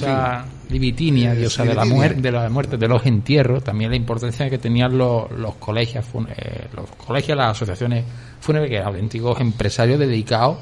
[0.71, 4.59] libitinia, diosa de la, muerte, de la muerte, de los entierros, también la importancia que
[4.59, 6.05] tenían los, los colegios,
[6.37, 8.05] eh, los colegios, las asociaciones
[8.41, 10.59] fúnebres, que eran auténticos empresarios dedicados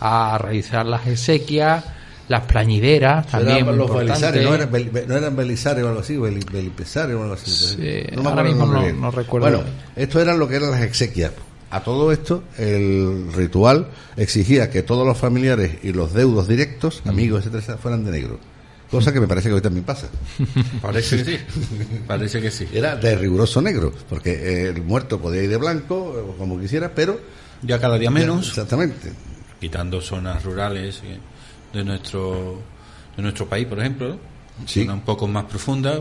[0.00, 1.84] a realizar las exequias,
[2.28, 4.70] las plañideras también eran los belisares, no eran,
[5.08, 7.76] no eran belisares o algo así, belisares o algo así.
[8.14, 9.48] no me acuerdo no, no, recuerdo.
[9.48, 9.64] Bueno,
[9.94, 11.32] esto eran lo que eran las exequias.
[11.70, 17.44] A todo esto, el ritual exigía que todos los familiares y los deudos directos, amigos,
[17.46, 18.38] etcétera, fueran de negro.
[18.90, 20.08] Cosa que me parece que hoy también pasa.
[20.82, 21.38] Parece que sí.
[22.06, 22.68] Parece que sí.
[22.72, 27.20] Era de riguroso negro, porque el muerto podía ir de blanco, como quisiera, pero.
[27.62, 28.48] Ya cada día menos.
[28.48, 29.12] exactamente.
[29.60, 31.02] Quitando zonas rurales
[31.72, 32.60] de nuestro,
[33.16, 34.18] de nuestro país, por ejemplo.
[34.66, 34.88] Sí.
[34.88, 36.00] un poco más profunda,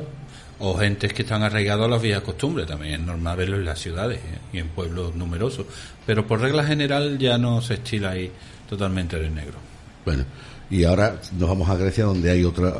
[0.59, 2.67] o gentes que están arraigados a las viejas costumbres.
[2.67, 4.39] También es normal verlo en las ciudades ¿eh?
[4.53, 5.65] y en pueblos numerosos.
[6.05, 8.31] Pero por regla general ya no se estila ahí
[8.69, 9.57] totalmente de negro.
[10.05, 10.23] Bueno,
[10.69, 12.73] y ahora nos vamos a Grecia donde hay otra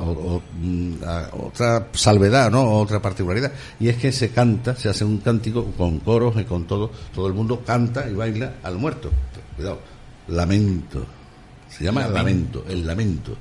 [1.34, 2.80] otra salvedad, ¿no?
[2.80, 6.66] Otra particularidad y es que se canta, se hace un cántico con coros y con
[6.66, 9.12] todo, todo el mundo canta y baila al muerto.
[9.56, 9.80] Cuidado,
[10.28, 11.06] lamento.
[11.70, 13.36] Se llama lamento, el lamento.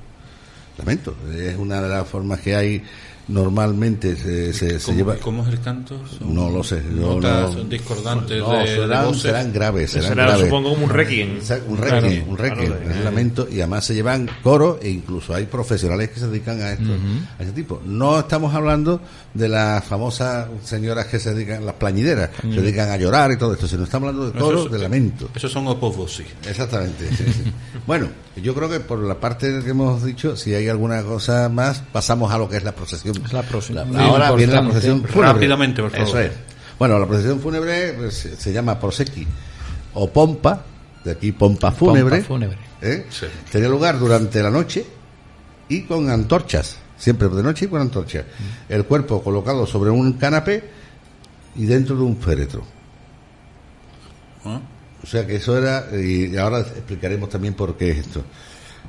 [0.77, 2.83] Lamento, es una de las formas que hay
[3.27, 5.15] normalmente se, se, lleva.
[5.17, 5.99] ¿Cómo es el canto?
[6.21, 6.81] no lo sé.
[6.81, 9.91] notas discordantes no, de, serán, serán, graves.
[9.91, 10.45] Serán graves.
[10.45, 11.39] supongo como un requiem.
[11.67, 13.47] Un requiem, un requiem, un lamento.
[13.51, 16.91] Y además se llevan coro e incluso hay profesionales que se dedican a esto,
[17.39, 17.81] a este tipo.
[17.85, 19.01] No estamos hablando
[19.33, 23.53] de las famosas señoras que se dedican, las plañideras, se dedican a llorar y todo
[23.53, 25.29] esto, sino estamos hablando de coro, de lamento.
[25.35, 25.95] Esos son opos
[26.47, 27.05] Exactamente.
[27.87, 28.07] bueno,
[28.41, 32.31] yo creo que por la parte que hemos dicho, si hay alguna cosa más, pasamos
[32.31, 33.15] a lo que es la procesión
[33.95, 35.33] ahora viene la procesión fúnebre.
[35.33, 36.07] Rápidamente, por favor.
[36.07, 36.31] Eso es.
[36.77, 39.25] Bueno, la procesión fúnebre pues, se, llama Proseki
[39.93, 40.61] o Pompa,
[41.03, 42.21] de aquí Pompa Fúnebre.
[42.21, 42.57] fúnebre.
[42.81, 43.05] ¿eh?
[43.51, 44.85] Tenía lugar durante la noche
[45.69, 48.25] y con antorchas, siempre de noche y con antorchas.
[48.25, 48.73] Mm.
[48.73, 50.69] El cuerpo colocado sobre un canapé
[51.55, 52.63] y dentro de un féretro.
[54.43, 54.59] ¿Ah?
[55.05, 58.23] O sea que eso era, y ahora explicaremos también por qué es esto.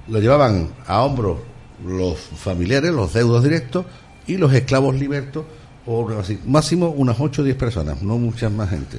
[0.08, 1.40] Lo llevaban a hombros
[1.84, 3.84] los familiares, los deudos directos,
[4.26, 5.44] y los esclavos libertos,
[5.84, 8.96] o así, máximo unas 8 o 10 personas, no muchas más gente.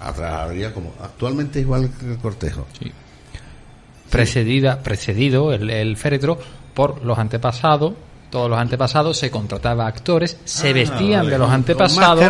[0.00, 2.66] Atrás habría como, actualmente igual que el cortejo.
[4.10, 6.36] Precedida, precedido el, el féretro
[6.74, 7.92] por los antepasados
[8.30, 12.24] todos los antepasados, se contrataba actores, se ah, vestían de los antepasados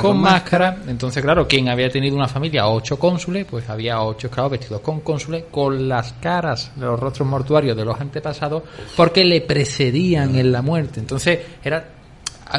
[0.00, 4.52] con máscara, Entonces, claro, quien había tenido una familia, ocho cónsules, pues había ocho esclavos
[4.52, 8.62] vestidos con cónsules, con las caras de los rostros mortuarios de los antepasados,
[8.96, 11.00] porque le precedían en la muerte.
[11.00, 11.84] Entonces, era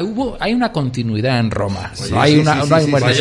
[0.02, 1.92] hubo, hay una continuidad en Roma.
[2.10, 2.60] no hay una,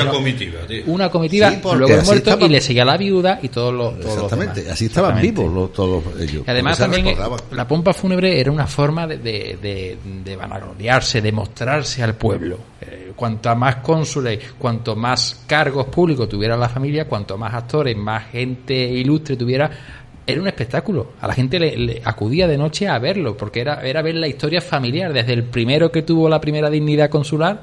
[0.10, 4.06] comitiva, Una comitiva, luego el muerto y le seguía la viuda y todos los.
[4.06, 6.44] exactamente, así estaban vivos todos ellos.
[6.46, 7.16] Y además también
[7.52, 12.58] la pompa fúnebre era una forma de, de, de, vanagloriarse, de mostrarse al pueblo.
[12.82, 18.26] Eh, cuanto más cónsules, cuanto más cargos públicos tuviera la familia, cuanto más actores, más
[18.32, 19.70] gente ilustre tuviera,
[20.28, 21.14] era un espectáculo.
[21.22, 24.62] A la gente le, acudía de noche a verlo, porque era, era ver la historia
[24.62, 27.62] familiar, desde el primero que tuvo la primera dignidad consular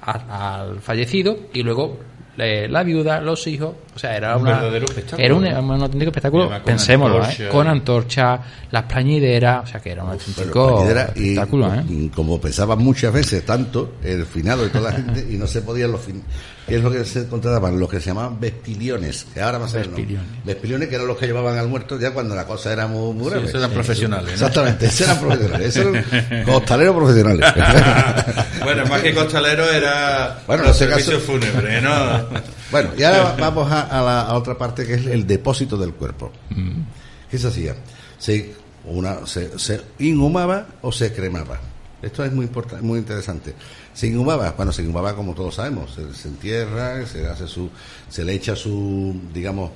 [0.00, 1.98] al fallecido y luego
[2.36, 5.44] la viuda, los hijos, o sea, era un una, espectáculo.
[5.44, 7.48] Era un, auténtico espectáculo, pensémoslo, ¿eh?
[7.50, 8.40] con antorcha,
[8.70, 11.74] las plañideras, o sea, que era un auténtico espectáculo.
[11.74, 12.10] ¿eh?
[12.14, 15.90] Como pensaban muchas veces, tanto el finado de toda la gente, y no se podían
[15.90, 16.22] los fin
[16.68, 20.44] que es lo que se contrataban, los que se llamaban vespiliones, que ahora más Vespiliones.
[20.44, 23.30] Vespiliones, que eran los que llevaban al muerto ya cuando la cosa era muy, muy
[23.30, 23.48] grave.
[23.48, 24.34] eran profesionales.
[24.34, 27.54] Exactamente, eran profesionales, eran costaleros profesionales.
[28.64, 31.90] bueno, más que costalero era bueno, los servicios fúnebres, ¿no?
[32.70, 36.30] bueno, y ahora vamos a, la otra parte que es el depósito del cuerpo.
[36.50, 36.82] Mm.
[37.30, 37.74] ¿Qué se hacía?
[38.18, 38.52] Se,
[38.84, 41.58] una, se, se inhumaba o se cremaba.
[42.00, 43.54] Esto es muy importante, muy interesante.
[43.92, 47.68] Se inhumaba, bueno, se inhumaba como todos sabemos, se, entierra, se hace su,
[48.08, 49.70] se le echa su, digamos,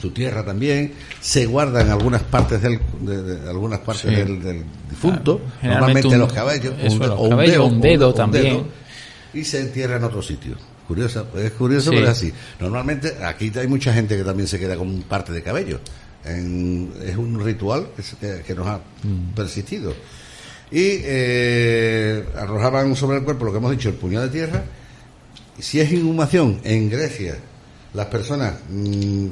[0.00, 6.32] su tierra también, se guardan algunas partes del, de, algunas partes del, difunto, normalmente los
[6.32, 6.74] cabellos,
[7.16, 7.64] o, un, dedo,
[8.14, 8.66] también,
[9.34, 10.56] y se entierra en otro sitio.
[10.88, 12.32] Curioso, es curioso, pero es así.
[12.58, 15.78] Normalmente aquí hay mucha gente que también se queda con parte de cabello
[16.24, 18.80] En- es un ritual que, que- que nos ha
[19.36, 19.94] persistido.
[20.72, 24.64] Y eh, arrojaban sobre el cuerpo lo que hemos dicho, el puñado de tierra.
[25.58, 27.36] Si es inhumación en Grecia,
[27.92, 29.26] las personas mm,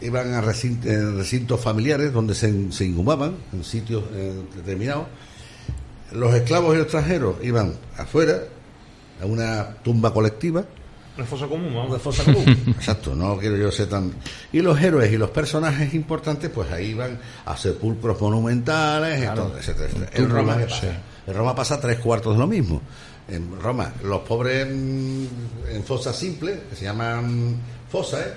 [0.00, 5.06] iban a eh, recintos familiares donde se, se inhumaban, en sitios eh, determinados.
[6.12, 8.42] Los esclavos y los extranjeros iban afuera,
[9.22, 10.64] a una tumba colectiva,
[11.16, 11.90] Una fosa común, vamos.
[11.90, 12.44] una fosa común.
[12.76, 14.12] Exacto, no quiero yo ser tan.
[14.52, 19.86] Y los héroes y los personajes importantes, pues ahí van a sepulcros monumentales, etcétera, etcétera,
[19.86, 20.10] etcétera.
[20.14, 20.80] En Roma, ¿qué pasa?
[20.80, 20.88] sí.
[21.26, 22.82] En Roma pasa tres cuartos de lo mismo.
[23.28, 25.24] En Roma, los pobres mm,
[25.70, 27.56] en fosas simples, que se llaman
[27.90, 28.32] fosas, ¿eh?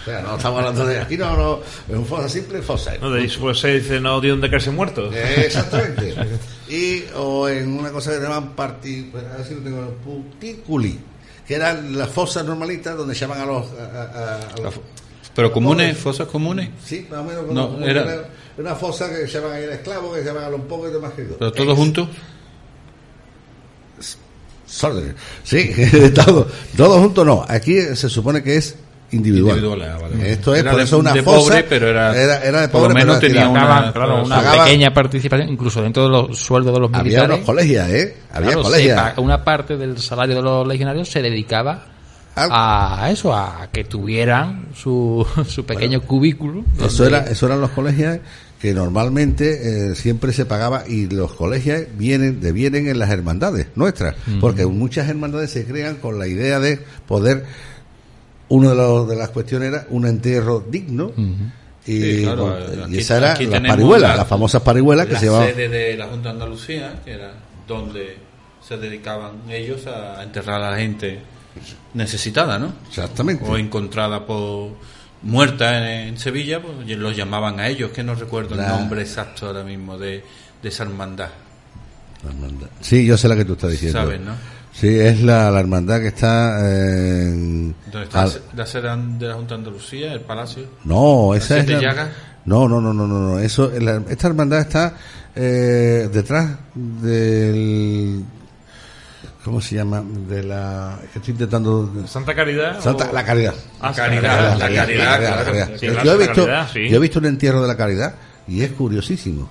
[0.00, 2.96] O sea, no estamos hablando de aquí, no, no, en un fosa simple, fosa.
[2.96, 2.98] ¿eh?
[3.00, 5.14] No, de pues se dice, no dio donde caerse muertos.
[5.14, 6.14] Eh, Exactamente.
[6.68, 9.94] y o en una cosa que se llaman parti, pues, a ver si lo tengo,
[10.04, 10.98] puticuli,
[11.46, 13.66] que eran las fosas normalitas donde llaman a los...
[13.72, 14.74] A, a- a los-
[15.34, 16.70] Pero comunes, fosas comunes.
[16.84, 18.14] Sí, más o menos como, No, como era- una,
[18.58, 21.36] una fosa que llaman ahí al esclavo, que llaman a los pobres y demás queridos.
[21.38, 22.08] Pero todos juntos.
[25.44, 25.70] Sí,
[26.14, 27.44] todo, todo junto no.
[27.46, 28.76] Aquí se supone que es
[29.14, 29.56] individual.
[29.58, 30.32] Individual, ah, vale.
[30.32, 31.38] Esto es Era por de- eso una de fosa.
[31.38, 34.24] pobre, pero era- era, de por lo pobre, menos pero tenía una- claro,
[34.64, 37.34] pequeña participación, incluso dentro de los sueldos de los Había militares.
[37.36, 38.16] unos colegios, ¿eh?
[38.32, 39.00] Había claro, colegios.
[39.18, 41.84] una parte del salario de los legionarios se dedicaba
[42.36, 46.64] a eso, a que tuvieran su, su pequeño cubículo.
[46.84, 48.18] Eso, era, eso eran los colegios
[48.60, 54.16] que normalmente eh, siempre se pagaba y los colegios vienen devienen en las hermandades nuestras,
[54.40, 57.44] porque muchas hermandades se crean con la idea de poder,
[58.48, 61.12] una de, los- de las cuestiones era un entierro digno.
[61.86, 65.16] Y, Sí, claro, con- y aquí- esa era las parihuelas, la- las famosas parihuelas que
[65.16, 65.48] se llamaban.
[65.48, 67.32] sede de la Junta de Andalucía, que era
[67.68, 68.16] donde
[68.66, 71.20] se dedicaban ellos a enterrar a la gente
[71.92, 72.72] necesitada, ¿no?
[72.88, 73.44] Exactamente.
[73.46, 74.70] O encontrada por
[75.22, 79.02] muerta en, en Sevilla, pues los llamaban a ellos, que no recuerdo La- el nombre
[79.02, 80.24] exacto ahora mismo de,
[80.62, 81.28] de esa hermandad.
[82.80, 83.98] Sí, yo sé la que tú estás diciendo.
[84.00, 84.32] Sabes, ¿no?
[84.74, 87.74] Sí, es la, la hermandad que está en...
[87.92, 88.82] ¿Dónde está al- la sede
[89.18, 90.64] de la Junta de Andalucía, el palacio?
[90.84, 92.08] No, ¿Las esa es la-?
[92.44, 93.38] No, no, no, no, no, no.
[93.38, 94.94] Eso, la- esta hermandad está
[95.36, 98.24] eh, detrás del
[99.44, 100.02] ¿cómo se llama?
[100.28, 102.80] De la que estoy intentando Santa Caridad.
[102.80, 103.54] Santa, o- la caridad.
[103.80, 106.88] Ah, Caridad, la caridad, yo, claro, he la visto, caridad, sí.
[106.88, 108.14] yo he visto un entierro de la caridad
[108.48, 109.48] y es curiosísimo,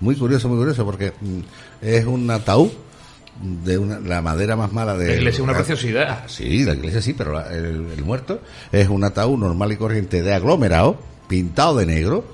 [0.00, 1.40] muy curioso, muy curioso, porque mm,
[1.82, 2.70] es un ataúd
[3.42, 6.24] de una, la madera más mala de La iglesia es una preciosidad.
[6.28, 8.40] Sí, la iglesia sí, pero la- el, el muerto
[8.72, 10.98] es un ataúd normal y corriente de aglomerado,
[11.28, 12.24] pintado de negro,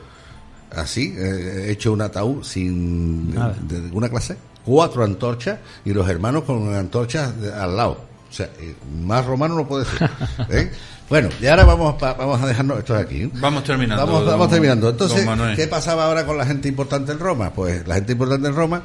[0.75, 6.45] así, eh, hecho un ataúd sin de, de ninguna clase, cuatro antorchas y los hermanos
[6.45, 8.05] con antorchas de- al lado.
[8.29, 10.09] O sea, eh, más romano no puede ser.
[10.51, 10.71] ¿eh?
[11.09, 13.29] Bueno, y ahora vamos, pa- vamos a dejarnos esto aquí.
[13.41, 14.07] Vamos terminando.
[14.07, 14.91] Vamos, vamos don- terminando.
[14.91, 15.27] Entonces.
[15.57, 17.53] ¿qué pasaba ahora con la gente importante en Roma?
[17.53, 18.83] Pues la gente importante en Roma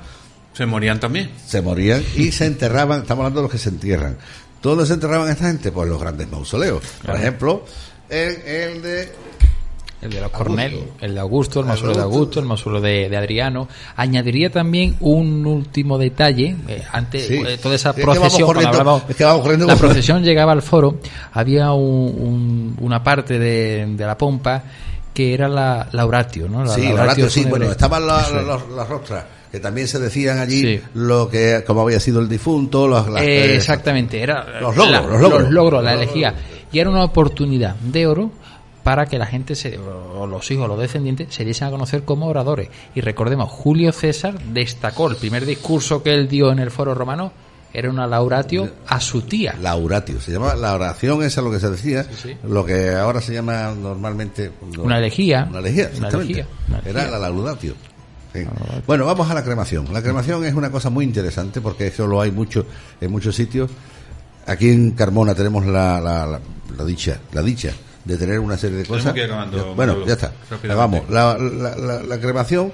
[0.56, 1.30] ¿Se morían también?
[1.45, 4.18] se morían y se enterraban, estamos hablando de los que se entierran.
[4.61, 5.72] ¿Dónde se enterraban esta gente?
[5.72, 6.82] Pues los grandes mausoleos.
[7.06, 7.65] Por ejemplo,
[8.10, 9.11] el, el de...
[10.02, 10.30] El de los.
[10.32, 12.40] Cornel, el de Augusto, el mausoleo de Augusto.
[12.40, 13.68] El mausoleo de, de Adriano.
[13.95, 16.56] Añadiría también un último detalle.
[16.68, 17.41] eh, antes, Sí.
[17.45, 18.57] eh, toda esa Es que vamos procesión,
[19.10, 20.99] es que vamos corriendo la procesión llegaba al foro,
[21.34, 24.64] había un- un- una parte de, de la pompa
[25.14, 26.64] que era la lauratio, ¿no?
[26.65, 29.26] La sí, lauratio Lauratio, sí, bueno, estaban la- las rostras,
[29.56, 30.82] que también se decían allí Sí.
[30.94, 35.02] lo que, como había sido el difunto, los, las- Eh, exactamente, era Los logros, la,
[35.30, 35.84] los logros.
[35.84, 36.36] la elegía.
[36.72, 38.32] Y era una oportunidad de oro
[38.84, 42.27] para que la gente, se, o los hijos, los descendientes, se diesen a conocer como
[42.27, 42.68] oradores.
[42.94, 47.32] Y recordemos, Julio César destacó el primer discurso que él dio en el foro romano,
[47.73, 49.56] era una lauratio a su tía.
[49.61, 52.36] Lauratio, se llama la oración, esa es lo que se decía, sí.
[52.48, 55.48] lo que ahora se llama normalmente no, Una elegía.
[55.49, 57.02] Una elegía, Una elegía, una elegía.
[57.02, 57.73] Era la laudatio.
[58.44, 58.48] Sí.
[58.88, 59.88] Bueno, vamos a la cremación.
[59.94, 62.66] La cremación es una cosa muy interesante porque eso lo hay mucho
[63.02, 63.70] en muchos sitios.
[64.48, 66.41] Aquí en Carmona tenemos la, la, la-
[66.78, 67.72] la dicha, la dicha
[68.03, 69.14] de tener una serie de cosas.
[69.14, 70.32] que ir acabando, bueno, ya está.
[70.76, 72.72] Vamos, la, la- la- la cremación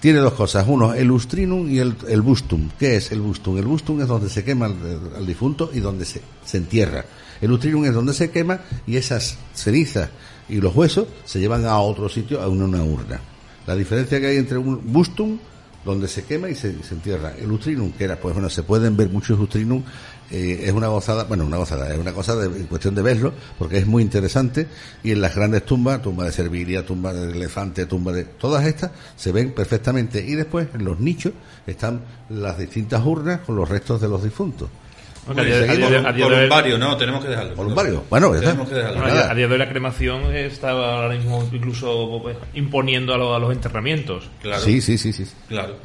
[0.00, 0.64] tiene dos cosas.
[0.68, 2.68] Uno, el ustrinum y el, el bustum.
[2.78, 3.56] ¿Qué es el bustum?
[3.58, 4.74] El bustum es donde se quema al,
[5.16, 7.04] al difunto y donde se, se entierra.
[7.40, 10.10] El ustrinum es donde se quema y esas cenizas
[10.48, 13.20] y los huesos se llevan a otro sitio, a una, una urna.
[13.66, 15.38] La diferencia que hay entre un bustum,
[15.84, 17.34] donde se quema y se, se entierra.
[17.36, 19.82] El ustrinum, que era, pues bueno, se pueden ver muchos ustrinum,
[20.30, 23.34] eh, es una gozada, bueno, una gozada, es una cosa de, en cuestión de verlo,
[23.58, 24.66] porque es muy interesante,
[25.02, 28.92] y en las grandes tumbas, tumba de Servilia, tumba de elefante, tumba de, todas estas,
[29.16, 31.32] se ven perfectamente, y después en los nichos
[31.66, 34.70] están las distintas urnas con los restos de los difuntos.
[35.26, 37.54] Voluntario, no, tenemos que dejarlo.
[37.54, 38.04] Voluntario.
[38.10, 38.50] Bueno, ya está.
[38.50, 39.00] tenemos que dejarlo.
[39.00, 43.36] Bueno, a, día, de hoy la cremación está ahora mismo incluso pues, imponiendo a, los-
[43.36, 44.28] a los enterramientos.
[44.40, 44.62] Claro.
[44.62, 45.26] Sí, sí, sí, sí.
[45.48, 45.76] Claro.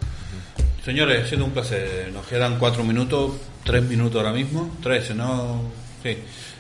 [0.84, 2.10] Señores, ha sido un placer.
[2.14, 3.34] Nos quedan cuatro minutos,
[3.64, 5.62] tres minutos ahora mismo, tres, ¿no?
[6.02, 6.18] Sí.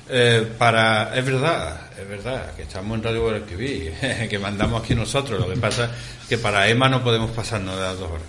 [0.10, 3.94] Eh, para, es verdad, es verdad, que estamos en Radio Guadalquivir,
[4.30, 5.40] que mandamos aquí nosotros.
[5.40, 5.86] Lo que pasa
[6.22, 8.24] es que para Emma no podemos pasarnos de las dos horas.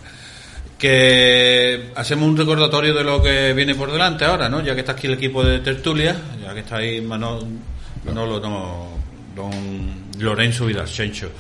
[0.79, 4.63] Que hacemos un recordatorio de lo que viene por delante ahora, ¿no?
[4.63, 7.47] Ya que está aquí el equipo de tertulia, ya que está ahí Manolo,
[8.07, 8.89] Manolo no,
[9.35, 11.31] don Lorenzo Vidarchencho,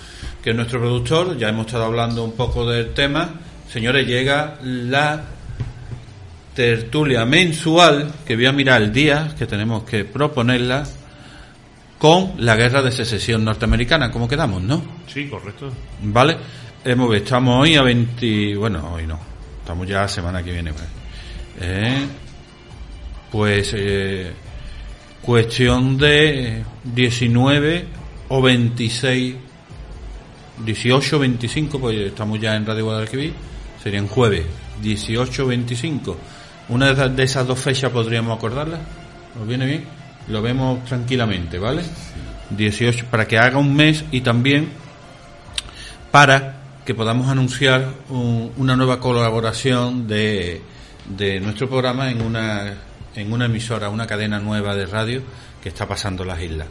[0.42, 3.30] que es nuestro productor, ya hemos estado hablando un poco del tema.
[3.70, 5.22] Señores, llega la
[6.54, 10.84] tertulia mensual, que voy a mirar el día, que tenemos que proponerla,
[11.98, 14.82] con la guerra de secesión norteamericana, ¿cómo quedamos, no?
[15.06, 15.70] Sí, correcto.
[16.02, 16.36] ¿Vale?
[16.84, 19.18] Hemos, estamos hoy a 20, bueno, hoy no,
[19.60, 20.72] estamos ya la semana que viene.
[20.72, 20.86] Pues,
[21.60, 22.06] Eh,
[23.32, 24.32] pues eh,
[25.20, 27.84] cuestión de 19
[28.28, 29.34] o 26,
[30.64, 33.32] 18 25, pues estamos ya en Radio Guadalquivir,
[33.82, 34.44] serían jueves,
[34.80, 36.16] 18 25.
[36.68, 38.78] Una de esas- dos fechas podríamos acordarla,
[39.40, 39.84] ¿os viene bien?
[40.28, 41.82] Lo vemos tranquilamente, ¿vale?
[42.50, 44.68] 18, para que haga un mes y también
[46.12, 46.57] para
[46.88, 50.62] que podamos anunciar un- una nueva colaboración de,
[51.18, 52.72] de nuestro programa en una,
[53.14, 55.20] en una emisora, una cadena nueva de radio
[55.62, 56.66] que está pasando las islas.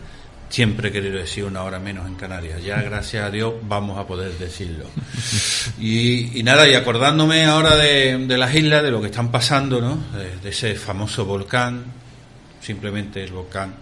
[0.49, 2.64] Siempre he querido decir una hora menos en Canarias.
[2.64, 4.85] Ya, gracias a Dios, vamos a poder decirlo.
[5.80, 9.80] Y, y nada, y acordándome ahora de, de las islas, de lo que están pasando,
[9.81, 9.99] ¿no?
[10.18, 11.84] De, de ese famoso volcán,
[12.60, 13.76] simplemente el volcán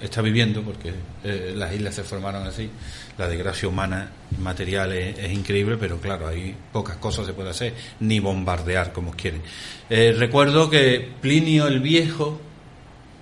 [0.00, 0.92] está viviendo, porque
[1.24, 2.70] eh, las islas se formaron así.
[3.18, 7.74] La desgracia humana material es, es increíble, pero claro, hay pocas cosas se puede hacer,
[8.00, 9.42] ni bombardear como quieren.
[9.88, 12.40] Eh, recuerdo que Plinio el Viejo,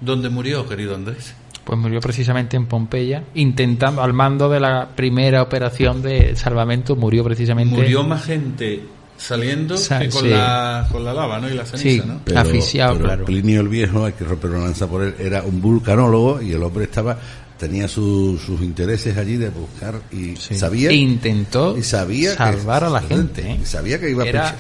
[0.01, 1.35] ¿dónde murió, querido Andrés?
[1.65, 7.25] Pues murió precisamente en Pompeya, intentando, al mando de la primera operación de salvamento, murió
[7.25, 7.75] precisamente.
[7.75, 8.83] Murió más gente
[9.19, 10.29] saliendo que con, sí.
[10.31, 11.51] la, con la lava, ¿no?
[11.51, 12.03] Y la ceniza, Sí.
[12.09, 12.21] ¿no?
[12.25, 13.25] Pero, Asfixiado, pero claro.
[13.27, 16.63] Plinio el Viejo, hay que romper una lanza por él, era un vulcanólogo y el
[16.63, 17.19] hombre estaba
[17.59, 22.85] tenía su- sus intereses allí de buscar y sabía E intentó y sabía que- salvar
[22.85, 23.43] a la gente.
[23.51, 23.59] ¿eh?
[23.61, 24.55] y sabía que iba a era,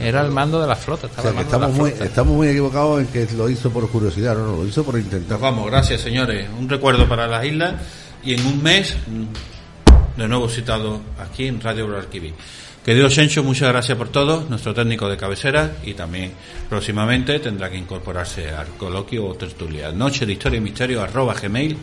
[0.00, 1.06] era el mando de la flota.
[1.06, 2.04] O Estaba sea, mando de la estamos muy, flota.
[2.04, 5.38] estamos muy equivocados en que lo hizo por curiosidad, no, no, lo hizo por intentar.
[5.38, 6.48] Vamos, gracias señores.
[6.58, 7.74] Un recuerdo para las islas
[8.24, 8.96] y en un mes,
[10.16, 12.34] de nuevo citado aquí en Radio Guadalquivir.
[12.84, 16.32] Querido Sencho, muchas gracias por todo, nuestro técnico de cabecera y también
[16.68, 19.92] próximamente tendrá que incorporarse al coloquio o tertulia.
[19.92, 21.76] Noche de historia y misterio arroba gmail.